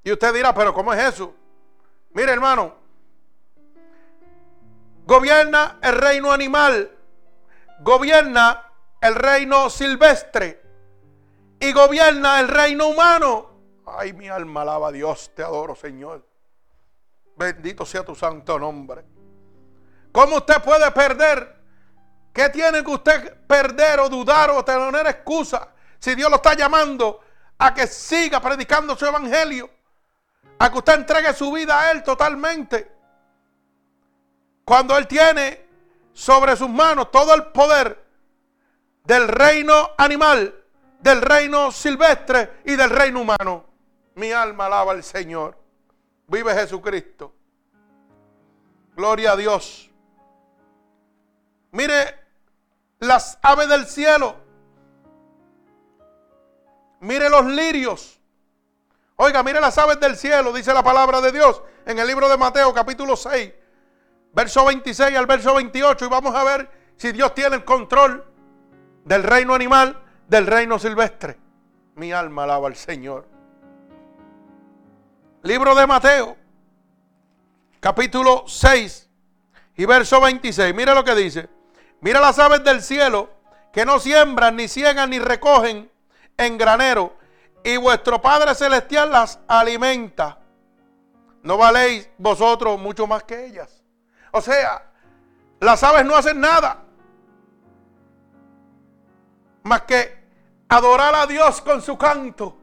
Y 0.02 0.12
usted 0.12 0.32
dirá, 0.32 0.54
pero 0.54 0.72
¿cómo 0.72 0.94
es 0.94 1.14
eso? 1.14 1.34
Mire, 2.12 2.32
hermano, 2.32 2.74
gobierna 5.04 5.78
el 5.82 5.94
reino 5.94 6.32
animal, 6.32 6.90
gobierna 7.80 8.72
el 9.02 9.14
reino 9.14 9.68
silvestre 9.68 10.62
y 11.60 11.72
gobierna 11.72 12.40
el 12.40 12.48
reino 12.48 12.88
humano. 12.88 13.50
Ay, 13.84 14.14
mi 14.14 14.28
alma 14.28 14.62
alaba 14.62 14.88
a 14.88 14.92
Dios, 14.92 15.30
te 15.34 15.42
adoro, 15.42 15.74
Señor. 15.74 16.26
Bendito 17.36 17.84
sea 17.84 18.02
tu 18.04 18.14
santo 18.14 18.58
nombre. 18.58 19.17
¿Cómo 20.18 20.38
usted 20.38 20.60
puede 20.60 20.90
perder? 20.90 21.54
¿Qué 22.32 22.48
tiene 22.48 22.82
que 22.82 22.90
usted 22.90 23.36
perder 23.46 24.00
o 24.00 24.08
dudar 24.08 24.50
o 24.50 24.64
tener 24.64 25.06
excusa 25.06 25.68
si 26.00 26.16
Dios 26.16 26.28
lo 26.28 26.38
está 26.38 26.54
llamando 26.54 27.20
a 27.56 27.72
que 27.72 27.86
siga 27.86 28.40
predicando 28.40 28.96
su 28.96 29.06
evangelio? 29.06 29.70
A 30.58 30.72
que 30.72 30.78
usted 30.78 30.94
entregue 30.94 31.32
su 31.34 31.52
vida 31.52 31.80
a 31.80 31.92
Él 31.92 32.02
totalmente. 32.02 32.90
Cuando 34.64 34.98
Él 34.98 35.06
tiene 35.06 35.64
sobre 36.12 36.56
sus 36.56 36.68
manos 36.68 37.12
todo 37.12 37.32
el 37.32 37.44
poder 37.52 38.04
del 39.04 39.28
reino 39.28 39.90
animal, 39.96 40.52
del 40.98 41.22
reino 41.22 41.70
silvestre 41.70 42.54
y 42.64 42.74
del 42.74 42.90
reino 42.90 43.20
humano. 43.20 43.66
Mi 44.16 44.32
alma 44.32 44.66
alaba 44.66 44.90
al 44.90 45.04
Señor. 45.04 45.56
Vive 46.26 46.52
Jesucristo. 46.54 47.32
Gloria 48.96 49.30
a 49.30 49.36
Dios. 49.36 49.87
Mire 51.72 52.14
las 53.00 53.38
aves 53.42 53.68
del 53.68 53.86
cielo. 53.86 54.36
Mire 57.00 57.28
los 57.28 57.44
lirios. 57.46 58.20
Oiga, 59.16 59.42
mire 59.42 59.60
las 59.60 59.76
aves 59.78 60.00
del 60.00 60.16
cielo, 60.16 60.52
dice 60.52 60.72
la 60.72 60.82
palabra 60.82 61.20
de 61.20 61.32
Dios 61.32 61.62
en 61.86 61.98
el 61.98 62.06
libro 62.06 62.28
de 62.28 62.36
Mateo 62.36 62.72
capítulo 62.72 63.16
6, 63.16 63.52
verso 64.32 64.64
26 64.64 65.16
al 65.16 65.26
verso 65.26 65.54
28. 65.54 66.04
Y 66.04 66.08
vamos 66.08 66.34
a 66.34 66.44
ver 66.44 66.70
si 66.96 67.12
Dios 67.12 67.34
tiene 67.34 67.56
el 67.56 67.64
control 67.64 68.24
del 69.04 69.22
reino 69.22 69.54
animal, 69.54 70.00
del 70.28 70.46
reino 70.46 70.78
silvestre. 70.78 71.38
Mi 71.96 72.12
alma 72.12 72.44
alaba 72.44 72.68
al 72.68 72.76
Señor. 72.76 73.26
Libro 75.42 75.74
de 75.74 75.86
Mateo, 75.86 76.36
capítulo 77.80 78.44
6 78.46 79.08
y 79.76 79.84
verso 79.84 80.20
26. 80.20 80.74
Mira 80.74 80.94
lo 80.94 81.04
que 81.04 81.14
dice. 81.14 81.57
Mira 82.00 82.20
las 82.20 82.38
aves 82.38 82.62
del 82.64 82.82
cielo 82.82 83.30
que 83.72 83.84
no 83.84 83.98
siembran, 83.98 84.56
ni 84.56 84.68
ciegan, 84.68 85.10
ni 85.10 85.18
recogen 85.18 85.90
en 86.36 86.58
granero. 86.58 87.16
Y 87.64 87.76
vuestro 87.76 88.20
Padre 88.20 88.54
Celestial 88.54 89.10
las 89.10 89.40
alimenta. 89.48 90.38
¿no 91.42 91.56
valéis 91.56 92.08
vosotros 92.18 92.78
mucho 92.78 93.06
más 93.06 93.22
que 93.24 93.46
ellas? 93.46 93.82
O 94.32 94.40
sea, 94.40 94.90
las 95.60 95.82
aves 95.82 96.04
no 96.04 96.14
hacen 96.16 96.40
nada 96.40 96.84
más 99.62 99.82
que 99.82 100.26
adorar 100.68 101.14
a 101.14 101.26
Dios 101.26 101.60
con 101.62 101.80
su 101.82 101.96
canto, 101.96 102.56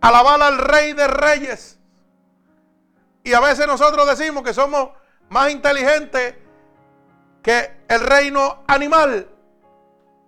alabar 0.00 0.40
al 0.42 0.58
Rey 0.58 0.92
de 0.92 1.06
Reyes. 1.06 1.78
Y 3.22 3.32
a 3.32 3.40
veces 3.40 3.66
nosotros 3.66 4.06
decimos 4.06 4.42
que 4.42 4.52
somos 4.52 4.90
más 5.28 5.50
inteligentes 5.50 6.34
que 7.44 7.84
el 7.88 8.00
reino 8.00 8.64
animal. 8.66 9.28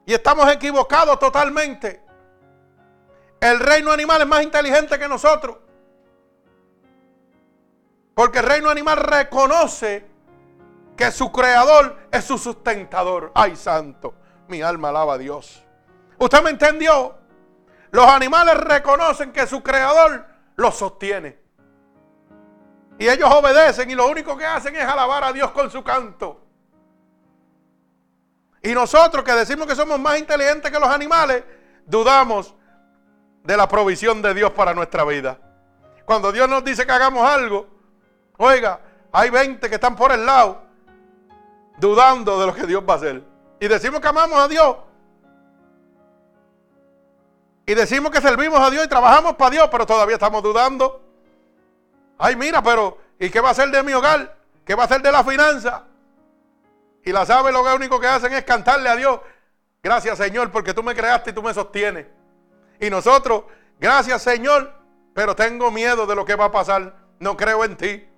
Y 0.04 0.12
estamos 0.12 0.48
equivocados 0.52 1.18
totalmente. 1.18 2.04
El 3.40 3.58
reino 3.58 3.90
animal 3.90 4.20
es 4.20 4.26
más 4.28 4.42
inteligente 4.42 4.98
que 4.98 5.08
nosotros. 5.08 5.56
Porque 8.14 8.38
el 8.38 8.44
reino 8.44 8.68
animal 8.68 8.98
reconoce 8.98 10.06
que 10.94 11.10
su 11.10 11.32
creador 11.32 11.96
es 12.12 12.24
su 12.24 12.36
sustentador. 12.36 13.32
Ay, 13.34 13.56
santo, 13.56 14.14
mi 14.48 14.60
alma 14.60 14.90
alaba 14.90 15.14
a 15.14 15.18
Dios. 15.18 15.64
¿Usted 16.18 16.42
me 16.42 16.50
entendió? 16.50 17.16
Los 17.92 18.06
animales 18.06 18.58
reconocen 18.58 19.32
que 19.32 19.46
su 19.46 19.62
creador 19.62 20.26
los 20.56 20.76
sostiene. 20.76 21.38
Y 22.98 23.08
ellos 23.08 23.30
obedecen 23.32 23.90
y 23.90 23.94
lo 23.94 24.06
único 24.06 24.36
que 24.36 24.44
hacen 24.44 24.76
es 24.76 24.84
alabar 24.84 25.24
a 25.24 25.32
Dios 25.32 25.50
con 25.52 25.70
su 25.70 25.82
canto. 25.82 26.45
Y 28.66 28.74
nosotros 28.74 29.22
que 29.22 29.30
decimos 29.30 29.64
que 29.68 29.76
somos 29.76 29.96
más 30.00 30.18
inteligentes 30.18 30.72
que 30.72 30.80
los 30.80 30.88
animales, 30.88 31.44
dudamos 31.86 32.52
de 33.44 33.56
la 33.56 33.68
provisión 33.68 34.20
de 34.20 34.34
Dios 34.34 34.50
para 34.50 34.74
nuestra 34.74 35.04
vida. 35.04 35.38
Cuando 36.04 36.32
Dios 36.32 36.48
nos 36.48 36.64
dice 36.64 36.84
que 36.84 36.90
hagamos 36.90 37.30
algo, 37.30 37.68
oiga, 38.38 38.80
hay 39.12 39.30
20 39.30 39.68
que 39.68 39.76
están 39.76 39.94
por 39.94 40.10
el 40.10 40.26
lado 40.26 40.64
dudando 41.78 42.40
de 42.40 42.46
lo 42.46 42.52
que 42.52 42.66
Dios 42.66 42.82
va 42.82 42.94
a 42.94 42.96
hacer. 42.96 43.22
Y 43.60 43.68
decimos 43.68 44.00
que 44.00 44.08
amamos 44.08 44.36
a 44.36 44.48
Dios. 44.48 44.78
Y 47.66 47.74
decimos 47.74 48.10
que 48.10 48.20
servimos 48.20 48.58
a 48.58 48.68
Dios 48.68 48.84
y 48.84 48.88
trabajamos 48.88 49.36
para 49.36 49.50
Dios, 49.50 49.68
pero 49.70 49.86
todavía 49.86 50.16
estamos 50.16 50.42
dudando. 50.42 51.02
Ay, 52.18 52.34
mira, 52.34 52.60
pero 52.64 52.98
¿y 53.16 53.30
qué 53.30 53.40
va 53.40 53.50
a 53.50 53.52
hacer 53.52 53.70
de 53.70 53.84
mi 53.84 53.92
hogar? 53.92 54.36
¿Qué 54.64 54.74
va 54.74 54.82
a 54.82 54.86
hacer 54.86 55.02
de 55.02 55.12
la 55.12 55.22
finanza? 55.22 55.84
Y 57.06 57.12
las 57.12 57.30
aves 57.30 57.52
lo 57.52 57.62
único 57.76 58.00
que 58.00 58.08
hacen 58.08 58.32
es 58.32 58.42
cantarle 58.42 58.88
a 58.88 58.96
Dios. 58.96 59.20
Gracias 59.80 60.18
Señor, 60.18 60.50
porque 60.50 60.74
tú 60.74 60.82
me 60.82 60.92
creaste 60.92 61.30
y 61.30 61.32
tú 61.32 61.40
me 61.40 61.54
sostienes. 61.54 62.04
Y 62.80 62.90
nosotros, 62.90 63.44
gracias 63.78 64.22
Señor, 64.22 64.74
pero 65.14 65.36
tengo 65.36 65.70
miedo 65.70 66.04
de 66.04 66.16
lo 66.16 66.24
que 66.24 66.34
va 66.34 66.46
a 66.46 66.50
pasar. 66.50 66.96
No 67.20 67.36
creo 67.36 67.62
en 67.62 67.76
ti. 67.76 68.08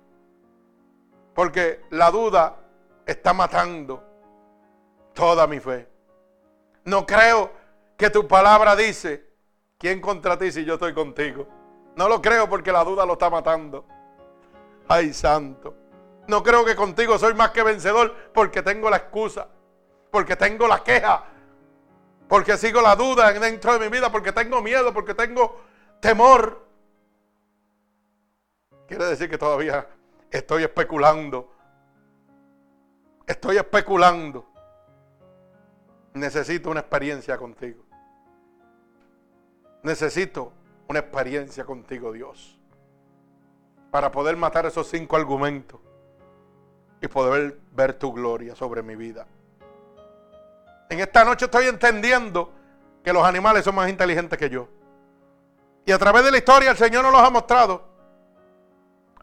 Porque 1.35 1.85
la 1.91 2.09
duda 2.09 2.57
está 3.05 3.31
matando 3.31 4.03
toda 5.13 5.45
mi 5.45 5.59
fe. 5.59 5.87
No 6.83 7.05
creo 7.05 7.51
que 7.95 8.09
tu 8.09 8.27
palabra 8.27 8.75
dice, 8.75 9.23
¿quién 9.77 10.01
contra 10.01 10.35
ti 10.35 10.51
si 10.51 10.65
yo 10.65 10.73
estoy 10.73 10.95
contigo? 10.95 11.47
No 11.95 12.09
lo 12.09 12.23
creo 12.23 12.49
porque 12.49 12.71
la 12.71 12.83
duda 12.83 13.05
lo 13.05 13.13
está 13.13 13.29
matando. 13.29 13.85
Ay, 14.87 15.13
santo. 15.13 15.75
No 16.29 16.43
creo 16.43 16.63
que 16.63 16.75
contigo 16.75 17.17
soy 17.17 17.33
más 17.33 17.49
que 17.49 17.63
vencedor 17.63 18.15
porque 18.35 18.61
tengo 18.61 18.87
la 18.87 18.97
excusa, 18.97 19.47
porque 20.11 20.35
tengo 20.35 20.67
la 20.67 20.83
queja, 20.83 21.23
porque 22.27 22.55
sigo 22.55 22.81
la 22.81 22.95
duda 22.95 23.33
dentro 23.33 23.73
de 23.73 23.79
mi 23.79 23.89
vida, 23.89 24.11
porque 24.11 24.31
tengo 24.31 24.61
miedo, 24.61 24.93
porque 24.93 25.15
tengo 25.15 25.59
temor. 25.99 26.67
Quiere 28.87 29.05
decir 29.05 29.27
que 29.27 29.39
todavía 29.39 29.87
estoy 30.29 30.65
especulando. 30.65 31.51
Estoy 33.25 33.57
especulando. 33.57 34.45
Necesito 36.13 36.69
una 36.69 36.81
experiencia 36.81 37.39
contigo. 37.39 37.83
Necesito 39.81 40.53
una 40.87 40.99
experiencia 40.99 41.65
contigo, 41.65 42.11
Dios. 42.11 42.59
Para 43.89 44.11
poder 44.11 44.37
matar 44.37 44.67
esos 44.67 44.87
cinco 44.87 45.15
argumentos 45.15 45.88
y 47.01 47.07
poder 47.07 47.57
ver 47.71 47.93
tu 47.93 48.13
gloria 48.13 48.55
sobre 48.55 48.83
mi 48.83 48.95
vida. 48.95 49.25
En 50.89 50.99
esta 50.99 51.23
noche 51.23 51.45
estoy 51.45 51.67
entendiendo 51.67 52.51
que 53.03 53.13
los 53.13 53.23
animales 53.23 53.63
son 53.63 53.75
más 53.75 53.89
inteligentes 53.89 54.37
que 54.37 54.49
yo. 54.49 54.67
Y 55.85 55.91
a 55.91 55.97
través 55.97 56.23
de 56.23 56.31
la 56.31 56.37
historia 56.37 56.71
el 56.71 56.77
Señor 56.77 57.03
nos 57.03 57.11
los 57.11 57.21
ha 57.21 57.29
mostrado. 57.29 57.87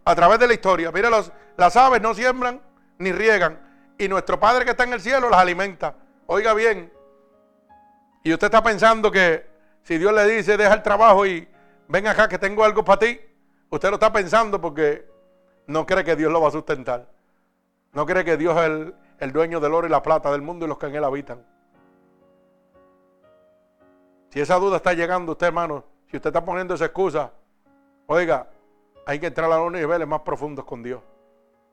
A 0.04 0.14
través 0.14 0.38
de 0.38 0.46
la 0.46 0.54
historia. 0.54 0.90
Mire, 0.92 1.10
los, 1.10 1.32
las 1.56 1.76
aves 1.76 2.00
no 2.00 2.14
siembran 2.14 2.60
ni 2.98 3.12
riegan. 3.12 3.60
Y 3.98 4.08
nuestro 4.08 4.38
Padre 4.38 4.64
que 4.64 4.70
está 4.70 4.84
en 4.84 4.92
el 4.92 5.00
cielo 5.00 5.28
las 5.28 5.40
alimenta. 5.40 5.94
Oiga 6.26 6.54
bien. 6.54 6.92
Y 8.22 8.32
usted 8.32 8.46
está 8.46 8.62
pensando 8.62 9.10
que 9.10 9.46
si 9.82 9.98
Dios 9.98 10.12
le 10.12 10.26
dice, 10.26 10.56
deja 10.56 10.74
el 10.74 10.82
trabajo 10.82 11.26
y 11.26 11.48
ven 11.88 12.06
acá 12.06 12.28
que 12.28 12.38
tengo 12.38 12.64
algo 12.64 12.84
para 12.84 13.00
ti. 13.00 13.20
Usted 13.70 13.88
lo 13.88 13.94
está 13.94 14.12
pensando 14.12 14.60
porque 14.60 15.08
no 15.66 15.86
cree 15.86 16.04
que 16.04 16.16
Dios 16.16 16.32
lo 16.32 16.40
va 16.40 16.48
a 16.48 16.52
sustentar. 16.52 17.08
No 17.96 18.04
cree 18.04 18.26
que 18.26 18.36
Dios 18.36 18.54
es 18.60 18.92
el, 19.20 19.32
dueño 19.32 19.58
del 19.58 19.72
oro 19.72 19.86
y 19.86 19.90
la 19.90 20.02
plata 20.02 20.30
del 20.30 20.42
mundo 20.42 20.66
y 20.66 20.68
los 20.68 20.76
que 20.76 20.84
en 20.84 20.96
él 20.96 21.04
habitan. 21.04 21.42
Si 24.28 24.38
esa 24.38 24.56
duda 24.56 24.76
está 24.76 24.92
llegando 24.92 25.32
usted, 25.32 25.46
hermano, 25.46 25.82
si 26.10 26.18
usted 26.18 26.28
está 26.28 26.44
poniendo 26.44 26.74
esa 26.74 26.84
excusa, 26.84 27.32
oiga, 28.06 28.50
hay 29.06 29.18
que 29.18 29.28
entrar 29.28 29.50
a 29.50 29.56
los 29.56 29.72
niveles 29.72 30.06
más 30.06 30.20
profundos 30.20 30.66
con 30.66 30.82
Dios 30.82 31.00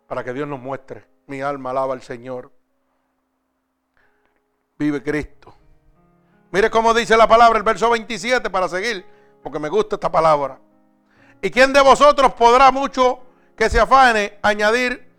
para 0.07 0.23
que 0.23 0.31
Dios 0.31 0.47
nos 0.47 0.61
muestre. 0.61 1.05
Mi 1.27 1.41
alma 1.41 1.71
alaba 1.71 1.93
al 1.93 2.01
Señor. 2.01 2.49
Vive 4.79 5.03
Cristo. 5.03 5.53
Mire 6.51 6.69
cómo 6.69 6.93
dice 6.93 7.17
la 7.17 7.27
palabra, 7.27 7.57
el 7.57 7.65
verso 7.65 7.89
27 7.89 8.49
para 8.49 8.69
seguir, 8.69 9.05
porque 9.43 9.59
me 9.59 9.67
gusta 9.67 9.97
esta 9.97 10.09
palabra. 10.09 10.57
¿Y 11.41 11.51
quién 11.51 11.73
de 11.73 11.81
vosotros 11.81 12.31
podrá 12.31 12.71
mucho 12.71 13.19
que 13.57 13.69
se 13.69 13.77
afane 13.77 14.39
añadir 14.41 15.12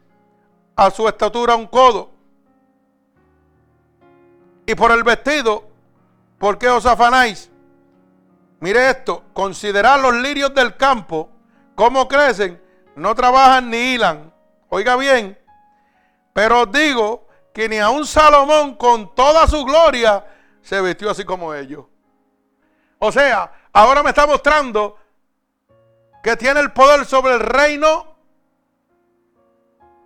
a 0.76 0.90
su 0.90 1.06
estatura 1.08 1.54
un 1.54 1.66
codo? 1.66 2.10
Y 4.66 4.74
por 4.74 4.90
el 4.92 5.02
vestido 5.02 5.74
¿Por 6.44 6.58
qué 6.58 6.68
os 6.68 6.84
afanáis? 6.84 7.50
Mire 8.60 8.90
esto, 8.90 9.24
considerad 9.32 9.98
los 9.98 10.14
lirios 10.14 10.54
del 10.54 10.76
campo, 10.76 11.30
cómo 11.74 12.06
crecen, 12.06 12.62
no 12.96 13.14
trabajan 13.14 13.70
ni 13.70 13.94
hilan. 13.94 14.30
Oiga 14.68 14.94
bien, 14.96 15.38
pero 16.34 16.62
os 16.62 16.70
digo 16.70 17.28
que 17.54 17.66
ni 17.66 17.78
un 17.80 18.06
Salomón 18.06 18.74
con 18.74 19.14
toda 19.14 19.46
su 19.46 19.64
gloria 19.64 20.22
se 20.60 20.82
vistió 20.82 21.10
así 21.10 21.24
como 21.24 21.54
ellos. 21.54 21.86
O 22.98 23.10
sea, 23.10 23.50
ahora 23.72 24.02
me 24.02 24.10
está 24.10 24.26
mostrando 24.26 24.98
que 26.22 26.36
tiene 26.36 26.60
el 26.60 26.72
poder 26.72 27.06
sobre 27.06 27.34
el 27.34 27.40
reino. 27.40 28.16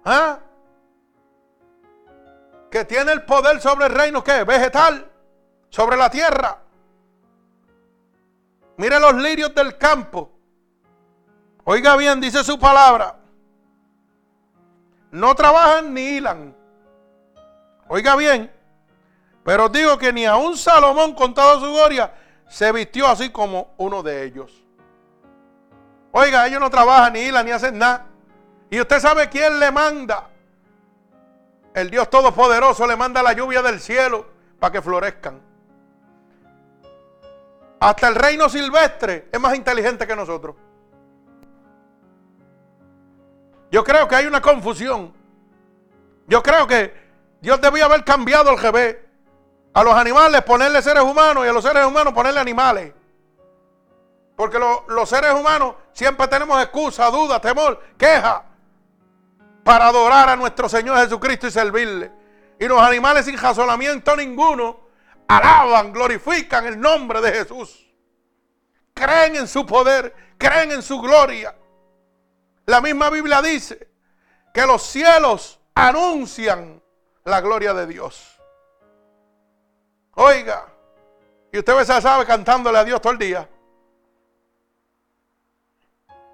¿ah? 0.04 0.38
Que 2.70 2.84
tiene 2.84 3.12
el 3.12 3.22
poder 3.24 3.60
sobre 3.60 3.86
el 3.86 3.94
reino 3.94 4.22
que 4.22 4.44
vegetal 4.44 5.10
sobre 5.70 5.96
la 5.96 6.10
tierra. 6.10 6.58
Mire 8.76 9.00
los 9.00 9.14
lirios 9.14 9.54
del 9.54 9.76
campo. 9.76 10.30
Oiga 11.64 11.96
bien, 11.96 12.20
dice 12.20 12.44
su 12.44 12.58
palabra. 12.58 13.16
No 15.10 15.34
trabajan 15.34 15.92
ni 15.92 16.16
hilan. 16.16 16.54
Oiga 17.88 18.16
bien. 18.16 18.52
Pero 19.44 19.68
digo 19.68 19.98
que 19.98 20.12
ni 20.12 20.26
a 20.26 20.36
un 20.36 20.56
Salomón 20.56 21.14
con 21.14 21.34
toda 21.34 21.54
su 21.54 21.72
gloria 21.72 22.12
se 22.48 22.70
vistió 22.72 23.06
así 23.06 23.30
como 23.30 23.74
uno 23.78 24.02
de 24.02 24.24
ellos. 24.24 24.64
Oiga, 26.12 26.46
ellos 26.46 26.60
no 26.60 26.70
trabajan 26.70 27.12
ni 27.14 27.20
hilan 27.20 27.44
ni 27.44 27.52
hacen 27.52 27.78
nada. 27.78 28.06
Y 28.70 28.80
usted 28.80 29.00
sabe 29.00 29.28
quién 29.28 29.58
le 29.58 29.70
manda. 29.70 30.28
El 31.78 31.90
Dios 31.90 32.10
Todopoderoso 32.10 32.88
le 32.88 32.96
manda 32.96 33.22
la 33.22 33.34
lluvia 33.34 33.62
del 33.62 33.78
cielo 33.78 34.26
para 34.58 34.72
que 34.72 34.82
florezcan. 34.82 35.40
Hasta 37.78 38.08
el 38.08 38.16
reino 38.16 38.48
silvestre 38.48 39.28
es 39.30 39.38
más 39.38 39.54
inteligente 39.54 40.04
que 40.04 40.16
nosotros. 40.16 40.56
Yo 43.70 43.84
creo 43.84 44.08
que 44.08 44.16
hay 44.16 44.26
una 44.26 44.42
confusión. 44.42 45.14
Yo 46.26 46.42
creo 46.42 46.66
que 46.66 46.92
Dios 47.40 47.60
debía 47.60 47.84
haber 47.84 48.02
cambiado 48.02 48.50
el 48.50 48.56
GB. 48.56 48.98
A 49.74 49.84
los 49.84 49.94
animales 49.94 50.42
ponerle 50.42 50.82
seres 50.82 51.04
humanos 51.04 51.46
y 51.46 51.48
a 51.48 51.52
los 51.52 51.62
seres 51.62 51.86
humanos 51.86 52.12
ponerle 52.12 52.40
animales. 52.40 52.92
Porque 54.34 54.58
los 54.58 55.08
seres 55.08 55.32
humanos 55.32 55.76
siempre 55.92 56.26
tenemos 56.26 56.60
excusa, 56.60 57.08
duda, 57.08 57.40
temor, 57.40 57.80
queja 57.96 58.47
para 59.68 59.88
adorar 59.88 60.30
a 60.30 60.34
nuestro 60.34 60.66
Señor 60.66 60.96
Jesucristo 60.96 61.46
y 61.46 61.50
servirle. 61.50 62.10
Y 62.58 62.66
los 62.66 62.80
animales 62.80 63.26
sin 63.26 63.36
razonamiento 63.36 64.16
ninguno 64.16 64.80
alaban, 65.28 65.92
glorifican 65.92 66.64
el 66.64 66.80
nombre 66.80 67.20
de 67.20 67.32
Jesús. 67.32 67.86
Creen 68.94 69.36
en 69.36 69.46
su 69.46 69.66
poder, 69.66 70.14
creen 70.38 70.72
en 70.72 70.80
su 70.80 70.98
gloria. 71.02 71.54
La 72.64 72.80
misma 72.80 73.10
Biblia 73.10 73.42
dice 73.42 73.90
que 74.54 74.64
los 74.64 74.84
cielos 74.84 75.60
anuncian 75.74 76.82
la 77.24 77.42
gloria 77.42 77.74
de 77.74 77.86
Dios. 77.88 78.40
Oiga, 80.14 80.66
y 81.52 81.58
usted 81.58 81.84
se 81.84 82.00
sabe 82.00 82.24
cantándole 82.24 82.78
a 82.78 82.84
Dios 82.84 83.02
todo 83.02 83.12
el 83.12 83.18
día. 83.18 83.46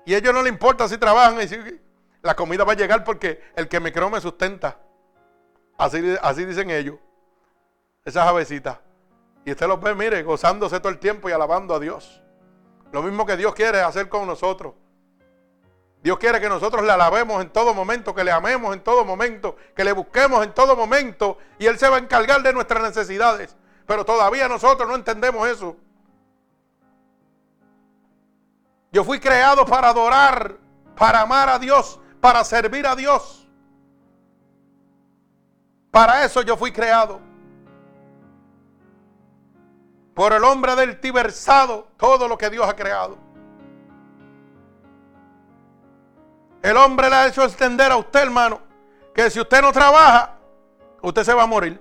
Y 0.07 0.15
a 0.15 0.19
ellos 0.19 0.33
no 0.33 0.41
le 0.41 0.51
importa 0.51 0.87
si 0.87 0.99
trabajan 0.99 1.43
y 1.43 1.49
si 1.49 1.57
la 2.25 2.35
comida 2.35 2.65
va 2.65 2.73
a 2.73 2.77
llegar 2.77 3.05
porque 3.05 3.43
el 3.55 3.69
que 3.69 3.81
me 3.81 3.93
creó 3.93 4.09
me 4.09 4.19
sustenta. 4.19 4.79
Así, 5.77 6.17
así 6.23 6.47
dicen 6.47 6.71
ellos. 6.71 6.97
Esas 8.03 8.27
avecitas. 8.27 8.79
Y 9.45 9.51
usted 9.51 9.69
los 9.69 9.79
ve, 9.79 9.95
mire, 9.95 10.23
gozándose 10.23 10.81
todo 10.81 10.89
el 10.89 10.99
tiempo 10.99 11.29
y 11.29 11.33
alabando 11.33 11.75
a 11.75 11.79
Dios. 11.79 12.23
Lo 12.93 13.03
mismo 13.03 13.27
que 13.27 13.37
Dios 13.37 13.55
quiere 13.55 13.83
hacer 13.83 14.09
con 14.09 14.27
nosotros. 14.27 14.73
Dios 16.03 16.17
quiere 16.19 16.41
que 16.41 16.49
nosotros 16.49 16.83
le 16.83 16.93
alabemos 16.93 17.43
en 17.43 17.51
todo 17.51 17.75
momento, 17.75 18.15
que 18.15 18.25
le 18.25 18.33
amemos 18.33 18.75
en 18.75 18.81
todo 18.81 19.05
momento, 19.05 19.57
que 19.77 19.85
le 19.85 19.93
busquemos 19.93 20.43
en 20.45 20.55
todo 20.55 20.75
momento 20.75 21.37
y 21.59 21.67
Él 21.67 21.79
se 21.79 21.91
va 21.91 21.97
a 21.97 21.99
encargar 21.99 22.43
de 22.43 22.55
nuestras 22.55 22.83
necesidades. 22.83 23.55
Pero 23.87 24.03
todavía 24.03 24.49
nosotros 24.49 24.89
no 24.89 24.95
entendemos 24.95 25.47
eso. 25.47 25.77
Yo 28.93 29.05
fui 29.05 29.21
creado 29.21 29.67
para 29.67 29.91
adorar, 29.91 30.57
para 30.97 31.21
amar 31.21 31.51
a 31.51 31.59
Dios, 31.59 32.01
para 32.25 32.43
servir 32.43 32.87
a 32.87 32.97
Dios. 32.97 33.47
Para 35.91 36.25
eso 36.25 36.41
yo 36.41 36.57
fui 36.57 36.73
creado. 36.73 37.21
Por 40.15 40.33
el 40.33 40.43
hombre 40.43 40.75
del 40.75 40.99
tibersado, 41.01 41.87
todo 41.99 42.27
lo 42.27 42.39
que 42.39 42.49
Dios 42.49 42.67
ha 42.67 42.75
creado. 42.75 43.19
El 46.63 46.79
hombre 46.79 47.11
le 47.11 47.15
ha 47.15 47.27
hecho 47.27 47.45
extender 47.45 47.93
a 47.93 47.99
usted, 47.99 48.23
hermano, 48.23 48.63
que 49.15 49.29
si 49.29 49.39
usted 49.39 49.61
no 49.61 49.71
trabaja, 49.71 50.39
usted 51.03 51.25
se 51.25 51.35
va 51.35 51.43
a 51.43 51.47
morir. 51.47 51.79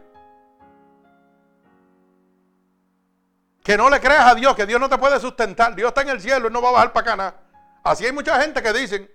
Que 3.63 3.77
no 3.77 3.89
le 3.89 4.01
creas 4.01 4.25
a 4.25 4.35
Dios, 4.35 4.53
que 4.57 4.65
Dios 4.65 4.81
no 4.81 4.89
te 4.89 4.97
puede 4.97 5.21
sustentar. 5.21 5.73
Dios 5.73 5.87
está 5.87 6.01
en 6.01 6.09
el 6.09 6.19
cielo 6.19 6.49
y 6.49 6.51
no 6.51 6.61
va 6.61 6.67
a 6.67 6.73
bajar 6.73 6.91
para 6.91 7.13
acá 7.13 7.35
Así 7.81 8.05
hay 8.05 8.11
mucha 8.11 8.41
gente 8.41 8.61
que 8.61 8.73
dicen, 8.73 9.12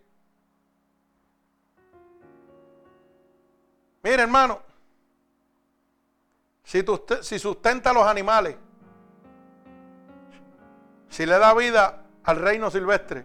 mire 4.03 4.23
hermano, 4.23 4.61
si, 6.65 6.85
si 7.23 7.39
sustenta 7.39 7.91
a 7.91 7.93
los 7.95 8.07
animales, 8.07 8.57
si 11.09 11.25
le 11.25 11.39
da 11.39 11.55
vida 11.55 12.05
al 12.25 12.37
reino 12.37 12.71
silvestre, 12.71 13.25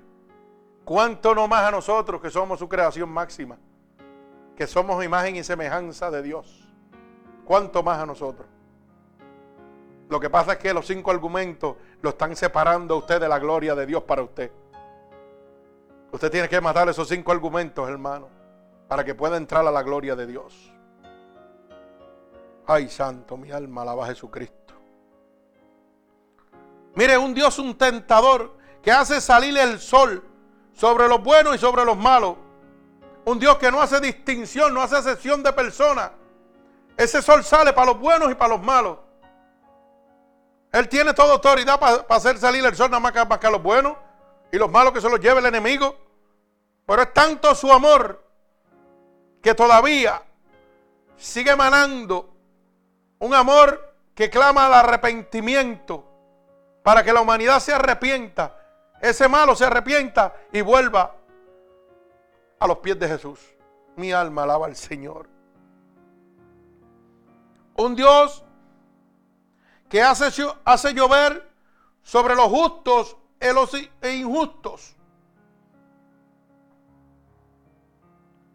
¿cuánto 0.86 1.36
no 1.36 1.48
más 1.48 1.64
a 1.68 1.72
nosotros 1.72 2.22
que 2.22 2.30
somos 2.30 2.60
su 2.60 2.70
creación 2.70 3.10
máxima? 3.10 3.58
Que 4.56 4.68
somos 4.68 5.04
imagen 5.04 5.36
y 5.36 5.44
semejanza 5.44 6.10
de 6.10 6.22
Dios. 6.22 6.70
¿Cuánto 7.44 7.84
más 7.84 8.00
a 8.00 8.06
nosotros? 8.06 8.48
Lo 10.10 10.20
que 10.20 10.30
pasa 10.30 10.54
es 10.54 10.60
que 10.60 10.74
los 10.74 10.86
cinco 10.86 11.12
argumentos 11.12 11.76
lo 12.02 12.12
están 12.12 12.36
separando 12.36 12.94
a 12.94 12.98
usted 12.98 13.20
de 13.20 13.28
la 13.28 13.40
gloria 13.40 13.76
de 13.76 13.86
Dios 13.86 14.04
para 14.04 14.22
usted. 14.22 14.52
Usted 16.12 16.32
tiene 16.32 16.48
que 16.48 16.62
matar 16.62 16.88
esos 16.88 17.08
cinco 17.08 17.32
argumentos, 17.32 17.90
hermano, 17.90 18.30
para 18.88 19.04
que 19.04 19.16
pueda 19.16 19.38
entrar 19.38 19.66
a 19.66 19.72
la 19.72 19.84
gloria 19.84 20.16
de 20.16 20.28
Dios. 20.28 20.72
Ay, 22.66 22.90
santo, 22.90 23.38
mi 23.38 23.52
alma 23.52 23.82
alaba 23.82 24.06
a 24.06 24.08
Jesucristo. 24.08 24.74
Mire, 26.96 27.18
un 27.18 27.34
Dios, 27.34 27.60
un 27.60 27.78
tentador 27.78 28.56
que 28.82 28.92
hace 28.92 29.20
salir 29.20 29.58
el 29.58 29.80
sol 29.80 30.24
sobre 30.74 31.08
los 31.08 31.22
buenos 31.24 31.56
y 31.56 31.58
sobre 31.58 31.84
los 31.86 31.98
malos. 31.98 32.36
Un 33.26 33.40
Dios 33.40 33.58
que 33.58 33.72
no 33.72 33.82
hace 33.82 34.00
distinción, 34.00 34.74
no 34.74 34.82
hace 34.82 34.98
excepción 34.98 35.42
de 35.42 35.54
personas. 35.54 36.12
Ese 36.96 37.22
sol 37.22 37.44
sale 37.44 37.74
para 37.74 37.88
los 37.88 38.00
buenos 38.00 38.32
y 38.32 38.36
para 38.36 38.56
los 38.56 38.62
malos. 38.62 39.00
Él 40.72 40.90
tiene 40.90 41.14
toda 41.14 41.34
autoridad 41.34 41.80
para 41.80 42.06
hacer 42.10 42.38
salir 42.38 42.66
el 42.66 42.76
sol 42.76 42.90
nada 42.90 43.00
más 43.00 43.12
que, 43.12 43.26
más 43.26 43.40
que 43.40 43.48
a 43.48 43.52
los 43.52 43.62
buenos 43.62 43.96
y 44.52 44.58
los 44.58 44.70
malos 44.70 44.94
que 44.94 45.02
se 45.02 45.10
los 45.10 45.20
lleve 45.20 45.40
el 45.40 45.46
enemigo. 45.46 45.96
Pero 46.86 47.02
es 47.02 47.14
tanto 47.14 47.54
su 47.56 47.72
amor 47.72 48.23
que 49.44 49.54
todavía 49.54 50.24
sigue 51.18 51.52
emanando 51.52 52.34
un 53.20 53.36
amor 53.36 53.94
que 54.16 54.30
clama 54.30 54.66
al 54.68 54.74
arrepentimiento 54.74 56.10
para 56.82 57.04
que 57.04 57.12
la 57.12 57.20
humanidad 57.20 57.60
se 57.60 57.74
arrepienta, 57.74 58.58
ese 59.02 59.28
malo 59.28 59.54
se 59.54 59.66
arrepienta 59.66 60.34
y 60.54 60.62
vuelva 60.62 61.18
a 62.58 62.68
los 62.68 62.78
pies 62.78 62.98
de 62.98 63.10
Jesús. 63.10 63.40
Mi 63.98 64.14
alma 64.14 64.44
alaba 64.44 64.66
al 64.66 64.78
Señor. 64.78 65.28
Un 67.76 67.96
Dios 67.96 68.46
que 69.90 70.02
hace, 70.02 70.48
hace 70.64 70.94
llover 70.94 71.52
sobre 72.02 72.36
los 72.36 72.48
justos 72.48 73.18
e 73.42 74.14
injustos. 74.14 74.96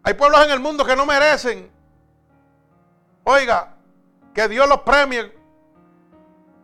Hay 0.09 0.14
pueblos 0.14 0.42
en 0.42 0.50
el 0.52 0.61
mundo 0.61 0.86
que 0.86 0.96
no 0.96 1.04
merecen, 1.04 1.70
oiga, 3.24 3.74
que 4.32 4.48
Dios 4.48 4.66
los 4.66 4.80
premie 4.80 5.36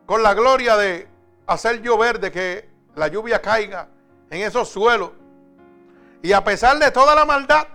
con 0.07 0.23
la 0.23 0.33
gloria 0.33 0.79
de 0.79 1.07
hacer 1.47 1.83
llover, 1.83 2.19
de 2.21 2.33
que 2.33 2.71
la 2.95 3.09
lluvia 3.09 3.43
caiga 3.43 3.87
en 4.31 4.41
esos 4.41 4.71
suelos. 4.71 5.11
Y 6.23 6.33
a 6.33 6.43
pesar 6.43 6.79
de 6.79 6.91
toda 6.91 7.15
la 7.15 7.27
maldad, 7.27 7.67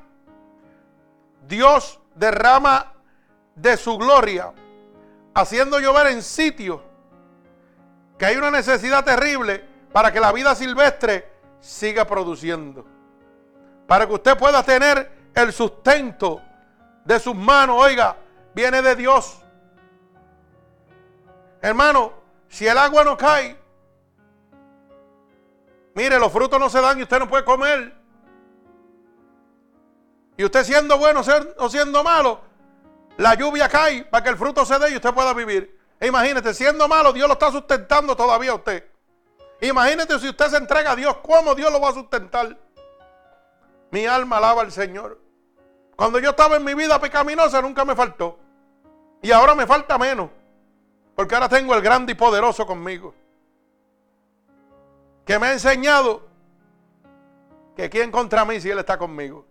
Dios 1.48 2.00
derrama 2.16 2.92
de 3.54 3.78
su 3.78 3.96
gloria, 4.00 4.52
haciendo 5.36 5.80
llover 5.80 6.08
en 6.08 6.24
sitios 6.24 6.82
que 8.18 8.26
hay 8.26 8.38
una 8.38 8.50
necesidad 8.50 9.06
terrible 9.06 9.64
para 9.94 10.12
que 10.12 10.20
la 10.20 10.32
vida 10.32 10.56
silvestre 10.56 11.32
siga 11.60 12.06
produciendo. 12.06 12.88
Para 13.86 14.08
que 14.08 14.14
usted 14.14 14.36
pueda 14.36 14.64
tener 14.64 15.19
el 15.36 15.54
sustento 15.54 16.42
de 17.06 17.20
sus 17.20 17.36
manos, 17.36 17.78
oiga, 17.80 18.18
viene 18.54 18.82
de 18.82 18.96
Dios. 18.96 19.42
Hermano, 21.62 22.14
si 22.48 22.68
el 22.68 22.78
agua 22.78 23.04
no 23.04 23.18
cae, 23.18 23.60
mire, 25.96 26.20
los 26.20 26.32
frutos 26.32 26.60
no 26.60 26.70
se 26.70 26.82
dan 26.82 27.00
y 27.00 27.04
usted 27.04 27.20
no 27.20 27.28
puede 27.28 27.44
comer. 27.44 27.96
Y 30.38 30.46
usted 30.46 30.64
siendo 30.64 30.98
bueno 30.98 31.22
o 31.58 31.70
siendo 31.70 32.04
malo, 32.04 32.42
la 33.18 33.34
lluvia 33.34 33.68
cae 33.68 34.06
para 34.06 34.24
que 34.24 34.30
el 34.30 34.38
fruto 34.38 34.66
se 34.66 34.80
dé 34.80 34.92
y 34.92 34.96
usted 34.96 35.14
pueda 35.14 35.34
vivir. 35.34 35.78
E 36.00 36.08
imagínate, 36.08 36.54
siendo 36.54 36.88
malo, 36.88 37.12
Dios 37.12 37.28
lo 37.28 37.34
está 37.34 37.52
sustentando 37.52 38.16
todavía 38.16 38.52
a 38.52 38.56
usted. 38.56 38.90
Imagínate 39.62 40.18
si 40.20 40.30
usted 40.30 40.48
se 40.48 40.58
entrega 40.58 40.92
a 40.92 40.96
Dios, 40.96 41.18
¿cómo 41.18 41.54
Dios 41.54 41.72
lo 41.72 41.82
va 41.82 41.90
a 41.90 41.94
sustentar? 41.94 42.58
Mi 43.92 44.06
alma 44.06 44.38
alaba 44.38 44.62
al 44.62 44.72
Señor. 44.72 45.20
Cuando 45.96 46.20
yo 46.20 46.30
estaba 46.30 46.56
en 46.56 46.64
mi 46.64 46.74
vida 46.74 47.00
pecaminosa 47.00 47.62
nunca 47.62 47.84
me 47.84 47.96
faltó. 47.96 48.40
Y 49.22 49.32
ahora 49.32 49.56
me 49.56 49.68
falta 49.68 49.98
menos. 49.98 50.30
Porque 51.16 51.36
ahora 51.36 51.50
tengo 51.50 51.76
el 51.76 51.82
grande 51.82 52.14
y 52.14 52.16
poderoso 52.16 52.66
conmigo. 52.66 53.14
Que 55.26 55.38
me 55.38 55.48
ha 55.48 55.54
enseñado 55.54 56.28
que 57.76 57.90
quién 57.90 58.12
contra 58.12 58.46
mí 58.46 58.62
si 58.62 58.70
Él 58.70 58.80
está 58.80 58.98
conmigo. 58.98 59.46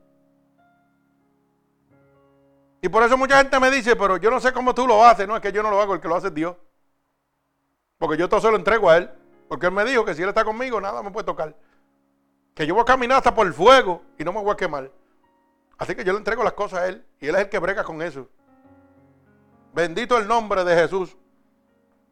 Y 2.80 2.88
por 2.88 3.02
eso 3.02 3.16
mucha 3.16 3.38
gente 3.38 3.58
me 3.60 3.70
dice, 3.70 3.96
pero 3.96 4.16
yo 4.16 4.30
no 4.30 4.40
sé 4.40 4.52
cómo 4.52 4.74
tú 4.74 4.86
lo 4.86 5.04
haces. 5.04 5.26
No, 5.26 5.36
es 5.36 5.42
que 5.42 5.52
yo 5.52 5.62
no 5.62 5.70
lo 5.70 5.80
hago, 5.80 5.94
el 5.94 6.00
que 6.00 6.08
lo 6.08 6.16
hace 6.16 6.28
es 6.28 6.34
Dios. 6.34 6.56
Porque 7.98 8.16
yo 8.16 8.28
todo 8.28 8.40
se 8.40 8.50
lo 8.50 8.56
entrego 8.56 8.88
a 8.88 8.96
Él. 8.96 9.10
Porque 9.48 9.66
Él 9.66 9.72
me 9.72 9.84
dijo 9.84 10.04
que 10.04 10.14
si 10.14 10.22
Él 10.22 10.28
está 10.28 10.44
conmigo, 10.44 10.80
nada 10.80 11.02
me 11.02 11.10
puede 11.10 11.26
tocar. 11.26 11.54
Que 12.58 12.66
yo 12.66 12.74
voy 12.74 12.82
a 12.82 12.86
caminar 12.86 13.18
hasta 13.18 13.32
por 13.32 13.46
el 13.46 13.54
fuego 13.54 14.02
y 14.18 14.24
no 14.24 14.32
me 14.32 14.42
voy 14.42 14.50
a 14.50 14.56
quemar. 14.56 14.90
Así 15.78 15.94
que 15.94 16.02
yo 16.02 16.12
le 16.12 16.18
entrego 16.18 16.42
las 16.42 16.54
cosas 16.54 16.80
a 16.80 16.88
Él. 16.88 17.06
Y 17.20 17.28
Él 17.28 17.36
es 17.36 17.42
el 17.42 17.48
que 17.48 17.60
brega 17.60 17.84
con 17.84 18.02
eso. 18.02 18.28
Bendito 19.72 20.18
el 20.18 20.26
nombre 20.26 20.64
de 20.64 20.74
Jesús. 20.74 21.16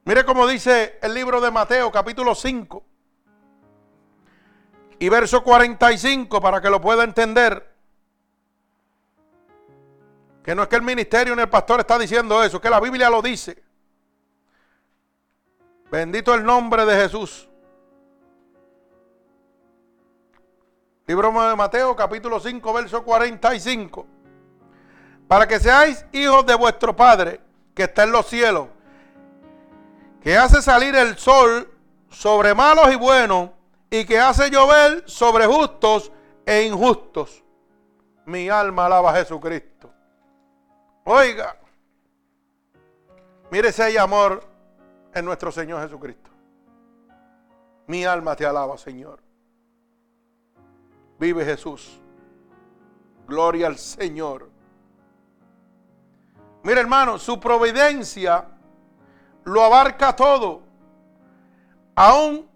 Mire 0.05 0.24
cómo 0.24 0.47
dice 0.47 1.01
el 1.03 1.14
libro 1.14 1.40
de 1.40 1.51
Mateo, 1.51 1.90
capítulo 1.90 2.32
5. 2.32 2.84
Y 5.01 5.09
verso 5.09 5.42
45, 5.42 6.40
para 6.40 6.61
que 6.61 6.70
lo 6.70 6.80
pueda 6.80 7.03
entender. 7.03 7.68
Que 10.44 10.55
no 10.55 10.62
es 10.62 10.68
que 10.68 10.76
el 10.76 10.82
ministerio 10.82 11.34
ni 11.34 11.42
el 11.42 11.49
pastor 11.49 11.80
está 11.80 11.99
diciendo 11.99 12.40
eso, 12.44 12.61
que 12.61 12.70
la 12.70 12.78
Biblia 12.78 13.11
lo 13.11 13.20
dice. 13.20 13.64
Bendito 15.90 16.32
el 16.34 16.44
nombre 16.44 16.86
de 16.86 17.03
Jesús. 17.03 17.49
Libro 21.09 21.30
de 21.30 21.54
Mateo, 21.54 21.94
capítulo 21.94 22.40
5, 22.40 22.72
verso 22.72 23.04
45. 23.04 24.07
Para 25.28 25.46
que 25.46 25.61
seáis 25.61 26.04
hijos 26.11 26.44
de 26.44 26.54
vuestro 26.57 26.96
Padre 26.96 27.40
que 27.74 27.84
está 27.84 28.02
en 28.02 28.11
los 28.11 28.26
cielos, 28.26 28.68
que 30.20 30.36
hace 30.36 30.61
salir 30.61 30.96
el 30.96 31.16
sol 31.16 31.72
sobre 32.11 32.54
malos 32.54 32.92
y 32.92 32.96
buenos, 32.96 33.50
y 33.88 34.04
que 34.04 34.18
hace 34.18 34.50
llover 34.50 35.04
sobre 35.07 35.46
justos 35.46 36.11
e 36.44 36.62
injustos. 36.62 37.44
Mi 38.24 38.48
alma 38.48 38.86
alaba 38.86 39.12
a 39.12 39.14
Jesucristo. 39.14 39.92
Oiga, 41.04 41.57
mire 43.52 43.70
si 43.70 43.80
hay 43.80 43.96
amor 43.96 44.42
en 45.14 45.24
nuestro 45.24 45.52
Señor 45.52 45.82
Jesucristo. 45.82 46.30
Mi 47.86 48.04
alma 48.04 48.34
te 48.34 48.44
alaba, 48.44 48.76
Señor. 48.76 49.26
Vive 51.18 51.44
Jesús. 51.44 52.00
Gloria 53.26 53.66
al 53.66 53.78
Señor. 53.78 54.50
Mire 56.62 56.80
hermano, 56.80 57.18
su 57.18 57.38
providencia 57.40 58.46
lo 59.44 59.62
abarca 59.62 60.14
todo. 60.14 60.62
Aún 61.94 62.48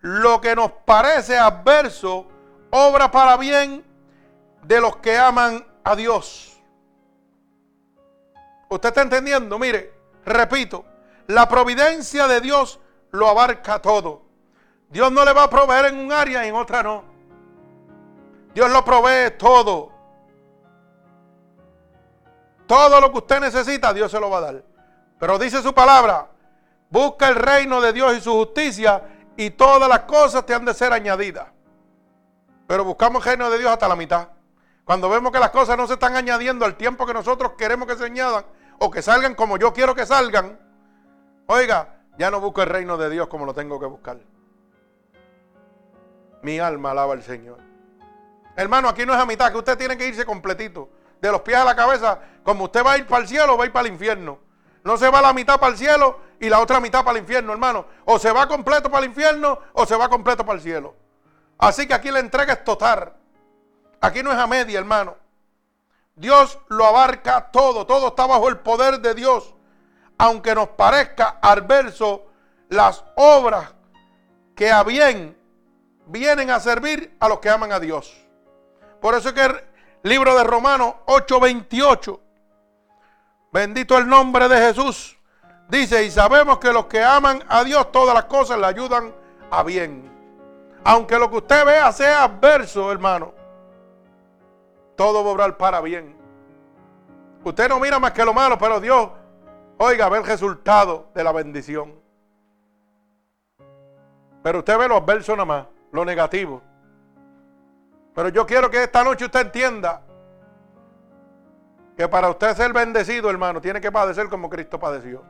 lo 0.00 0.40
que 0.40 0.54
nos 0.54 0.72
parece 0.84 1.38
adverso, 1.38 2.26
obra 2.70 3.10
para 3.10 3.36
bien 3.36 3.84
de 4.64 4.80
los 4.80 4.96
que 4.96 5.16
aman 5.16 5.64
a 5.84 5.96
Dios. 5.96 6.60
¿Usted 8.68 8.88
está 8.88 9.02
entendiendo? 9.02 9.58
Mire, 9.58 9.92
repito, 10.24 10.84
la 11.28 11.48
providencia 11.48 12.26
de 12.26 12.40
Dios 12.40 12.80
lo 13.10 13.28
abarca 13.28 13.80
todo. 13.80 14.22
Dios 14.88 15.12
no 15.12 15.24
le 15.24 15.32
va 15.32 15.44
a 15.44 15.50
proveer 15.50 15.86
en 15.86 15.98
un 15.98 16.12
área 16.12 16.44
y 16.44 16.48
en 16.48 16.54
otra 16.54 16.82
no. 16.82 17.11
Dios 18.54 18.70
lo 18.70 18.84
provee 18.84 19.30
todo. 19.38 19.90
Todo 22.66 23.00
lo 23.00 23.10
que 23.12 23.18
usted 23.18 23.40
necesita, 23.40 23.92
Dios 23.92 24.10
se 24.10 24.20
lo 24.20 24.30
va 24.30 24.38
a 24.38 24.40
dar. 24.40 24.64
Pero 25.18 25.38
dice 25.38 25.62
su 25.62 25.74
palabra, 25.74 26.28
busca 26.90 27.28
el 27.28 27.36
reino 27.36 27.80
de 27.80 27.92
Dios 27.92 28.16
y 28.16 28.20
su 28.20 28.32
justicia 28.32 29.02
y 29.36 29.50
todas 29.50 29.88
las 29.88 30.00
cosas 30.00 30.44
te 30.46 30.54
han 30.54 30.64
de 30.64 30.74
ser 30.74 30.92
añadidas. 30.92 31.48
Pero 32.66 32.84
buscamos 32.84 33.24
el 33.26 33.32
reino 33.32 33.50
de 33.50 33.58
Dios 33.58 33.70
hasta 33.70 33.88
la 33.88 33.96
mitad. 33.96 34.28
Cuando 34.84 35.08
vemos 35.08 35.32
que 35.32 35.38
las 35.38 35.50
cosas 35.50 35.76
no 35.76 35.86
se 35.86 35.94
están 35.94 36.16
añadiendo 36.16 36.64
al 36.64 36.76
tiempo 36.76 37.06
que 37.06 37.14
nosotros 37.14 37.52
queremos 37.56 37.86
que 37.86 37.96
se 37.96 38.04
añadan 38.04 38.44
o 38.78 38.90
que 38.90 39.00
salgan 39.00 39.34
como 39.34 39.56
yo 39.58 39.72
quiero 39.72 39.94
que 39.94 40.06
salgan, 40.06 40.58
oiga, 41.46 42.00
ya 42.18 42.30
no 42.30 42.40
busco 42.40 42.62
el 42.62 42.68
reino 42.68 42.96
de 42.96 43.10
Dios 43.10 43.28
como 43.28 43.46
lo 43.46 43.54
tengo 43.54 43.78
que 43.78 43.86
buscar. 43.86 44.18
Mi 46.42 46.58
alma 46.58 46.90
alaba 46.90 47.12
al 47.12 47.22
Señor. 47.22 47.71
Hermano, 48.56 48.88
aquí 48.88 49.06
no 49.06 49.14
es 49.14 49.20
a 49.20 49.26
mitad, 49.26 49.50
que 49.50 49.58
usted 49.58 49.78
tiene 49.78 49.96
que 49.96 50.06
irse 50.06 50.24
completito. 50.24 50.90
De 51.20 51.30
los 51.30 51.40
pies 51.42 51.56
a 51.56 51.64
la 51.64 51.76
cabeza, 51.76 52.18
como 52.42 52.64
usted 52.64 52.84
va 52.84 52.92
a 52.92 52.98
ir 52.98 53.06
para 53.06 53.22
el 53.22 53.28
cielo, 53.28 53.56
va 53.56 53.64
a 53.64 53.66
ir 53.66 53.72
para 53.72 53.86
el 53.86 53.92
infierno. 53.92 54.38
No 54.84 54.96
se 54.96 55.08
va 55.08 55.22
la 55.22 55.32
mitad 55.32 55.60
para 55.60 55.72
el 55.72 55.78
cielo 55.78 56.18
y 56.40 56.48
la 56.48 56.58
otra 56.60 56.80
mitad 56.80 57.04
para 57.04 57.16
el 57.16 57.22
infierno, 57.22 57.52
hermano. 57.52 57.86
O 58.04 58.18
se 58.18 58.32
va 58.32 58.48
completo 58.48 58.90
para 58.90 59.04
el 59.04 59.10
infierno 59.10 59.58
o 59.72 59.86
se 59.86 59.96
va 59.96 60.08
completo 60.08 60.44
para 60.44 60.56
el 60.56 60.62
cielo. 60.62 60.96
Así 61.58 61.86
que 61.86 61.94
aquí 61.94 62.10
la 62.10 62.18
entrega 62.18 62.54
es 62.54 62.64
total. 62.64 63.14
Aquí 64.00 64.22
no 64.22 64.32
es 64.32 64.38
a 64.38 64.48
media, 64.48 64.80
hermano. 64.80 65.16
Dios 66.16 66.58
lo 66.68 66.84
abarca 66.84 67.52
todo, 67.52 67.86
todo 67.86 68.08
está 68.08 68.26
bajo 68.26 68.48
el 68.48 68.58
poder 68.58 69.00
de 69.00 69.14
Dios. 69.14 69.54
Aunque 70.18 70.54
nos 70.54 70.70
parezca 70.70 71.38
adverso, 71.40 72.26
las 72.68 73.04
obras 73.16 73.72
que 74.56 74.70
a 74.70 74.82
bien 74.82 75.38
vienen 76.06 76.50
a 76.50 76.58
servir 76.58 77.16
a 77.20 77.28
los 77.28 77.38
que 77.38 77.48
aman 77.48 77.70
a 77.72 77.78
Dios. 77.78 78.21
Por 79.02 79.16
eso 79.16 79.30
es 79.30 79.34
que 79.34 79.44
el 79.44 79.60
libro 80.04 80.36
de 80.36 80.44
Romanos 80.44 80.94
8:28, 81.06 82.20
bendito 83.50 83.98
el 83.98 84.08
nombre 84.08 84.48
de 84.48 84.56
Jesús, 84.58 85.18
dice, 85.68 86.04
y 86.04 86.10
sabemos 86.10 86.58
que 86.58 86.72
los 86.72 86.86
que 86.86 87.02
aman 87.02 87.42
a 87.48 87.64
Dios 87.64 87.90
todas 87.90 88.14
las 88.14 88.26
cosas 88.26 88.60
le 88.60 88.66
ayudan 88.66 89.12
a 89.50 89.64
bien. 89.64 90.08
Aunque 90.84 91.18
lo 91.18 91.28
que 91.28 91.38
usted 91.38 91.66
vea 91.66 91.90
sea 91.90 92.22
adverso, 92.22 92.92
hermano, 92.92 93.34
todo 94.96 95.24
va 95.24 95.30
a 95.30 95.32
obrar 95.32 95.56
para 95.56 95.80
bien. 95.80 96.16
Usted 97.42 97.68
no 97.68 97.80
mira 97.80 97.98
más 97.98 98.12
que 98.12 98.24
lo 98.24 98.32
malo, 98.32 98.56
pero 98.56 98.78
Dios, 98.78 99.10
oiga, 99.78 100.08
ve 100.08 100.18
el 100.18 100.24
resultado 100.24 101.08
de 101.12 101.24
la 101.24 101.32
bendición. 101.32 102.00
Pero 104.44 104.60
usted 104.60 104.78
ve 104.78 104.86
lo 104.86 104.98
adverso 104.98 105.32
nada 105.32 105.44
más, 105.44 105.66
lo 105.90 106.04
negativo. 106.04 106.62
Pero 108.14 108.28
yo 108.28 108.46
quiero 108.46 108.70
que 108.70 108.82
esta 108.82 109.02
noche 109.02 109.24
usted 109.24 109.40
entienda 109.40 110.02
que 111.96 112.08
para 112.08 112.28
usted 112.30 112.54
ser 112.54 112.72
bendecido, 112.72 113.30
hermano, 113.30 113.60
tiene 113.60 113.80
que 113.80 113.90
padecer 113.90 114.28
como 114.28 114.50
Cristo 114.50 114.78
padeció. 114.78 115.22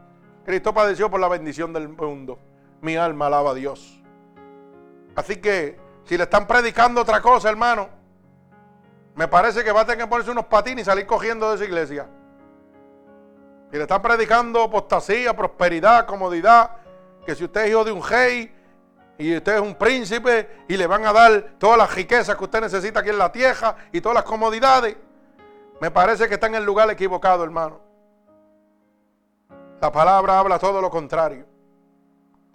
Cristo 0.45 0.75
padeció 0.75 1.11
por 1.11 1.21
la 1.21 1.29
bendición 1.29 1.73
del 1.73 1.89
mundo. 1.89 2.39
Mi 2.81 2.97
alma 2.97 3.27
alaba 3.27 3.51
a 3.51 3.55
Dios. 3.55 4.01
Así 5.15 5.37
que 5.37 5.79
si 6.05 6.17
le 6.17 6.25
están 6.25 6.47
predicando 6.47 7.01
otra 7.01 7.21
cosa, 7.21 7.49
hermano, 7.49 7.89
me 9.15 9.29
parece 9.29 9.63
que 9.63 9.71
va 9.71 9.83
a 9.83 9.85
tener 9.85 9.99
que 9.99 10.07
ponerse 10.07 10.31
unos 10.31 10.47
patines 10.47 10.83
y 10.83 10.85
salir 10.87 11.07
cogiendo 11.07 11.49
de 11.51 11.57
esa 11.57 11.65
iglesia. 11.65 12.09
Si 13.71 13.77
le 13.77 13.83
están 13.83 14.03
predicando 14.03 14.63
apostasía, 14.63 15.35
prosperidad, 15.37 16.07
comodidad, 16.07 16.71
que 17.25 17.35
si 17.35 17.45
usted 17.45 17.63
es 17.65 17.71
hijo 17.71 17.85
de 17.85 17.93
un 17.93 18.03
rey, 18.03 18.55
y 19.23 19.37
usted 19.37 19.55
es 19.55 19.61
un 19.61 19.77
príncipe 19.77 20.65
y 20.67 20.77
le 20.77 20.85
van 20.89 21.07
a 21.07 21.13
dar 21.13 21.55
todas 21.57 21.79
las 21.79 21.95
riquezas 21.95 22.35
que 22.37 22.43
usted 22.43 22.61
necesita 22.61 22.99
aquí 23.01 23.11
en 23.11 23.19
la 23.19 23.31
tierra 23.31 23.77
y 23.93 24.01
todas 24.01 24.17
las 24.17 24.25
comodidades. 24.25 24.97
Me 25.81 25.93
parece 25.93 26.27
que 26.27 26.35
está 26.35 26.49
en 26.49 26.57
el 26.57 26.65
lugar 26.65 26.91
equivocado, 26.91 27.45
hermano. 27.45 27.81
La 29.81 29.93
palabra 29.93 30.41
habla 30.41 30.59
todo 30.59 30.81
lo 30.81 30.91
contrario. 30.91 31.47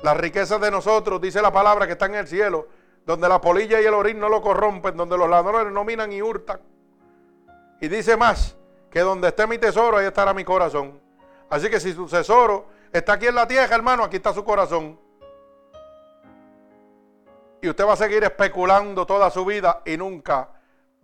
Las 0.02 0.18
riquezas 0.18 0.60
de 0.60 0.70
nosotros, 0.70 1.22
dice 1.22 1.42
la 1.42 1.54
palabra, 1.54 1.88
que 1.88 1.94
está 1.94 2.08
en 2.08 2.16
el 2.16 2.28
cielo, 2.28 2.68
donde 3.06 3.30
la 3.30 3.40
polilla 3.40 3.80
y 3.80 3.86
el 3.86 3.94
orín 3.94 4.20
no 4.20 4.28
lo 4.28 4.42
corrompen, 4.42 4.98
donde 4.98 5.18
los 5.18 5.30
ladrones 5.30 5.72
no 5.72 5.86
minan 5.86 6.12
y 6.12 6.22
hurtan. 6.22 6.60
Y 7.80 7.88
dice 7.88 8.18
más, 8.18 8.58
que 8.92 9.00
donde 9.00 9.30
esté 9.30 9.48
mi 9.48 9.58
tesoro, 9.58 9.98
ahí 9.98 10.06
estará 10.06 10.34
mi 10.34 10.44
corazón. 10.44 11.00
Así 11.50 11.70
que 11.70 11.80
si 11.80 11.94
su 11.94 12.08
tesoro 12.08 12.68
está 12.92 13.14
aquí 13.14 13.28
en 13.28 13.36
la 13.36 13.48
tierra, 13.48 13.74
hermano, 13.74 14.04
aquí 14.04 14.18
está 14.18 14.34
su 14.34 14.44
corazón. 14.44 15.07
Y 17.62 17.70
usted 17.70 17.86
va 17.86 17.94
a 17.94 17.98
seguir 17.98 18.24
especulando 18.24 19.06
toda 19.06 19.30
su 19.32 19.44
vida 19.46 19.82
y 19.86 19.98
nunca 19.98 20.50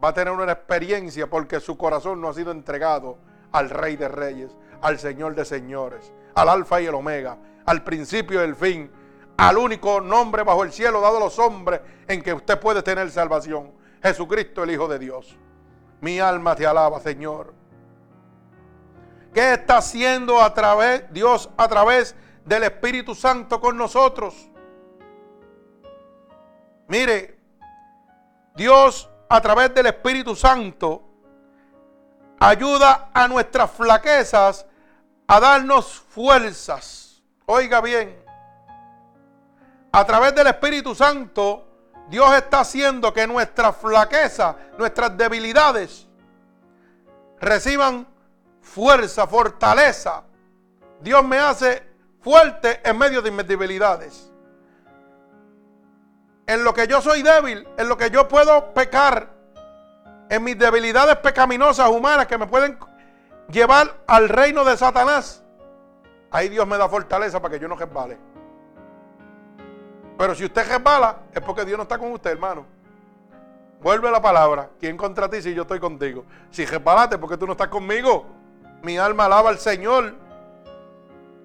va 0.04 0.10
a 0.10 0.14
tener 0.14 0.34
una 0.34 0.52
experiencia 0.52 1.28
porque 1.30 1.60
su 1.60 1.78
corazón 1.78 2.22
no 2.22 2.30
ha 2.30 2.34
sido 2.34 2.52
entregado 2.52 3.18
al 3.52 3.70
Rey 3.70 3.96
de 3.96 4.08
Reyes, 4.08 4.56
al 4.82 5.00
Señor 5.00 5.36
de 5.36 5.46
Señores, 5.46 6.12
al 6.36 6.50
Alfa 6.50 6.82
y 6.82 6.86
el 6.86 6.96
Omega, 6.96 7.38
al 7.66 7.84
principio 7.84 8.42
y 8.42 8.44
el 8.44 8.56
fin, 8.56 8.92
al 9.38 9.58
único 9.58 10.02
nombre 10.02 10.44
bajo 10.44 10.64
el 10.64 10.72
cielo 10.72 11.02
dado 11.02 11.18
a 11.18 11.22
los 11.22 11.40
hombres 11.40 11.82
en 12.08 12.22
que 12.22 12.34
usted 12.34 12.60
puede 12.60 12.84
tener 12.84 13.10
salvación, 13.10 13.72
Jesucristo 14.02 14.64
el 14.64 14.72
Hijo 14.72 14.88
de 14.88 15.00
Dios. 15.00 15.38
Mi 16.02 16.20
alma 16.20 16.56
te 16.56 16.68
alaba, 16.68 17.00
Señor. 17.00 17.54
¿Qué 19.34 19.54
está 19.54 19.78
haciendo 19.78 20.42
a 20.42 20.54
través 20.54 21.12
Dios 21.12 21.50
a 21.58 21.68
través 21.68 22.16
del 22.46 22.64
Espíritu 22.64 23.16
Santo 23.16 23.60
con 23.60 23.78
nosotros? 23.78 24.50
Mire, 26.88 27.40
Dios 28.56 29.10
a 29.30 29.42
través 29.42 29.74
del 29.74 29.88
Espíritu 29.88 30.36
Santo 30.36 31.02
ayuda 32.40 33.10
a 33.14 33.28
nuestras 33.28 33.72
flaquezas 33.72 34.66
a 35.28 35.40
darnos 35.40 36.00
fuerzas. 36.10 37.24
Oiga 37.46 37.82
bien, 37.82 38.24
a 39.92 40.06
través 40.06 40.36
del 40.36 40.48
Espíritu 40.48 40.94
Santo 40.94 41.68
Dios 42.10 42.34
está 42.36 42.60
haciendo 42.60 43.14
que 43.14 43.26
nuestras 43.26 43.76
flaquezas, 43.78 44.56
nuestras 44.78 45.18
debilidades 45.18 46.08
reciban 47.40 48.08
fuerza, 48.62 49.26
fortaleza. 49.26 50.24
Dios 51.00 51.24
me 51.24 51.40
hace 51.40 51.84
fuerte 52.20 52.82
en 52.84 52.98
medio 52.98 53.22
de 53.22 53.32
mis 53.32 53.48
debilidades 53.48 54.33
en 56.46 56.64
lo 56.64 56.74
que 56.74 56.88
yo 56.88 57.02
soy 57.02 57.22
débil, 57.22 57.68
en 57.78 57.88
lo 57.88 57.98
que 57.98 58.10
yo 58.10 58.28
puedo 58.28 58.74
pecar, 58.74 59.30
en 60.30 60.44
mis 60.44 60.58
debilidades 60.58 61.18
pecaminosas 61.18 61.90
humanas 61.90 62.28
que 62.28 62.38
me 62.38 62.48
pueden 62.48 62.78
llevar 63.50 63.94
al 64.08 64.30
reino 64.30 64.64
de 64.64 64.76
Satanás, 64.76 65.44
ahí 66.32 66.50
Dios 66.50 66.68
me 66.68 66.78
da 66.78 66.90
fortaleza 66.90 67.42
para 67.42 67.54
que 67.54 67.60
yo 67.60 67.68
no 67.68 67.76
resbale. 67.76 68.18
Pero 70.18 70.36
si 70.36 70.46
usted 70.46 70.68
resbala, 70.68 71.18
es 71.34 71.42
porque 71.42 71.66
Dios 71.66 71.78
no 71.78 71.84
está 71.84 71.98
con 71.98 72.12
usted, 72.12 72.32
hermano. 72.32 72.66
Vuelve 73.82 74.10
la 74.10 74.22
palabra. 74.22 74.70
¿Quién 74.80 74.96
contra 74.96 75.30
ti 75.30 75.42
si 75.42 75.54
yo 75.54 75.64
estoy 75.64 75.80
contigo? 75.80 76.26
Si 76.52 76.66
resbalaste, 76.66 77.18
porque 77.18 77.36
tú 77.36 77.46
no 77.46 77.54
estás 77.54 77.68
conmigo. 77.68 78.26
Mi 78.82 78.98
alma 78.98 79.26
alaba 79.26 79.50
al 79.50 79.58
Señor. 79.58 80.14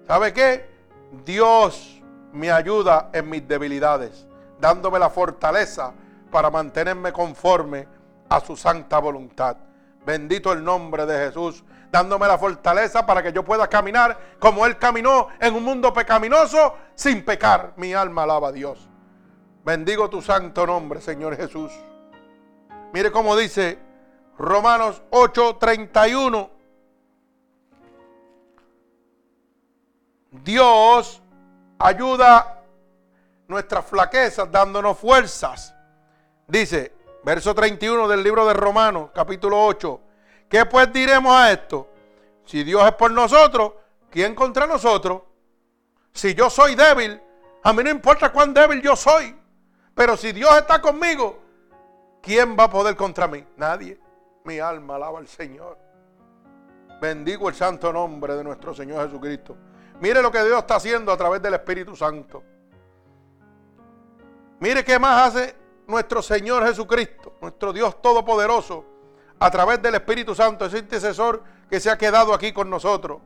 ¿Sabe 0.06 0.32
qué? 0.32 0.68
Dios 1.24 2.00
me 2.32 2.52
ayuda 2.52 3.10
en 3.12 3.28
mis 3.28 3.46
debilidades 3.48 4.27
dándome 4.60 4.98
la 4.98 5.10
fortaleza 5.10 5.92
para 6.30 6.50
mantenerme 6.50 7.12
conforme 7.12 7.86
a 8.28 8.40
su 8.40 8.56
santa 8.56 8.98
voluntad. 8.98 9.56
Bendito 10.04 10.52
el 10.52 10.64
nombre 10.64 11.06
de 11.06 11.26
Jesús, 11.26 11.64
dándome 11.90 12.26
la 12.26 12.38
fortaleza 12.38 13.04
para 13.06 13.22
que 13.22 13.32
yo 13.32 13.44
pueda 13.44 13.68
caminar 13.68 14.18
como 14.38 14.66
Él 14.66 14.78
caminó 14.78 15.28
en 15.40 15.54
un 15.54 15.64
mundo 15.64 15.92
pecaminoso 15.92 16.74
sin 16.94 17.24
pecar. 17.24 17.72
Mi 17.76 17.94
alma 17.94 18.22
alaba 18.22 18.48
a 18.48 18.52
Dios. 18.52 18.88
Bendigo 19.64 20.08
tu 20.08 20.22
santo 20.22 20.66
nombre, 20.66 21.00
Señor 21.00 21.36
Jesús. 21.36 21.72
Mire 22.92 23.10
cómo 23.10 23.36
dice 23.36 23.78
Romanos 24.38 25.02
8:31. 25.10 26.50
Dios 30.30 31.22
ayuda 31.78 32.57
nuestras 33.48 33.86
flaquezas 33.86 34.50
dándonos 34.52 34.98
fuerzas. 34.98 35.74
Dice, 36.46 36.92
verso 37.24 37.54
31 37.54 38.06
del 38.06 38.22
libro 38.22 38.46
de 38.46 38.52
Romanos, 38.52 39.10
capítulo 39.14 39.64
8. 39.64 40.00
¿Qué 40.48 40.64
pues 40.66 40.92
diremos 40.92 41.34
a 41.34 41.50
esto? 41.50 41.88
Si 42.44 42.62
Dios 42.62 42.86
es 42.86 42.92
por 42.92 43.10
nosotros, 43.10 43.72
¿quién 44.10 44.34
contra 44.34 44.66
nosotros? 44.66 45.22
Si 46.12 46.34
yo 46.34 46.48
soy 46.50 46.74
débil, 46.74 47.20
a 47.64 47.72
mí 47.72 47.82
no 47.82 47.90
importa 47.90 48.30
cuán 48.30 48.52
débil 48.52 48.82
yo 48.82 48.94
soy. 48.94 49.34
Pero 49.94 50.16
si 50.16 50.32
Dios 50.32 50.54
está 50.56 50.80
conmigo, 50.80 51.42
¿quién 52.22 52.56
va 52.56 52.64
a 52.64 52.70
poder 52.70 52.96
contra 52.96 53.26
mí? 53.26 53.44
Nadie. 53.56 53.98
Mi 54.44 54.58
alma 54.58 54.96
alaba 54.96 55.18
al 55.18 55.28
Señor. 55.28 55.78
Bendigo 57.00 57.48
el 57.48 57.54
santo 57.54 57.92
nombre 57.92 58.34
de 58.36 58.44
nuestro 58.44 58.74
Señor 58.74 59.06
Jesucristo. 59.06 59.56
Mire 60.00 60.22
lo 60.22 60.30
que 60.30 60.42
Dios 60.44 60.58
está 60.58 60.76
haciendo 60.76 61.12
a 61.12 61.16
través 61.16 61.42
del 61.42 61.54
Espíritu 61.54 61.96
Santo. 61.96 62.42
Mire 64.60 64.84
qué 64.84 64.98
más 64.98 65.28
hace 65.28 65.56
nuestro 65.86 66.20
Señor 66.20 66.66
Jesucristo, 66.66 67.34
nuestro 67.40 67.72
Dios 67.72 68.02
Todopoderoso, 68.02 68.84
a 69.38 69.50
través 69.50 69.80
del 69.80 69.94
Espíritu 69.94 70.34
Santo, 70.34 70.64
ese 70.64 70.78
intercesor 70.78 71.42
que 71.70 71.78
se 71.78 71.90
ha 71.90 71.96
quedado 71.96 72.34
aquí 72.34 72.52
con 72.52 72.68
nosotros. 72.68 73.20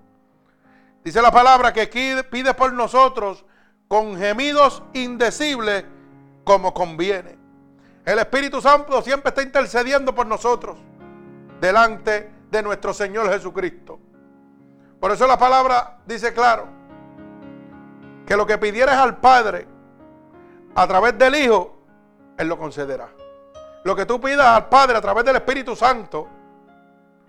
Dice 1.03 1.23
la 1.23 1.33
palabra 1.33 1.73
que 1.73 1.87
pide 2.31 2.55
por 2.55 2.73
nosotros 2.73 3.45
con 3.89 4.17
gemidos 4.17 4.83
indecibles 4.93 5.85
como 6.45 6.73
conviene. 6.75 7.39
El 8.05 8.19
Espíritu 8.19 8.61
Santo 8.61 9.01
siempre 9.03 9.31
está 9.31 9.43
intercediendo 9.43 10.15
por 10.15 10.27
nosotros 10.27 10.77
delante 11.61 12.31
de 12.51 12.63
nuestro 12.63 12.93
Señor 12.93 13.31
Jesucristo. 13.31 13.99
Por 15.01 15.11
eso 15.13 15.27
la 15.27 15.39
palabra 15.39 15.99
dice 16.07 16.33
claro 16.33 16.69
que 18.27 18.37
lo 18.37 18.47
que 18.47 18.59
pidieras 18.59 18.97
al 18.97 19.17
Padre 19.19 19.67
a 20.75 20.87
través 20.87 21.19
del 21.19 21.35
Hijo, 21.35 21.79
Él 22.39 22.49
lo 22.49 22.59
concederá. 22.59 23.11
Lo 23.85 23.97
que 23.97 24.07
tú 24.07 24.21
pidas 24.21 24.47
al 24.47 24.69
Padre 24.69 24.97
a 24.97 25.01
través 25.01 25.25
del 25.25 25.37
Espíritu 25.37 25.75
Santo, 25.75 26.29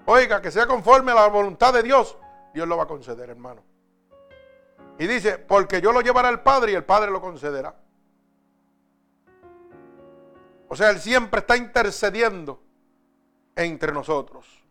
oiga, 0.05 0.41
que 0.41 0.51
sea 0.51 0.67
conforme 0.67 1.11
a 1.11 1.15
la 1.15 1.27
voluntad 1.27 1.73
de 1.73 1.83
Dios, 1.83 2.17
Dios 2.53 2.67
lo 2.67 2.77
va 2.77 2.83
a 2.83 2.87
conceder, 2.87 3.29
hermano. 3.29 3.63
Y 4.99 5.07
dice, 5.07 5.39
porque 5.39 5.81
yo 5.81 5.91
lo 5.91 6.01
llevaré 6.01 6.27
al 6.27 6.43
Padre 6.43 6.71
y 6.71 6.75
el 6.75 6.83
Padre 6.83 7.11
lo 7.11 7.19
concederá. 7.19 7.75
O 10.69 10.75
sea, 10.75 10.91
Él 10.91 10.99
siempre 10.99 11.39
está 11.39 11.57
intercediendo 11.57 12.61
entre 13.55 13.91
nosotros. 13.91 14.63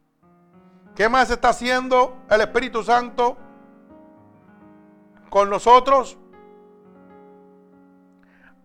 ¿Qué 0.94 1.08
más 1.08 1.30
está 1.30 1.50
haciendo 1.50 2.18
el 2.28 2.40
Espíritu 2.40 2.82
Santo 2.82 3.36
con 5.30 5.48
nosotros? 5.48 6.18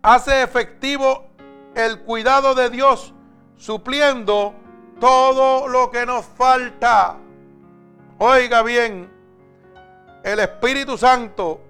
Hace 0.08 0.42
efectivo 0.42 1.26
el 1.74 2.00
cuidado 2.00 2.54
de 2.54 2.70
Dios, 2.70 3.12
supliendo 3.58 4.54
todo 4.98 5.68
lo 5.68 5.90
que 5.90 6.06
nos 6.06 6.24
falta. 6.24 7.18
Oiga 8.16 8.62
bien, 8.62 9.12
el 10.24 10.40
Espíritu 10.40 10.96
Santo, 10.96 11.60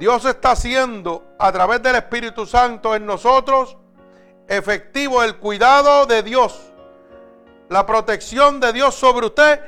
Dios 0.00 0.24
está 0.24 0.50
haciendo 0.50 1.36
a 1.38 1.52
través 1.52 1.80
del 1.84 1.94
Espíritu 1.94 2.46
Santo 2.46 2.96
en 2.96 3.06
nosotros 3.06 3.76
efectivo 4.48 5.22
el 5.22 5.36
cuidado 5.36 6.04
de 6.06 6.24
Dios, 6.24 6.72
la 7.68 7.86
protección 7.86 8.58
de 8.58 8.72
Dios 8.72 8.96
sobre 8.96 9.26
usted 9.26 9.60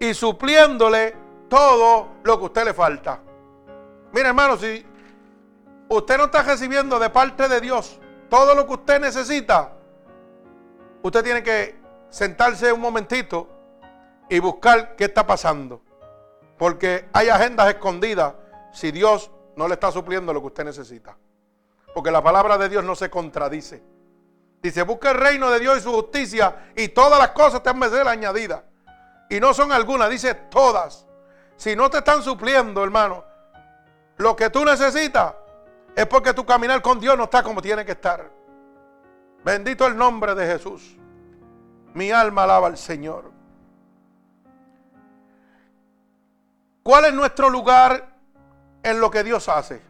y 0.00 0.14
supliéndole 0.14 1.14
todo 1.50 2.08
lo 2.22 2.38
que 2.38 2.44
usted 2.46 2.64
le 2.64 2.72
falta. 2.72 3.20
Mire 4.12 4.28
hermano, 4.28 4.56
si 4.56 4.82
usted 5.88 6.18
no 6.18 6.24
está 6.24 6.42
recibiendo 6.42 6.98
de 6.98 7.10
parte 7.10 7.48
de 7.48 7.60
Dios 7.60 7.98
todo 8.28 8.54
lo 8.54 8.66
que 8.66 8.74
usted 8.74 9.00
necesita, 9.00 9.72
usted 11.02 11.24
tiene 11.24 11.42
que 11.42 11.78
sentarse 12.10 12.72
un 12.72 12.80
momentito 12.80 13.48
y 14.28 14.38
buscar 14.38 14.96
qué 14.96 15.04
está 15.04 15.26
pasando. 15.26 15.82
Porque 16.58 17.08
hay 17.12 17.28
agendas 17.28 17.68
escondidas 17.68 18.34
si 18.72 18.90
Dios 18.90 19.30
no 19.56 19.66
le 19.68 19.74
está 19.74 19.90
supliendo 19.90 20.32
lo 20.32 20.40
que 20.40 20.46
usted 20.48 20.64
necesita. 20.64 21.16
Porque 21.94 22.10
la 22.10 22.22
palabra 22.22 22.58
de 22.58 22.68
Dios 22.68 22.84
no 22.84 22.94
se 22.94 23.08
contradice. 23.08 23.82
Dice, 24.60 24.82
busca 24.82 25.12
el 25.12 25.18
reino 25.18 25.50
de 25.50 25.60
Dios 25.60 25.78
y 25.78 25.80
su 25.80 25.92
justicia 25.92 26.72
y 26.76 26.88
todas 26.88 27.18
las 27.18 27.30
cosas 27.30 27.62
te 27.62 27.70
han 27.70 27.80
de 27.80 27.88
ser 27.88 28.06
añadidas. 28.06 28.62
Y 29.30 29.40
no 29.40 29.54
son 29.54 29.72
algunas, 29.72 30.10
dice 30.10 30.34
todas. 30.34 31.06
Si 31.56 31.76
no 31.76 31.88
te 31.90 31.98
están 31.98 32.22
supliendo, 32.22 32.82
hermano, 32.82 33.24
lo 34.16 34.34
que 34.36 34.50
tú 34.50 34.64
necesitas 34.64 35.34
es 35.94 36.06
porque 36.06 36.32
tu 36.32 36.44
caminar 36.44 36.80
con 36.82 37.00
Dios 37.00 37.16
no 37.16 37.24
está 37.24 37.42
como 37.42 37.60
tiene 37.60 37.84
que 37.84 37.92
estar. 37.92 38.30
Bendito 39.44 39.86
el 39.86 39.96
nombre 39.96 40.34
de 40.34 40.46
Jesús. 40.46 40.96
Mi 41.94 42.10
alma 42.10 42.44
alaba 42.44 42.66
al 42.66 42.76
Señor. 42.76 43.32
¿Cuál 46.82 47.06
es 47.06 47.14
nuestro 47.14 47.50
lugar 47.50 48.08
en 48.82 49.00
lo 49.00 49.10
que 49.10 49.22
Dios 49.24 49.48
hace? 49.48 49.82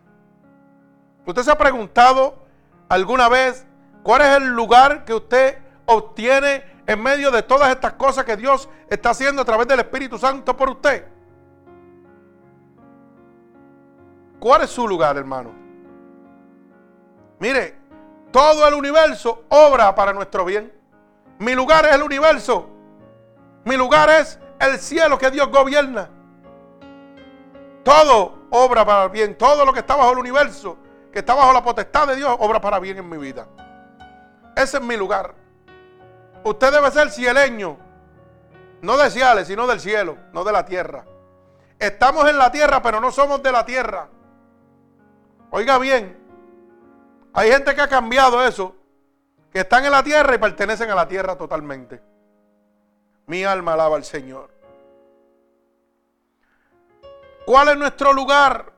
¿Usted 1.27 1.43
se 1.43 1.51
ha 1.51 1.59
preguntado 1.59 2.47
alguna 2.89 3.29
vez 3.29 3.67
cuál 4.03 4.23
es 4.23 4.37
el 4.37 4.49
lugar 4.49 5.05
que 5.05 5.15
usted 5.15 5.59
obtiene 5.87 6.65
en 6.87 7.03
medio 7.03 7.31
de 7.31 7.43
todas 7.43 7.71
estas 7.71 7.93
cosas 7.93 8.25
que 8.25 8.37
Dios 8.37 8.69
está 8.89 9.11
haciendo 9.11 9.43
a 9.43 9.45
través 9.45 9.69
del 9.69 9.81
Espíritu 9.81 10.19
Santo 10.19 10.57
por 10.57 10.71
usted? 10.71 11.07
¿Cuál 14.41 14.63
es 14.63 14.71
su 14.71 14.89
lugar, 14.89 15.17
hermano? 15.17 15.58
Mire, 17.41 17.77
todo 18.33 18.67
el 18.67 18.75
universo 18.75 19.45
obra 19.49 19.95
para 19.95 20.13
nuestro 20.13 20.45
bien. 20.45 20.73
Mi 21.39 21.55
lugar 21.55 21.87
es 21.87 21.95
el 21.95 22.03
universo. 22.03 22.69
Mi 23.65 23.77
lugar 23.77 24.11
es 24.11 24.39
el 24.61 24.79
cielo 24.79 25.19
que 25.19 25.31
Dios 25.31 25.49
gobierna. 25.51 26.11
Todo 27.85 28.47
obra 28.51 28.85
para 28.85 29.09
bien. 29.09 29.37
Todo 29.39 29.65
lo 29.65 29.73
que 29.73 29.81
está 29.81 29.97
bajo 29.97 30.13
el 30.13 30.19
universo, 30.19 30.77
que 31.13 31.21
está 31.21 31.35
bajo 31.35 31.53
la 31.53 31.63
potestad 31.63 32.09
de 32.09 32.17
Dios, 32.17 32.37
obra 32.41 32.61
para 32.61 32.79
bien 32.79 32.99
en 32.99 33.09
mi 33.09 33.17
vida. 33.17 33.47
Ese 34.57 34.79
es 34.79 34.83
mi 34.83 34.97
lugar. 34.97 35.35
Usted 36.45 36.73
debe 36.73 36.91
ser 36.91 37.11
cieleño. 37.11 37.79
No 38.81 38.97
de 38.97 39.11
ciales, 39.11 39.49
sino 39.49 39.67
del 39.67 39.81
cielo, 39.81 40.17
no 40.33 40.45
de 40.45 40.53
la 40.53 40.65
tierra. 40.65 41.05
Estamos 41.79 42.29
en 42.29 42.39
la 42.39 42.51
tierra, 42.51 42.83
pero 42.83 43.01
no 43.01 43.11
somos 43.11 43.43
de 43.43 43.53
la 43.53 43.65
tierra. 43.65 44.09
Oiga 45.51 45.79
bien, 45.79 46.19
hay 47.39 47.53
gente 47.53 47.73
que 47.73 47.81
ha 47.81 47.89
cambiado 47.89 48.45
eso, 48.45 48.75
que 49.53 49.61
están 49.61 49.85
en 49.85 49.93
la 49.93 50.03
tierra 50.03 50.35
y 50.35 50.39
pertenecen 50.39 50.91
a 50.91 50.97
la 50.97 51.07
tierra 51.07 51.39
totalmente. 51.39 52.03
Mi 53.27 53.45
alma 53.45 53.75
alaba 53.75 53.95
al 53.95 54.05
Señor. 54.05 54.51
¿Cuál 57.47 57.69
es 57.69 57.77
nuestro 57.77 58.13
lugar 58.13 58.73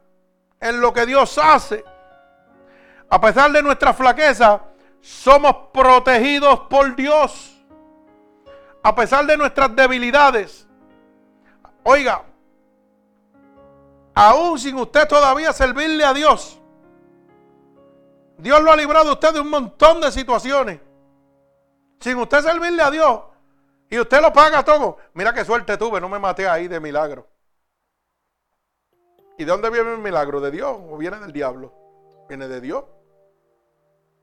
en 0.61 0.79
lo 0.79 0.93
que 0.93 1.07
Dios 1.07 1.39
hace? 1.39 1.83
A 3.09 3.19
pesar 3.19 3.51
de 3.51 3.63
nuestra 3.63 3.95
flaqueza, 3.95 4.61
somos 5.01 5.57
protegidos 5.73 6.61
por 6.69 6.95
Dios. 6.95 7.65
A 8.83 8.95
pesar 8.95 9.25
de 9.25 9.39
nuestras 9.39 9.75
debilidades. 9.75 10.69
Oiga, 11.83 12.25
aún 14.15 14.59
sin 14.59 14.77
usted 14.77 15.09
todavía 15.09 15.51
servirle 15.55 16.05
a 16.05 16.13
Dios, 16.13 16.60
Dios 18.41 18.63
lo 18.63 18.73
ha 18.73 18.77
librado 18.77 19.11
a 19.11 19.13
usted 19.13 19.35
de 19.35 19.41
un 19.41 19.51
montón 19.51 20.01
de 20.01 20.11
situaciones. 20.11 20.81
Sin 22.01 22.17
usted 22.17 22.43
servirle 22.43 22.83
a 22.83 22.91
Dios 22.91 23.21
y 23.91 23.99
usted 23.99 24.21
lo 24.23 24.33
paga 24.33 24.65
todo. 24.65 24.97
Mira 25.13 25.35
qué 25.35 25.45
suerte 25.45 25.77
tuve, 25.77 26.01
no 26.01 26.09
me 26.09 26.19
maté 26.19 26.49
ahí 26.49 26.67
de 26.67 26.81
milagro. 26.81 27.27
¿Y 29.37 29.45
de 29.45 29.51
dónde 29.51 29.71
viene 29.71 29.93
el 29.93 29.99
milagro? 29.99 30.41
¿De 30.41 30.51
Dios 30.51 30.77
o 30.91 30.97
viene 30.97 31.19
del 31.19 31.33
diablo? 31.33 31.75
Viene 32.29 32.49
de 32.49 32.61
Dios. 32.61 32.85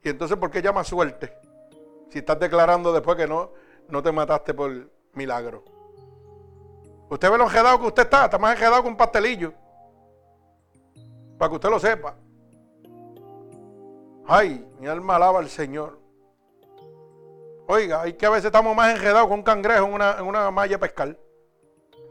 ¿Y 0.04 0.10
entonces 0.10 0.38
por 0.38 0.50
qué 0.50 0.62
llama 0.62 0.84
suerte? 0.84 1.38
Si 2.10 2.20
estás 2.20 2.40
declarando 2.40 2.94
después 2.94 3.18
que 3.18 3.28
no, 3.28 3.52
no 3.90 4.02
te 4.02 4.12
mataste 4.12 4.54
por 4.54 4.90
milagro. 5.14 5.64
Usted 7.10 7.32
ve 7.32 7.38
lo 7.38 7.46
enredado 7.46 7.80
que 7.80 7.88
usted 7.88 8.04
está, 8.04 8.26
está 8.26 8.38
más 8.38 8.56
enredado 8.56 8.84
que 8.84 8.90
un 8.90 8.98
pastelillo. 8.98 9.54
Para 11.38 11.50
que 11.50 11.56
usted 11.56 11.70
lo 11.70 11.80
sepa. 11.80 12.16
Ay, 14.28 14.68
mi 14.80 14.88
alma 14.88 15.16
alaba 15.16 15.40
al 15.40 15.48
Señor. 15.48 16.00
Oiga, 17.68 18.02
hay 18.02 18.14
que 18.14 18.26
a 18.26 18.30
veces 18.30 18.46
estamos 18.46 18.76
más 18.76 18.94
enredados 18.94 19.28
con 19.28 19.40
un 19.40 19.44
cangrejo 19.44 19.86
en 19.86 19.94
una, 19.94 20.18
en 20.20 20.26
una 20.26 20.52
malla 20.52 20.78
pescar. 20.78 21.18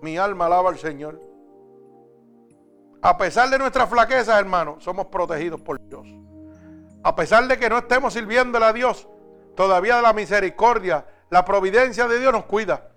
Mi 0.00 0.16
alma 0.16 0.46
alaba 0.46 0.70
al 0.70 0.78
Señor. 0.78 1.20
A 3.02 3.18
pesar 3.18 3.50
de 3.50 3.58
nuestras 3.58 3.88
flaquezas, 3.90 4.40
hermanos, 4.40 4.82
somos 4.82 5.06
protegidos 5.06 5.60
por 5.60 5.78
Dios. 5.78 6.06
A 7.02 7.14
pesar 7.14 7.46
de 7.46 7.58
que 7.58 7.68
no 7.68 7.78
estemos 7.78 8.14
sirviéndole 8.14 8.64
a 8.64 8.72
Dios, 8.72 9.06
todavía 9.54 10.00
la 10.00 10.14
misericordia, 10.14 11.06
la 11.28 11.44
providencia 11.44 12.08
de 12.08 12.18
Dios 12.18 12.32
nos 12.32 12.46
cuida. 12.46 12.92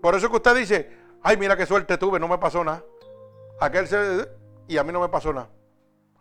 Por 0.00 0.14
eso 0.14 0.30
que 0.30 0.36
usted 0.36 0.54
dice, 0.54 0.90
ay, 1.22 1.36
mira 1.36 1.56
qué 1.56 1.66
suerte 1.66 1.98
tuve, 1.98 2.20
no 2.20 2.28
me 2.28 2.38
pasó 2.38 2.62
nada. 2.62 2.84
Aquel 3.60 3.88
se... 3.88 4.28
y 4.68 4.76
a 4.76 4.84
mí 4.84 4.92
no 4.92 5.00
me 5.00 5.08
pasó 5.08 5.32
nada. 5.32 5.50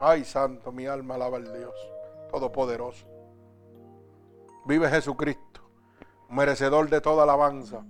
Ay, 0.03 0.25
santo, 0.25 0.71
mi 0.71 0.87
alma 0.87 1.13
alaba 1.13 1.37
al 1.37 1.43
Dios 1.55 1.75
Todopoderoso. 2.31 3.05
Vive 4.65 4.89
Jesucristo, 4.89 5.61
merecedor 6.27 6.89
de 6.89 6.99
toda 7.01 7.21
alabanza. 7.21 7.83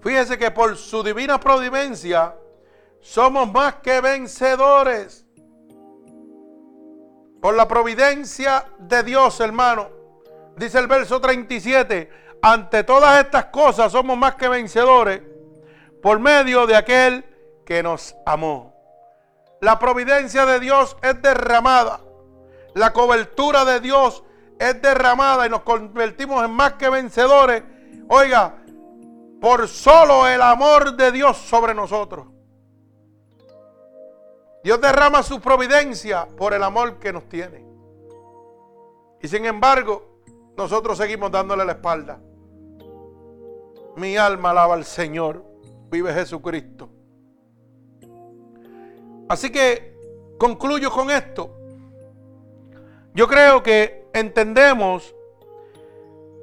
Fíjese 0.00 0.36
que 0.36 0.50
por 0.50 0.76
su 0.76 1.04
divina 1.04 1.38
providencia 1.38 2.34
somos 3.00 3.52
más 3.52 3.76
que 3.76 4.00
vencedores. 4.00 5.24
Por 7.40 7.54
la 7.54 7.68
providencia 7.68 8.64
de 8.78 9.04
Dios, 9.04 9.38
hermano. 9.38 9.88
Dice 10.56 10.80
el 10.80 10.88
verso 10.88 11.20
37, 11.20 12.10
ante 12.42 12.82
todas 12.82 13.24
estas 13.24 13.46
cosas 13.46 13.92
somos 13.92 14.18
más 14.18 14.34
que 14.34 14.48
vencedores 14.48 15.22
por 16.02 16.18
medio 16.18 16.66
de 16.66 16.74
aquel 16.74 17.24
que 17.64 17.84
nos 17.84 18.16
amó. 18.26 18.67
La 19.60 19.78
providencia 19.78 20.46
de 20.46 20.60
Dios 20.60 20.96
es 21.02 21.20
derramada. 21.20 22.00
La 22.74 22.92
cobertura 22.92 23.64
de 23.64 23.80
Dios 23.80 24.22
es 24.58 24.80
derramada 24.80 25.46
y 25.46 25.50
nos 25.50 25.62
convertimos 25.62 26.44
en 26.44 26.50
más 26.50 26.74
que 26.74 26.88
vencedores. 26.88 27.62
Oiga, 28.08 28.56
por 29.40 29.68
solo 29.68 30.26
el 30.26 30.42
amor 30.42 30.96
de 30.96 31.12
Dios 31.12 31.36
sobre 31.36 31.74
nosotros. 31.74 32.26
Dios 34.62 34.80
derrama 34.80 35.22
su 35.22 35.40
providencia 35.40 36.28
por 36.36 36.52
el 36.52 36.62
amor 36.62 36.98
que 36.98 37.12
nos 37.12 37.28
tiene. 37.28 37.66
Y 39.20 39.28
sin 39.28 39.44
embargo, 39.46 40.20
nosotros 40.56 40.98
seguimos 40.98 41.30
dándole 41.30 41.64
la 41.64 41.72
espalda. 41.72 42.20
Mi 43.96 44.16
alma 44.16 44.50
alaba 44.50 44.74
al 44.74 44.84
Señor. 44.84 45.44
Vive 45.90 46.12
Jesucristo. 46.12 46.90
Así 49.28 49.50
que 49.50 49.94
concluyo 50.38 50.90
con 50.90 51.10
esto. 51.10 51.54
Yo 53.14 53.26
creo 53.28 53.62
que 53.62 54.06
entendemos 54.14 55.14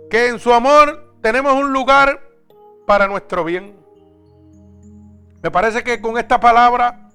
que 0.09 0.27
en 0.27 0.39
su 0.39 0.53
amor 0.53 1.15
tenemos 1.21 1.53
un 1.53 1.73
lugar 1.73 2.21
para 2.85 3.07
nuestro 3.07 3.43
bien. 3.43 3.75
Me 5.41 5.51
parece 5.51 5.83
que 5.83 6.01
con 6.01 6.17
esta 6.17 6.39
palabra 6.39 7.09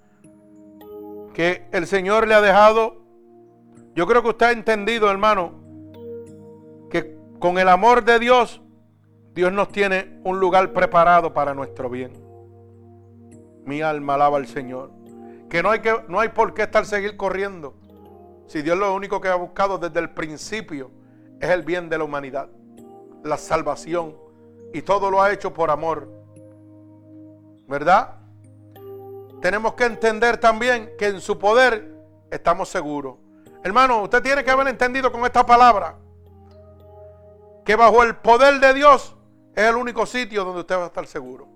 que 1.35 1.67
el 1.73 1.87
Señor 1.87 2.27
le 2.27 2.35
ha 2.35 2.41
dejado, 2.41 3.01
yo 3.95 4.07
creo 4.07 4.23
que 4.23 4.31
usted 4.31 4.47
ha 4.47 4.53
entendido, 4.53 5.11
hermano, 5.11 5.53
que 6.91 7.17
con 7.39 7.59
el 7.59 7.69
amor 7.69 8.05
de 8.05 8.19
Dios, 8.19 8.61
Dios 9.35 9.53
nos 9.53 9.69
tiene 9.69 10.21
un 10.25 10.41
lugar 10.41 10.73
preparado 10.73 11.33
para 11.33 11.55
nuestro 11.55 11.89
bien. 11.89 12.13
Mi 13.65 13.83
alma 13.83 14.15
alaba 14.15 14.39
al 14.39 14.47
Señor. 14.47 15.00
Que 15.51 15.63
no 15.63 15.71
hay, 15.71 15.81
que, 15.81 16.05
no 16.09 16.21
hay 16.21 16.31
por 16.31 16.55
qué 16.55 16.63
estar 16.63 16.87
seguir 16.87 17.17
corriendo. 17.17 17.75
Si 18.47 18.63
Dios 18.63 18.79
lo 18.79 18.95
único 18.95 19.21
que 19.21 19.29
ha 19.29 19.35
buscado 19.35 19.79
desde 19.79 20.01
el 20.01 20.11
principio 20.11 20.91
es 21.41 21.51
el 21.51 21.63
bien 21.63 21.89
de 21.89 21.99
la 21.99 22.05
humanidad, 22.05 22.49
la 23.23 23.37
salvación 23.37 24.17
y 24.73 24.83
todo 24.83 25.11
lo 25.11 25.21
ha 25.21 25.33
hecho 25.33 25.53
por 25.53 25.71
amor. 25.71 26.09
¿Verdad? 27.69 28.17
Tenemos 29.41 29.75
que 29.75 29.85
entender 29.85 30.39
también 30.39 30.93
que 30.99 31.07
en 31.07 31.21
su 31.21 31.39
poder 31.39 31.95
estamos 32.31 32.69
seguros. 32.69 33.17
Hermano, 33.63 34.03
usted 34.03 34.23
tiene 34.23 34.45
que 34.45 34.51
haber 34.51 34.69
entendido 34.69 35.11
con 35.11 35.25
esta 35.25 35.45
palabra 35.45 35.97
que 37.65 37.77
bajo 37.77 38.03
el 38.03 38.17
poder 38.17 38.61
de 38.61 38.75
Dios 38.75 39.17
es 39.55 39.65
el 39.65 39.77
único 39.77 40.07
sitio 40.07 40.45
donde 40.45 40.61
usted 40.61 40.77
va 40.77 40.85
a 40.85 40.87
estar 40.87 41.07
seguro. 41.07 41.49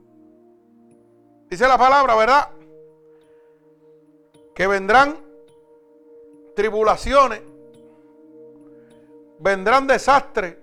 Dice 1.48 1.66
la 1.68 1.78
palabra, 1.78 2.14
¿verdad? 2.14 2.48
Que 4.54 4.66
vendrán 4.66 5.18
tribulaciones, 6.54 7.42
vendrán 9.38 9.86
desastres, 9.86 10.56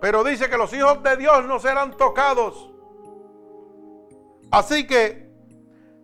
pero 0.00 0.22
dice 0.22 0.48
que 0.48 0.56
los 0.56 0.72
hijos 0.72 1.02
de 1.02 1.16
Dios 1.16 1.44
no 1.46 1.58
serán 1.58 1.96
tocados. 1.96 2.70
Así 4.50 4.86
que 4.86 5.28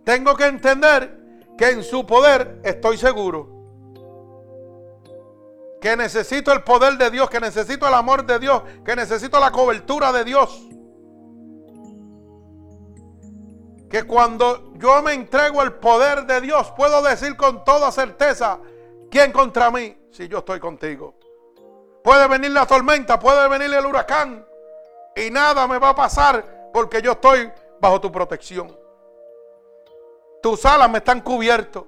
tengo 0.05 0.35
que 0.35 0.47
entender 0.47 1.47
que 1.57 1.71
en 1.71 1.85
su 1.85 2.05
poder 2.05 2.61
estoy 2.65 2.97
seguro. 2.97 3.49
Que 5.81 5.97
necesito 5.97 6.53
el 6.53 6.63
poder 6.63 6.97
de 6.97 7.11
Dios, 7.11 7.29
que 7.29 7.41
necesito 7.41 7.87
el 7.87 7.95
amor 7.95 8.25
de 8.25 8.39
Dios, 8.39 8.63
que 8.85 8.97
necesito 8.97 9.39
la 9.41 9.51
cobertura 9.51 10.13
de 10.13 10.25
Dios. 10.25 10.69
Que 13.93 14.05
cuando 14.05 14.73
yo 14.79 15.03
me 15.03 15.13
entrego 15.13 15.63
el 15.63 15.75
poder 15.75 16.25
de 16.25 16.41
Dios, 16.41 16.73
puedo 16.75 17.03
decir 17.03 17.37
con 17.37 17.63
toda 17.63 17.93
certeza, 17.93 18.59
¿quién 19.11 19.31
contra 19.33 19.71
mí? 19.71 19.95
Si 20.11 20.29
yo 20.29 20.39
estoy 20.39 20.59
contigo. 20.59 21.15
Puede 22.03 22.27
venir 22.27 22.53
la 22.53 22.65
tormenta, 22.65 23.19
puede 23.19 23.47
venir 23.49 23.71
el 23.75 23.85
huracán. 23.85 24.47
Y 25.15 25.31
nada 25.31 25.67
me 25.67 25.77
va 25.77 25.91
a 25.91 25.95
pasar 25.95 26.71
porque 26.73 27.03
yo 27.03 27.13
estoy 27.13 27.53
bajo 27.83 28.01
tu 28.01 28.11
protección. 28.11 28.75
Tus 30.43 30.65
alas 30.65 30.89
me 30.89 30.97
están 30.97 31.21
cubiertos. 31.21 31.85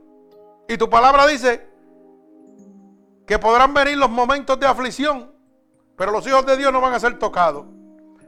Y 0.69 0.77
tu 0.77 0.91
palabra 0.91 1.27
dice 1.27 1.67
que 3.27 3.39
podrán 3.39 3.73
venir 3.73 3.97
los 3.97 4.11
momentos 4.11 4.61
de 4.61 4.67
aflicción, 4.67 5.33
pero 5.97 6.13
los 6.13 6.27
hijos 6.27 6.45
de 6.45 6.59
Dios 6.59 6.71
no 6.71 6.83
van 6.83 6.93
a 6.93 7.01
ser 7.01 7.19
tocados. 7.19 7.65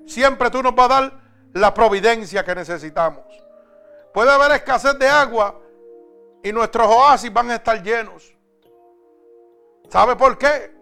Siempre 0.07 0.49
tú 0.51 0.63
nos 0.63 0.75
vas 0.75 0.87
a 0.87 0.95
dar 0.95 1.21
la 1.53 1.75
providencia 1.75 2.43
que 2.43 2.55
necesitamos. 2.55 3.46
Puede 4.17 4.31
haber 4.31 4.53
escasez 4.53 4.99
de 4.99 5.07
agua 5.07 5.61
y 6.43 6.51
nuestros 6.51 6.87
oasis 6.89 7.31
van 7.31 7.51
a 7.51 7.57
estar 7.57 7.83
llenos. 7.83 8.35
¿Sabe 9.91 10.17
por 10.17 10.39
qué? 10.39 10.75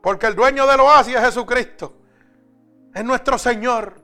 Porque 0.00 0.28
el 0.28 0.36
dueño 0.36 0.64
del 0.64 0.78
oasis 0.78 1.16
es 1.16 1.20
Jesucristo. 1.22 1.92
Es 2.94 3.04
nuestro 3.04 3.36
Señor. 3.36 4.00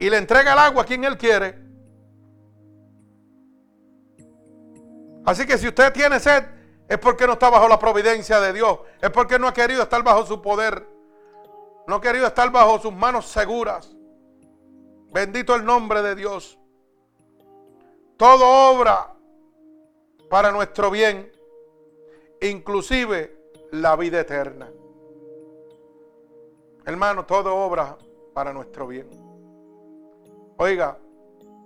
Y 0.00 0.10
le 0.10 0.16
entrega 0.16 0.52
el 0.52 0.58
agua 0.58 0.82
a 0.82 0.84
quien 0.84 1.04
Él 1.04 1.16
quiere. 1.16 1.56
Así 5.26 5.46
que 5.46 5.58
si 5.58 5.68
usted 5.68 5.92
tiene 5.92 6.18
sed, 6.18 6.44
es 6.88 6.98
porque 6.98 7.28
no 7.28 7.34
está 7.34 7.50
bajo 7.50 7.68
la 7.68 7.78
providencia 7.78 8.40
de 8.40 8.52
Dios. 8.52 8.80
Es 9.00 9.10
porque 9.10 9.38
no 9.38 9.46
ha 9.46 9.54
querido 9.54 9.84
estar 9.84 10.02
bajo 10.02 10.26
su 10.26 10.42
poder. 10.42 10.84
No 11.86 11.94
ha 11.94 12.00
querido 12.00 12.26
estar 12.26 12.50
bajo 12.50 12.80
sus 12.80 12.92
manos 12.92 13.26
seguras. 13.26 13.94
Bendito 15.12 15.54
el 15.54 15.64
nombre 15.64 16.02
de 16.02 16.14
Dios. 16.14 16.58
Todo 18.16 18.44
obra 18.70 19.14
para 20.28 20.52
nuestro 20.52 20.90
bien. 20.90 21.30
Inclusive 22.40 23.52
la 23.72 23.96
vida 23.96 24.20
eterna. 24.20 24.70
Hermano, 26.86 27.26
todo 27.26 27.54
obra 27.56 27.98
para 28.32 28.52
nuestro 28.52 28.86
bien. 28.86 29.08
Oiga, 30.56 30.98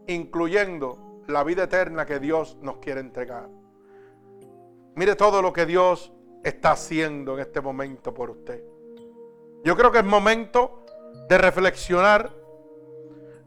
incluyendo 0.07 1.23
la 1.27 1.45
vida 1.45 1.65
eterna 1.65 2.07
que 2.07 2.19
Dios 2.19 2.57
nos 2.61 2.79
quiere 2.79 3.01
entregar. 3.01 3.49
Mire 4.95 5.17
todo 5.17 5.43
lo 5.43 5.53
que 5.53 5.67
Dios 5.67 6.13
está 6.43 6.73
haciendo 6.73 7.35
en 7.35 7.41
este 7.41 7.61
momento 7.61 8.15
por 8.15 8.31
usted. 8.31 8.63
Yo 9.65 9.77
creo 9.77 9.91
que 9.91 9.99
es 9.99 10.05
momento 10.05 10.85
de 11.29 11.39
reflexionar 11.39 12.44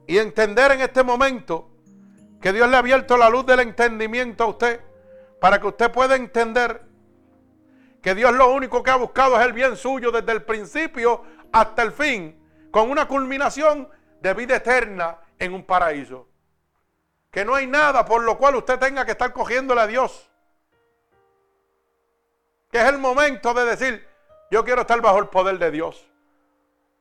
y 0.08 0.18
entender 0.18 0.72
en 0.72 0.82
este 0.82 1.04
momento 1.04 1.70
que 2.42 2.54
Dios 2.54 2.70
le 2.70 2.78
ha 2.78 2.80
abierto 2.80 3.18
la 3.18 3.30
luz 3.30 3.46
del 3.46 3.60
entendimiento 3.60 4.46
a 4.46 4.48
usted 4.48 4.82
para 5.40 5.60
que 5.60 5.68
usted 5.68 5.92
pueda 5.92 6.16
entender 6.16 6.82
que 8.02 8.16
Dios 8.16 8.34
lo 8.34 8.52
único 8.52 8.82
que 8.82 8.90
ha 8.90 8.96
buscado 8.96 9.40
es 9.40 9.46
el 9.46 9.54
bien 9.54 9.76
suyo 9.76 10.12
desde 10.12 10.32
el 10.32 10.44
principio 10.44 11.24
hasta 11.52 11.84
el 11.84 11.92
fin, 11.92 12.42
con 12.72 12.90
una 12.90 13.08
culminación 13.08 13.90
de 14.22 14.34
vida 14.34 14.56
eterna 14.56 15.20
en 15.38 15.54
un 15.54 15.66
paraíso. 15.66 16.28
Que 17.30 17.44
no 17.44 17.56
hay 17.56 17.68
nada 17.68 18.06
por 18.06 18.24
lo 18.24 18.38
cual 18.38 18.56
usted 18.56 18.80
tenga 18.80 19.06
que 19.06 19.12
estar 19.12 19.34
cogiéndole 19.34 19.82
a 19.82 19.88
Dios. 19.88 20.30
Que 22.72 22.80
es 22.80 22.86
el 22.86 22.98
momento 22.98 23.54
de 23.54 23.66
decir, 23.66 24.08
yo 24.50 24.64
quiero 24.64 24.82
estar 24.82 25.02
bajo 25.02 25.20
el 25.20 25.28
poder 25.28 25.58
de 25.60 25.72
Dios. 25.72 26.08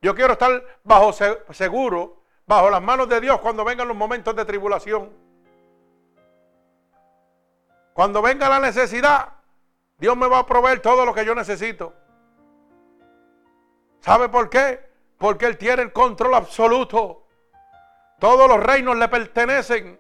Yo 0.03 0.15
quiero 0.15 0.33
estar 0.33 0.63
bajo 0.83 1.13
seguro, 1.53 2.26
bajo 2.47 2.71
las 2.71 2.81
manos 2.81 3.09
de 3.09 3.21
Dios 3.21 3.41
cuando 3.41 3.65
vengan 3.65 3.89
los 3.89 3.97
momentos 3.97 4.35
de 4.35 4.45
tribulación. 4.45 5.13
Cuando 7.93 8.23
venga 8.23 8.49
la 8.49 8.61
necesidad, 8.61 9.33
Dios 9.99 10.17
me 10.17 10.29
va 10.29 10.41
a 10.41 10.47
proveer 10.47 10.81
todo 10.81 11.05
lo 11.05 11.15
que 11.15 11.25
yo 11.25 11.35
necesito. 11.35 11.95
¿Sabe 14.01 14.29
por 14.29 14.49
qué? 14.49 14.89
Porque 15.19 15.47
Él 15.47 15.57
tiene 15.57 15.83
el 15.83 15.93
control 15.93 16.35
absoluto. 16.35 17.27
Todos 18.21 18.49
los 18.49 18.63
reinos 18.63 18.97
le 18.97 19.09
pertenecen. 19.09 19.99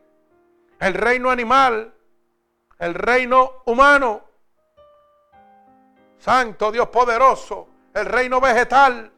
El 0.79 0.95
reino 0.95 1.31
animal, 1.31 1.95
el 2.79 2.95
reino 2.95 3.63
humano. 3.65 4.25
Santo 6.19 6.71
Dios 6.71 6.89
poderoso, 6.89 7.69
el 7.95 8.05
reino 8.05 8.41
vegetal. 8.41 9.11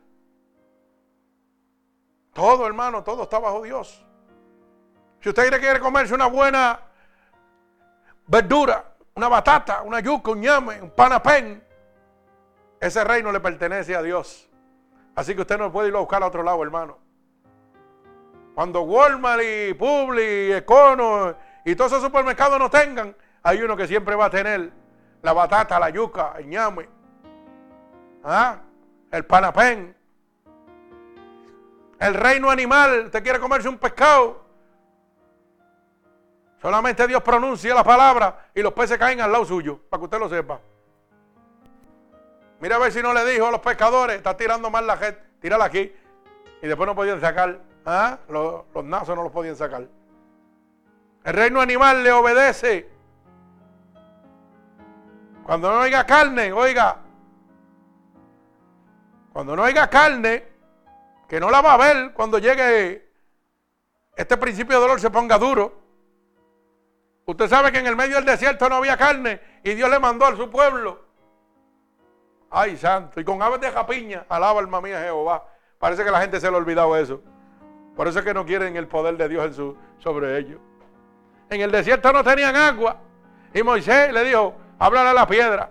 Todo, 2.38 2.68
hermano, 2.68 3.02
todo 3.02 3.24
está 3.24 3.40
bajo 3.40 3.62
Dios. 3.62 4.00
Si 5.20 5.28
usted 5.28 5.58
quiere 5.58 5.80
comerse 5.80 6.14
una 6.14 6.26
buena 6.26 6.78
verdura, 8.28 8.94
una 9.16 9.26
batata, 9.26 9.82
una 9.82 9.98
yuca, 9.98 10.30
un 10.30 10.40
ñame, 10.40 10.80
un 10.80 10.90
panapén, 10.92 11.60
ese 12.78 13.02
reino 13.02 13.32
le 13.32 13.40
pertenece 13.40 13.96
a 13.96 14.02
Dios. 14.02 14.48
Así 15.16 15.34
que 15.34 15.40
usted 15.40 15.58
no 15.58 15.72
puede 15.72 15.88
ir 15.88 15.96
a 15.96 15.98
buscar 15.98 16.22
a 16.22 16.28
otro 16.28 16.44
lado, 16.44 16.62
hermano. 16.62 16.98
Cuando 18.54 18.82
Walmart 18.82 19.42
y 19.42 19.74
Publi 19.74 20.58
Econo 20.58 21.34
y 21.64 21.74
todos 21.74 21.90
esos 21.90 22.04
supermercados 22.04 22.56
no 22.60 22.70
tengan, 22.70 23.16
hay 23.42 23.60
uno 23.62 23.76
que 23.76 23.88
siempre 23.88 24.14
va 24.14 24.26
a 24.26 24.30
tener 24.30 24.70
la 25.22 25.32
batata, 25.32 25.80
la 25.80 25.90
yuca, 25.90 26.34
el 26.38 26.48
ñame, 26.48 26.88
¿ah? 28.22 28.60
el 29.10 29.26
panapén, 29.26 29.97
el 31.98 32.14
reino 32.14 32.50
animal. 32.50 33.06
Usted 33.06 33.22
quiere 33.22 33.38
comerse 33.38 33.68
un 33.68 33.78
pescado. 33.78 34.44
Solamente 36.60 37.06
Dios 37.06 37.22
pronuncia 37.22 37.74
la 37.74 37.84
palabra 37.84 38.50
y 38.54 38.62
los 38.62 38.72
peces 38.72 38.98
caen 38.98 39.20
al 39.20 39.30
lado 39.30 39.44
suyo, 39.44 39.80
para 39.88 40.00
que 40.00 40.04
usted 40.04 40.18
lo 40.18 40.28
sepa. 40.28 40.60
Mira 42.60 42.76
a 42.76 42.78
ver 42.80 42.90
si 42.90 43.00
no 43.00 43.12
le 43.12 43.24
dijo 43.24 43.46
a 43.46 43.52
los 43.52 43.60
pescadores, 43.60 44.16
está 44.16 44.36
tirando 44.36 44.68
mal 44.68 44.84
la 44.84 44.96
gente, 44.96 45.20
tírala 45.40 45.66
aquí. 45.66 45.92
Y 46.60 46.66
después 46.66 46.88
no 46.88 46.96
podían 46.96 47.20
sacar, 47.20 47.60
¿ah? 47.86 48.18
los, 48.28 48.64
los 48.74 48.84
nazos 48.84 49.14
no 49.14 49.22
los 49.22 49.30
podían 49.30 49.54
sacar. 49.54 49.86
El 51.22 51.32
reino 51.32 51.60
animal 51.60 52.02
le 52.02 52.10
obedece. 52.10 52.88
Cuando 55.44 55.70
no 55.70 55.78
oiga 55.80 56.04
carne, 56.04 56.52
oiga. 56.52 56.96
Cuando 59.32 59.54
no 59.54 59.62
oiga 59.62 59.88
carne, 59.88 60.47
que 61.28 61.38
no 61.38 61.50
la 61.50 61.60
va 61.60 61.74
a 61.74 61.76
ver 61.76 62.12
cuando 62.14 62.38
llegue 62.38 63.08
este 64.16 64.36
principio 64.36 64.76
de 64.76 64.82
dolor 64.82 65.00
se 65.00 65.10
ponga 65.10 65.38
duro. 65.38 65.78
Usted 67.26 67.48
sabe 67.48 67.70
que 67.70 67.78
en 67.78 67.86
el 67.86 67.94
medio 67.94 68.16
del 68.16 68.24
desierto 68.24 68.68
no 68.68 68.76
había 68.76 68.96
carne 68.96 69.40
y 69.62 69.74
Dios 69.74 69.88
le 69.90 69.98
mandó 69.98 70.24
a 70.24 70.34
su 70.34 70.50
pueblo. 70.50 71.04
Ay, 72.50 72.76
santo. 72.78 73.20
Y 73.20 73.24
con 73.24 73.40
aves 73.42 73.60
de 73.60 73.70
japiña, 73.70 74.24
alaba 74.28 74.58
alma 74.60 74.80
mía 74.80 75.00
Jehová. 75.02 75.46
Parece 75.78 76.02
que 76.02 76.10
la 76.10 76.20
gente 76.20 76.40
se 76.40 76.50
le 76.50 76.56
ha 76.56 76.58
olvidado 76.58 76.96
eso. 76.96 77.20
Por 77.94 78.08
eso 78.08 78.20
es 78.20 78.24
que 78.24 78.32
no 78.32 78.46
quieren 78.46 78.74
el 78.76 78.88
poder 78.88 79.16
de 79.16 79.28
Dios 79.28 79.44
en 79.44 79.54
su, 79.54 79.76
sobre 79.98 80.38
ellos. 80.38 80.58
En 81.50 81.60
el 81.60 81.70
desierto 81.70 82.12
no 82.12 82.24
tenían 82.24 82.56
agua. 82.56 82.96
Y 83.52 83.62
Moisés 83.62 84.12
le 84.12 84.24
dijo, 84.24 84.54
háblale 84.78 85.10
a 85.10 85.14
la 85.14 85.26
piedra. 85.26 85.70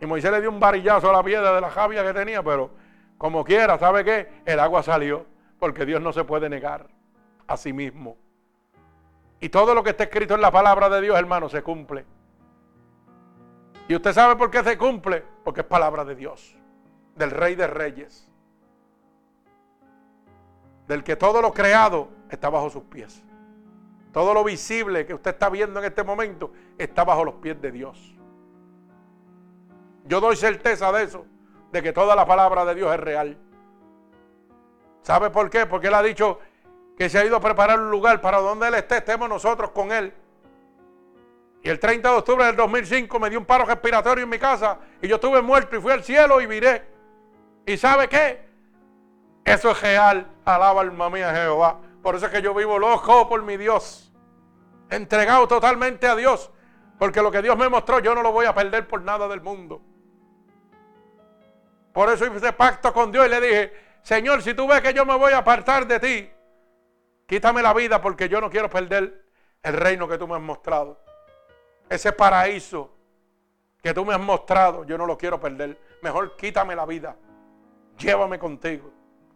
Y 0.00 0.06
Moisés 0.06 0.30
le 0.30 0.40
dio 0.40 0.50
un 0.50 0.60
varillazo 0.60 1.10
a 1.10 1.12
la 1.12 1.22
piedra 1.22 1.54
de 1.54 1.60
la 1.60 1.70
javia 1.70 2.04
que 2.04 2.14
tenía, 2.14 2.42
pero 2.42 2.70
como 3.18 3.44
quiera, 3.44 3.78
¿sabe 3.78 4.04
qué? 4.04 4.42
El 4.44 4.60
agua 4.60 4.82
salió, 4.82 5.26
porque 5.58 5.86
Dios 5.86 6.00
no 6.00 6.12
se 6.12 6.24
puede 6.24 6.48
negar 6.48 6.88
a 7.46 7.56
sí 7.56 7.72
mismo. 7.72 8.16
Y 9.40 9.48
todo 9.48 9.74
lo 9.74 9.82
que 9.82 9.90
está 9.90 10.04
escrito 10.04 10.34
en 10.34 10.40
la 10.40 10.50
palabra 10.50 10.88
de 10.88 11.00
Dios, 11.00 11.18
hermano, 11.18 11.48
se 11.48 11.62
cumple. 11.62 12.04
¿Y 13.88 13.94
usted 13.94 14.12
sabe 14.12 14.36
por 14.36 14.50
qué 14.50 14.62
se 14.62 14.76
cumple? 14.76 15.22
Porque 15.44 15.60
es 15.60 15.66
palabra 15.66 16.04
de 16.04 16.14
Dios, 16.14 16.56
del 17.14 17.30
Rey 17.30 17.54
de 17.54 17.66
Reyes, 17.66 18.30
del 20.88 21.04
que 21.04 21.16
todo 21.16 21.40
lo 21.40 21.52
creado 21.52 22.08
está 22.30 22.50
bajo 22.50 22.70
sus 22.70 22.84
pies. 22.84 23.22
Todo 24.12 24.32
lo 24.32 24.42
visible 24.44 25.04
que 25.04 25.14
usted 25.14 25.32
está 25.32 25.50
viendo 25.50 25.78
en 25.78 25.84
este 25.84 26.02
momento 26.02 26.52
está 26.78 27.04
bajo 27.04 27.24
los 27.24 27.34
pies 27.34 27.60
de 27.60 27.70
Dios. 27.70 28.14
Yo 30.04 30.20
doy 30.20 30.36
certeza 30.36 30.90
de 30.92 31.02
eso, 31.04 31.26
de 31.76 31.82
que 31.82 31.92
toda 31.92 32.16
la 32.16 32.26
palabra 32.26 32.64
de 32.64 32.74
Dios 32.74 32.92
es 32.92 33.00
real. 33.00 33.36
¿Sabe 35.02 35.30
por 35.30 35.50
qué? 35.50 35.66
Porque 35.66 35.88
Él 35.88 35.94
ha 35.94 36.02
dicho 36.02 36.40
que 36.96 37.08
se 37.08 37.18
ha 37.18 37.24
ido 37.24 37.36
a 37.36 37.40
preparar 37.40 37.78
un 37.78 37.90
lugar 37.90 38.20
para 38.20 38.38
donde 38.38 38.68
Él 38.68 38.74
esté, 38.74 38.98
estemos 38.98 39.28
nosotros 39.28 39.70
con 39.70 39.92
Él. 39.92 40.12
Y 41.62 41.68
el 41.68 41.78
30 41.78 42.10
de 42.10 42.16
octubre 42.16 42.44
del 42.46 42.56
2005 42.56 43.18
me 43.20 43.28
dio 43.28 43.38
un 43.38 43.44
paro 43.44 43.64
respiratorio 43.64 44.24
en 44.24 44.30
mi 44.30 44.38
casa 44.38 44.78
y 45.02 45.08
yo 45.08 45.16
estuve 45.16 45.42
muerto 45.42 45.76
y 45.76 45.80
fui 45.80 45.92
al 45.92 46.02
cielo 46.02 46.40
y 46.40 46.46
miré. 46.46 46.82
¿Y 47.66 47.76
sabe 47.76 48.08
qué? 48.08 48.46
Eso 49.44 49.70
es 49.72 49.82
real. 49.82 50.26
Alaba 50.44 50.80
alma 50.80 51.10
mía 51.10 51.34
Jehová. 51.34 51.78
Por 52.02 52.14
eso 52.14 52.26
es 52.26 52.32
que 52.32 52.40
yo 52.40 52.54
vivo 52.54 52.78
loco 52.78 53.28
por 53.28 53.42
mi 53.42 53.56
Dios 53.56 54.06
entregado 54.90 55.48
totalmente 55.48 56.06
a 56.06 56.14
Dios, 56.14 56.50
porque 56.98 57.22
lo 57.22 57.30
que 57.30 57.42
Dios 57.42 57.56
me 57.56 57.68
mostró 57.68 57.98
yo 57.98 58.14
no 58.14 58.22
lo 58.22 58.32
voy 58.32 58.46
a 58.46 58.54
perder 58.54 58.86
por 58.86 59.02
nada 59.02 59.28
del 59.28 59.40
mundo. 59.40 59.82
Por 61.96 62.10
eso 62.10 62.26
hice 62.26 62.52
pacto 62.52 62.92
con 62.92 63.10
Dios 63.10 63.24
y 63.24 63.30
le 63.30 63.40
dije, 63.40 63.72
Señor, 64.02 64.42
si 64.42 64.52
tú 64.52 64.68
ves 64.68 64.82
que 64.82 64.92
yo 64.92 65.06
me 65.06 65.16
voy 65.16 65.32
a 65.32 65.38
apartar 65.38 65.86
de 65.86 65.98
ti, 65.98 66.30
quítame 67.26 67.62
la 67.62 67.72
vida 67.72 68.02
porque 68.02 68.28
yo 68.28 68.38
no 68.38 68.50
quiero 68.50 68.68
perder 68.68 69.24
el 69.62 69.72
reino 69.72 70.06
que 70.06 70.18
tú 70.18 70.28
me 70.28 70.34
has 70.34 70.42
mostrado. 70.42 71.00
Ese 71.88 72.12
paraíso 72.12 72.90
que 73.82 73.94
tú 73.94 74.04
me 74.04 74.12
has 74.12 74.20
mostrado, 74.20 74.84
yo 74.84 74.98
no 74.98 75.06
lo 75.06 75.16
quiero 75.16 75.40
perder. 75.40 75.80
Mejor 76.02 76.36
quítame 76.36 76.76
la 76.76 76.84
vida. 76.84 77.16
Llévame 77.96 78.38
contigo 78.38 78.92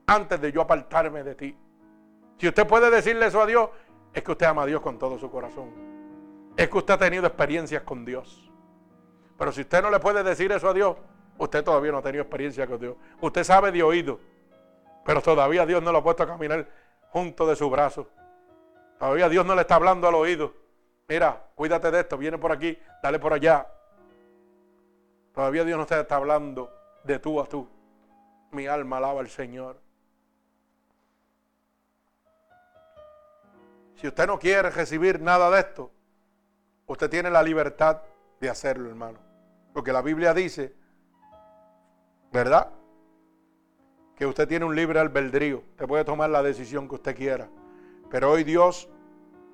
antes 0.06 0.38
de 0.38 0.52
yo 0.52 0.60
apartarme 0.60 1.22
de 1.22 1.34
ti. 1.34 1.56
Si 2.36 2.46
usted 2.46 2.66
puede 2.66 2.90
decirle 2.90 3.24
eso 3.24 3.40
a 3.40 3.46
Dios, 3.46 3.70
es 4.12 4.22
que 4.22 4.32
usted 4.32 4.44
ama 4.44 4.64
a 4.64 4.66
Dios 4.66 4.82
con 4.82 4.98
todo 4.98 5.18
su 5.18 5.30
corazón. 5.30 5.72
Es 6.58 6.68
que 6.68 6.76
usted 6.76 6.92
ha 6.92 6.98
tenido 6.98 7.26
experiencias 7.26 7.84
con 7.84 8.04
Dios. 8.04 8.50
Pero 9.38 9.50
si 9.50 9.62
usted 9.62 9.80
no 9.80 9.90
le 9.90 9.98
puede 9.98 10.22
decir 10.22 10.52
eso 10.52 10.68
a 10.68 10.74
Dios, 10.74 10.98
usted 11.40 11.64
todavía 11.64 11.90
no 11.90 11.98
ha 11.98 12.02
tenido 12.02 12.22
experiencia 12.22 12.66
con 12.66 12.78
Dios. 12.78 12.96
Usted 13.20 13.44
sabe 13.44 13.72
de 13.72 13.82
oído, 13.82 14.20
pero 15.04 15.22
todavía 15.22 15.64
Dios 15.64 15.82
no 15.82 15.90
lo 15.90 15.98
ha 15.98 16.02
puesto 16.02 16.22
a 16.22 16.26
caminar 16.26 16.68
junto 17.08 17.46
de 17.46 17.56
su 17.56 17.68
brazo. 17.70 18.08
Todavía 18.98 19.28
Dios 19.28 19.46
no 19.46 19.54
le 19.54 19.62
está 19.62 19.76
hablando 19.76 20.06
al 20.06 20.14
oído. 20.14 20.54
Mira, 21.08 21.42
cuídate 21.54 21.90
de 21.90 22.00
esto, 22.00 22.18
viene 22.18 22.36
por 22.36 22.52
aquí, 22.52 22.78
dale 23.02 23.18
por 23.18 23.32
allá. 23.32 23.66
Todavía 25.34 25.64
Dios 25.64 25.78
no 25.78 25.86
te 25.86 25.98
está 25.98 26.16
hablando 26.16 26.70
de 27.04 27.18
tú 27.18 27.40
a 27.40 27.46
tú. 27.46 27.66
Mi 28.52 28.66
alma 28.66 28.98
alaba 28.98 29.20
al 29.20 29.28
Señor. 29.30 29.80
Si 33.94 34.06
usted 34.06 34.26
no 34.26 34.38
quiere 34.38 34.70
recibir 34.70 35.20
nada 35.20 35.50
de 35.50 35.60
esto, 35.60 35.90
usted 36.86 37.08
tiene 37.08 37.30
la 37.30 37.42
libertad 37.42 38.02
de 38.40 38.50
hacerlo, 38.50 38.90
hermano. 38.90 39.18
Porque 39.72 39.92
la 39.92 40.02
Biblia 40.02 40.34
dice, 40.34 40.74
¿verdad? 42.32 42.70
Que 44.16 44.26
usted 44.26 44.46
tiene 44.46 44.64
un 44.64 44.74
libre 44.74 45.00
albedrío. 45.00 45.62
Usted 45.70 45.86
puede 45.86 46.04
tomar 46.04 46.30
la 46.30 46.42
decisión 46.42 46.88
que 46.88 46.96
usted 46.96 47.16
quiera. 47.16 47.48
Pero 48.10 48.30
hoy 48.30 48.44
Dios 48.44 48.88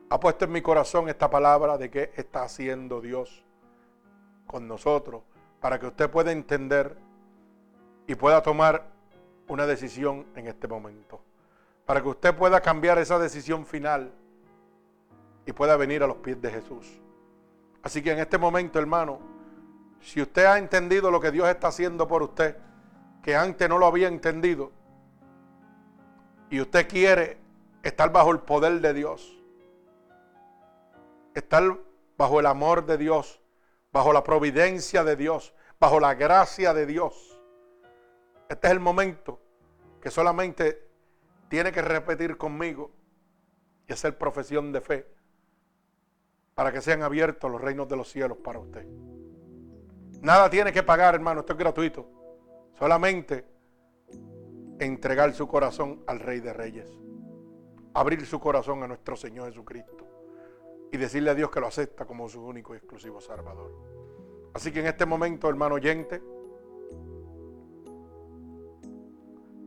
ha 0.09 0.21
puesto 0.21 0.45
en 0.45 0.53
mi 0.53 0.63
corazón 0.63 1.09
esta 1.09 1.31
palabra 1.31 1.79
de 1.79 1.91
qué 1.91 2.13
está 2.17 2.43
haciendo 2.43 3.01
Dios 3.01 3.45
con 4.47 4.69
nosotros 4.69 5.23
para 5.61 5.79
que 5.79 5.87
usted 5.87 6.11
pueda 6.11 6.33
entender 6.33 6.97
y 8.07 8.15
pueda 8.15 8.43
tomar 8.43 8.87
una 9.49 9.67
decisión 9.67 10.27
en 10.37 10.47
este 10.47 10.69
momento. 10.69 11.21
Para 11.85 12.01
que 12.03 12.09
usted 12.09 12.35
pueda 12.35 12.61
cambiar 12.61 12.99
esa 12.99 13.19
decisión 13.19 13.67
final 13.67 14.13
y 15.45 15.53
pueda 15.53 15.77
venir 15.77 16.03
a 16.03 16.07
los 16.07 16.17
pies 16.19 16.41
de 16.41 16.51
Jesús. 16.51 17.01
Así 17.83 18.03
que 18.03 18.13
en 18.13 18.19
este 18.19 18.39
momento, 18.39 18.79
hermano, 18.79 19.21
si 20.01 20.21
usted 20.23 20.45
ha 20.45 20.59
entendido 20.59 21.11
lo 21.11 21.21
que 21.21 21.31
Dios 21.31 21.49
está 21.49 21.69
haciendo 21.69 22.07
por 22.07 22.23
usted, 22.23 22.57
que 23.23 23.35
antes 23.35 23.69
no 23.69 23.79
lo 23.79 23.87
había 23.87 24.09
entendido, 24.09 24.73
y 26.49 26.61
usted 26.61 26.89
quiere 26.89 27.39
estar 27.83 28.13
bajo 28.13 28.31
el 28.31 28.41
poder 28.41 28.81
de 28.81 28.95
Dios, 28.95 29.37
estar 31.35 31.63
bajo 32.17 32.41
el 32.41 32.47
amor 32.47 32.87
de 32.87 32.99
Dios, 32.99 33.41
bajo 33.93 34.13
la 34.13 34.23
providencia 34.23 35.05
de 35.05 35.17
Dios, 35.17 35.55
bajo 35.81 36.01
la 36.01 36.15
gracia 36.15 36.73
de 36.73 36.87
Dios, 36.87 37.37
este 38.49 38.69
es 38.69 38.73
el 38.73 38.81
momento 38.81 39.41
que 40.01 40.11
solamente 40.11 40.87
tiene 41.49 41.73
que 41.73 41.83
repetir 41.83 42.37
conmigo 42.37 42.93
y 43.89 43.93
hacer 43.93 44.17
profesión 44.17 44.73
de 44.73 44.81
fe 44.81 45.07
para 46.55 46.73
que 46.73 46.81
sean 46.81 47.03
abiertos 47.03 47.51
los 47.51 47.61
reinos 47.61 47.89
de 47.89 47.97
los 47.97 48.09
cielos 48.09 48.39
para 48.39 48.61
usted. 48.61 48.87
Nada 50.27 50.51
tiene 50.51 50.73
que 50.73 50.83
pagar, 50.83 51.15
hermano, 51.15 51.39
esto 51.39 51.53
es 51.53 51.59
gratuito. 51.61 52.05
Solamente 52.77 53.45
entregar 54.81 55.33
su 55.35 55.47
corazón 55.47 56.03
al 56.09 56.19
Rey 56.19 56.41
de 56.41 56.53
Reyes. 56.53 56.91
Abrir 57.95 58.27
su 58.27 58.41
corazón 58.41 58.83
a 58.83 58.89
nuestro 58.89 59.15
Señor 59.15 59.47
Jesucristo. 59.47 60.05
Y 60.91 60.97
decirle 60.97 61.31
a 61.31 61.35
Dios 61.37 61.49
que 61.53 61.61
lo 61.61 61.69
acepta 61.69 62.07
como 62.07 62.29
su 62.29 62.45
único 62.45 62.75
y 62.75 62.79
exclusivo 62.79 63.21
Salvador. 63.21 63.71
Así 64.53 64.73
que 64.73 64.81
en 64.81 64.89
este 64.89 65.07
momento, 65.07 65.49
hermano 65.49 65.77
oyente, 65.77 66.21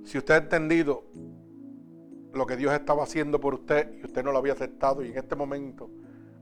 si 0.04 0.18
usted 0.18 0.34
ha 0.34 0.38
entendido 0.40 1.06
lo 2.34 2.46
que 2.46 2.58
Dios 2.58 2.74
estaba 2.74 3.04
haciendo 3.04 3.40
por 3.40 3.54
usted 3.54 3.98
y 3.98 4.04
usted 4.04 4.26
no 4.26 4.34
lo 4.34 4.40
había 4.40 4.52
aceptado 4.52 5.06
y 5.06 5.12
en 5.12 5.20
este 5.20 5.38
momento 5.38 5.90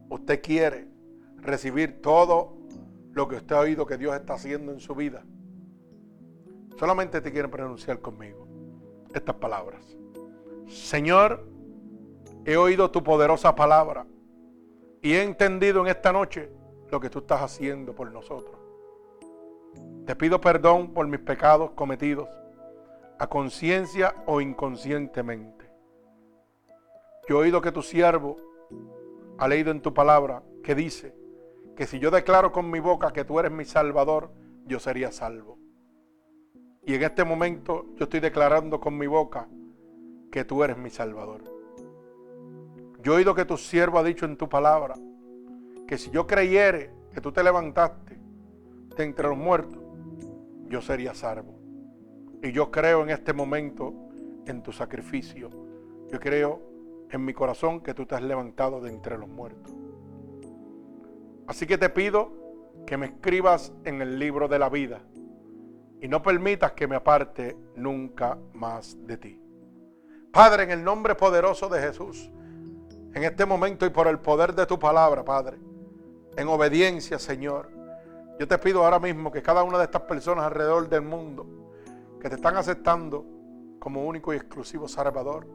usted 0.10 0.42
quiere 0.42 0.88
recibir 1.36 2.02
todo 2.02 2.57
lo 3.18 3.28
que 3.28 3.38
usted 3.38 3.56
ha 3.56 3.62
oído 3.62 3.88
que 3.88 3.98
Dios 3.98 4.16
está 4.16 4.36
haciendo 4.36 4.72
en 4.72 4.80
su 4.80 4.94
vida, 4.94 5.24
solamente 6.78 7.20
te 7.20 7.32
quiero 7.32 7.50
pronunciar 7.50 8.00
conmigo 8.00 8.48
estas 9.12 9.36
palabras. 9.36 9.98
Señor, 10.68 11.44
he 12.46 12.58
oído 12.58 12.92
tu 12.92 13.04
poderosa 13.04 13.56
palabra 13.56 14.06
y 15.02 15.14
he 15.14 15.24
entendido 15.24 15.82
en 15.82 15.88
esta 15.88 16.14
noche 16.14 16.52
lo 16.92 17.00
que 17.00 17.10
tú 17.10 17.20
estás 17.20 17.42
haciendo 17.42 17.96
por 17.96 18.12
nosotros. 18.12 18.56
Te 20.06 20.16
pido 20.16 20.40
perdón 20.40 20.94
por 20.94 21.08
mis 21.08 21.20
pecados 21.20 21.72
cometidos, 21.72 22.30
a 23.18 23.26
conciencia 23.26 24.14
o 24.28 24.42
inconscientemente. 24.42 25.66
Yo 27.28 27.38
he 27.38 27.46
oído 27.46 27.62
que 27.62 27.72
tu 27.72 27.82
siervo 27.82 28.38
ha 29.40 29.48
leído 29.48 29.72
en 29.72 29.82
tu 29.82 29.92
palabra 29.92 30.44
que 30.64 30.76
dice 30.76 31.17
que 31.78 31.86
si 31.86 32.00
yo 32.00 32.10
declaro 32.10 32.52
con 32.52 32.72
mi 32.72 32.80
boca 32.80 33.14
que 33.14 33.24
tú 33.24 33.40
eres 33.40 33.52
mi 33.52 33.64
salvador, 33.64 34.32
yo 34.66 34.80
sería 34.80 35.12
salvo. 35.12 35.60
Y 36.84 36.96
en 36.96 37.04
este 37.04 37.24
momento 37.24 37.86
yo 37.96 38.06
estoy 38.06 38.20
declarando 38.20 38.80
con 38.80 38.98
mi 38.98 39.06
boca 39.06 39.48
que 40.32 40.44
tú 40.44 40.64
eres 40.64 40.76
mi 40.76 40.90
salvador. 40.90 41.44
Yo 43.04 43.14
he 43.14 43.18
oído 43.18 43.36
que 43.36 43.46
tu 43.46 43.58
siervo 43.58 44.00
ha 44.00 44.04
dicho 44.04 44.26
en 44.26 44.38
tu 44.38 44.50
palabra 44.50 44.96
que 45.88 46.00
si 46.00 46.10
yo 46.10 46.26
creyere 46.26 46.90
que 47.14 47.22
tú 47.22 47.32
te 47.32 47.44
levantaste 47.44 48.18
de 48.98 49.04
entre 49.04 49.28
los 49.28 49.38
muertos, 49.38 49.84
yo 50.70 50.82
sería 50.82 51.14
salvo. 51.14 51.60
Y 52.42 52.54
yo 52.54 52.72
creo 52.72 53.04
en 53.04 53.12
este 53.12 53.34
momento 53.34 53.94
en 54.48 54.64
tu 54.64 54.72
sacrificio. 54.72 55.52
Yo 56.12 56.20
creo 56.20 56.60
en 57.12 57.24
mi 57.24 57.34
corazón 57.34 57.82
que 57.82 57.94
tú 57.94 58.08
te 58.08 58.16
has 58.16 58.24
levantado 58.24 58.82
de 58.82 58.90
entre 58.90 59.16
los 59.20 59.30
muertos. 59.30 59.87
Así 61.48 61.66
que 61.66 61.78
te 61.78 61.90
pido 61.90 62.32
que 62.86 62.98
me 62.98 63.08
escribas 63.08 63.72
en 63.86 64.02
el 64.02 64.20
libro 64.20 64.48
de 64.48 64.60
la 64.60 64.70
vida 64.70 65.02
y 66.02 66.08
no 66.08 66.22
permitas 66.22 66.74
que 66.74 66.88
me 66.88 66.96
aparte 66.96 67.58
nunca 67.76 68.38
más 68.54 68.98
de 69.08 69.18
ti. 69.18 69.42
Padre, 70.32 70.64
en 70.64 70.72
el 70.72 70.84
nombre 70.84 71.16
poderoso 71.16 71.70
de 71.70 71.82
Jesús, 71.82 72.30
en 73.14 73.24
este 73.24 73.46
momento 73.46 73.86
y 73.86 73.90
por 73.90 74.08
el 74.08 74.20
poder 74.20 74.54
de 74.54 74.66
tu 74.66 74.78
palabra, 74.78 75.24
Padre, 75.24 75.58
en 76.36 76.48
obediencia, 76.48 77.18
Señor, 77.18 77.72
yo 78.40 78.48
te 78.48 78.58
pido 78.60 78.84
ahora 78.84 79.00
mismo 79.00 79.32
que 79.32 79.42
cada 79.42 79.64
una 79.64 79.80
de 79.80 79.86
estas 79.86 80.04
personas 80.04 80.46
alrededor 80.46 80.88
del 80.88 81.02
mundo 81.02 81.48
que 82.22 82.30
te 82.30 82.36
están 82.36 82.58
aceptando 82.58 83.26
como 83.80 84.06
único 84.06 84.34
y 84.34 84.38
exclusivo 84.38 84.88
Salvador, 84.88 85.48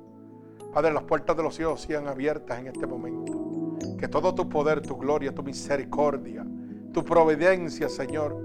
Padre, 0.73 0.93
las 0.93 1.03
puertas 1.03 1.36
de 1.36 1.43
los 1.43 1.55
cielos 1.55 1.82
sean 1.82 2.09
abiertas 2.09 2.59
en 2.59 2.69
este 2.69 2.86
momento. 2.86 3.77
Que 3.99 4.09
todo 4.09 4.35
tu 4.35 4.49
poder, 4.49 4.81
tu 4.81 4.97
gloria, 4.97 5.35
tu 5.35 5.43
misericordia, 5.43 6.47
tu 6.93 7.05
providencia, 7.05 7.89
Señor, 7.89 8.36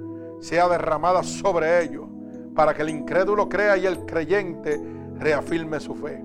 sea 0.42 0.68
derramada 0.68 1.24
sobre 1.24 1.84
ellos 1.84 2.06
para 2.54 2.74
que 2.74 2.82
el 2.82 2.90
incrédulo 2.90 3.48
crea 3.48 3.78
y 3.78 3.86
el 3.86 4.06
creyente 4.06 4.82
reafirme 5.16 5.80
su 5.80 5.96
fe. 5.96 6.24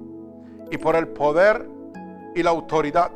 Y 0.70 0.78
por 0.78 0.96
el 0.96 1.08
poder 1.08 1.68
y 2.34 2.42
la 2.42 2.50
autoridad 2.50 3.12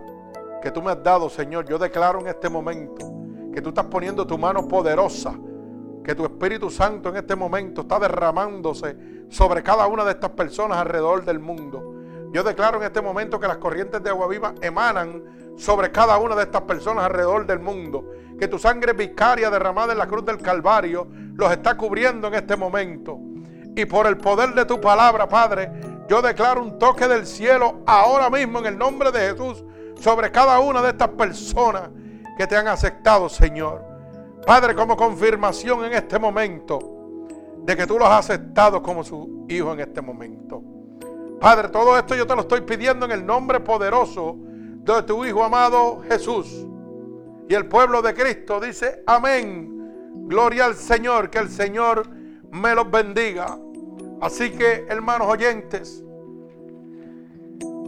que 0.62 0.70
tú 0.70 0.82
me 0.82 0.90
has 0.90 1.02
dado, 1.02 1.28
Señor, 1.28 1.66
yo 1.66 1.78
declaro 1.78 2.20
en 2.20 2.28
este 2.28 2.48
momento 2.48 3.12
que 3.52 3.62
tú 3.62 3.70
estás 3.70 3.86
poniendo 3.86 4.26
tu 4.26 4.36
mano 4.36 4.68
poderosa, 4.68 5.34
que 6.04 6.14
tu 6.14 6.24
Espíritu 6.24 6.70
Santo 6.70 7.08
en 7.08 7.16
este 7.16 7.34
momento 7.34 7.80
está 7.80 7.98
derramándose 7.98 8.96
sobre 9.28 9.62
cada 9.62 9.86
una 9.86 10.04
de 10.04 10.12
estas 10.12 10.30
personas 10.30 10.78
alrededor 10.78 11.24
del 11.24 11.40
mundo. 11.40 11.95
Yo 12.36 12.44
declaro 12.44 12.76
en 12.76 12.82
este 12.82 13.00
momento 13.00 13.40
que 13.40 13.48
las 13.48 13.56
corrientes 13.56 14.02
de 14.02 14.10
agua 14.10 14.28
viva 14.28 14.52
emanan 14.60 15.54
sobre 15.56 15.90
cada 15.90 16.18
una 16.18 16.36
de 16.36 16.42
estas 16.42 16.60
personas 16.60 17.06
alrededor 17.06 17.46
del 17.46 17.60
mundo. 17.60 18.10
Que 18.38 18.46
tu 18.46 18.58
sangre 18.58 18.92
vicaria 18.92 19.48
derramada 19.48 19.94
en 19.94 19.98
la 19.98 20.06
cruz 20.06 20.22
del 20.26 20.36
Calvario 20.36 21.08
los 21.34 21.50
está 21.50 21.78
cubriendo 21.78 22.28
en 22.28 22.34
este 22.34 22.54
momento. 22.54 23.18
Y 23.74 23.86
por 23.86 24.06
el 24.06 24.18
poder 24.18 24.52
de 24.52 24.66
tu 24.66 24.78
palabra, 24.78 25.26
Padre, 25.26 25.70
yo 26.10 26.20
declaro 26.20 26.60
un 26.60 26.78
toque 26.78 27.08
del 27.08 27.26
cielo 27.26 27.80
ahora 27.86 28.28
mismo 28.28 28.58
en 28.58 28.66
el 28.66 28.76
nombre 28.76 29.10
de 29.10 29.30
Jesús 29.30 29.64
sobre 29.98 30.30
cada 30.30 30.60
una 30.60 30.82
de 30.82 30.90
estas 30.90 31.08
personas 31.08 31.88
que 32.36 32.46
te 32.46 32.54
han 32.54 32.68
aceptado, 32.68 33.30
Señor. 33.30 33.82
Padre, 34.44 34.74
como 34.74 34.94
confirmación 34.94 35.86
en 35.86 35.94
este 35.94 36.18
momento 36.18 36.80
de 37.64 37.74
que 37.74 37.86
tú 37.86 37.98
los 37.98 38.06
has 38.06 38.28
aceptado 38.28 38.82
como 38.82 39.02
su 39.02 39.46
hijo 39.48 39.72
en 39.72 39.80
este 39.80 40.02
momento. 40.02 40.75
Padre, 41.40 41.68
todo 41.68 41.98
esto 41.98 42.14
yo 42.14 42.26
te 42.26 42.34
lo 42.34 42.42
estoy 42.42 42.62
pidiendo 42.62 43.04
en 43.04 43.12
el 43.12 43.26
nombre 43.26 43.60
poderoso 43.60 44.36
de 44.38 45.02
tu 45.02 45.24
Hijo 45.24 45.44
amado 45.44 46.02
Jesús. 46.08 46.66
Y 47.48 47.54
el 47.54 47.66
pueblo 47.66 48.02
de 48.02 48.14
Cristo 48.14 48.58
dice, 48.60 49.02
amén. 49.06 49.72
Gloria 50.28 50.64
al 50.64 50.74
Señor, 50.74 51.30
que 51.30 51.38
el 51.38 51.48
Señor 51.48 52.08
me 52.50 52.74
los 52.74 52.90
bendiga. 52.90 53.58
Así 54.20 54.50
que, 54.50 54.86
hermanos 54.88 55.28
oyentes, 55.28 56.02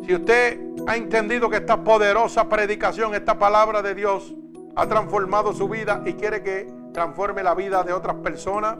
si 0.06 0.14
usted 0.14 0.60
ha 0.86 0.96
entendido 0.96 1.50
que 1.50 1.56
esta 1.56 1.82
poderosa 1.82 2.48
predicación, 2.48 3.14
esta 3.14 3.38
palabra 3.38 3.82
de 3.82 3.94
Dios, 3.94 4.34
ha 4.76 4.86
transformado 4.86 5.52
su 5.52 5.68
vida 5.68 6.02
y 6.04 6.12
quiere 6.12 6.42
que 6.42 6.72
transforme 6.92 7.42
la 7.42 7.54
vida 7.54 7.82
de 7.82 7.92
otras 7.92 8.16
personas, 8.16 8.76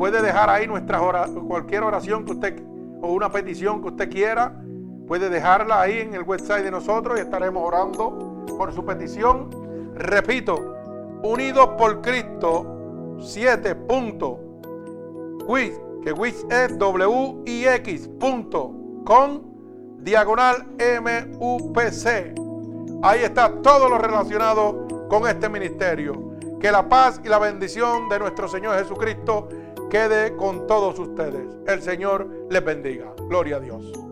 Puede 0.00 0.22
dejar 0.22 0.48
ahí 0.48 0.66
nuestra 0.66 0.98
cualquier 1.46 1.82
oración 1.82 2.24
que 2.24 2.32
usted 2.32 2.62
o 3.02 3.12
una 3.12 3.30
petición 3.30 3.82
que 3.82 3.88
usted 3.88 4.10
quiera. 4.10 4.58
Puede 5.06 5.28
dejarla 5.28 5.78
ahí 5.78 5.98
en 5.98 6.14
el 6.14 6.22
website 6.22 6.64
de 6.64 6.70
nosotros 6.70 7.18
y 7.18 7.20
estaremos 7.20 7.62
orando 7.62 8.46
por 8.56 8.72
su 8.72 8.82
petición. 8.82 9.50
Repito, 9.94 10.74
unidos 11.22 11.72
por 11.76 12.00
Cristo 12.00 12.79
7. 13.22 13.76
que 16.02 16.12
wix 16.12 16.46
es 16.50 16.72
wix.com 18.16 19.40
diagonal 19.98 20.66
MUPC. 20.78 22.34
Ahí 23.02 23.22
está 23.22 23.60
todo 23.62 23.88
lo 23.88 23.98
relacionado 23.98 24.86
con 25.08 25.26
este 25.26 25.48
ministerio. 25.48 26.30
Que 26.60 26.70
la 26.70 26.88
paz 26.88 27.20
y 27.24 27.28
la 27.28 27.38
bendición 27.38 28.08
de 28.08 28.18
nuestro 28.18 28.48
Señor 28.48 28.78
Jesucristo 28.78 29.48
quede 29.90 30.36
con 30.36 30.66
todos 30.66 30.98
ustedes. 30.98 31.48
El 31.66 31.82
Señor 31.82 32.28
les 32.50 32.64
bendiga. 32.64 33.12
Gloria 33.28 33.56
a 33.56 33.60
Dios. 33.60 34.09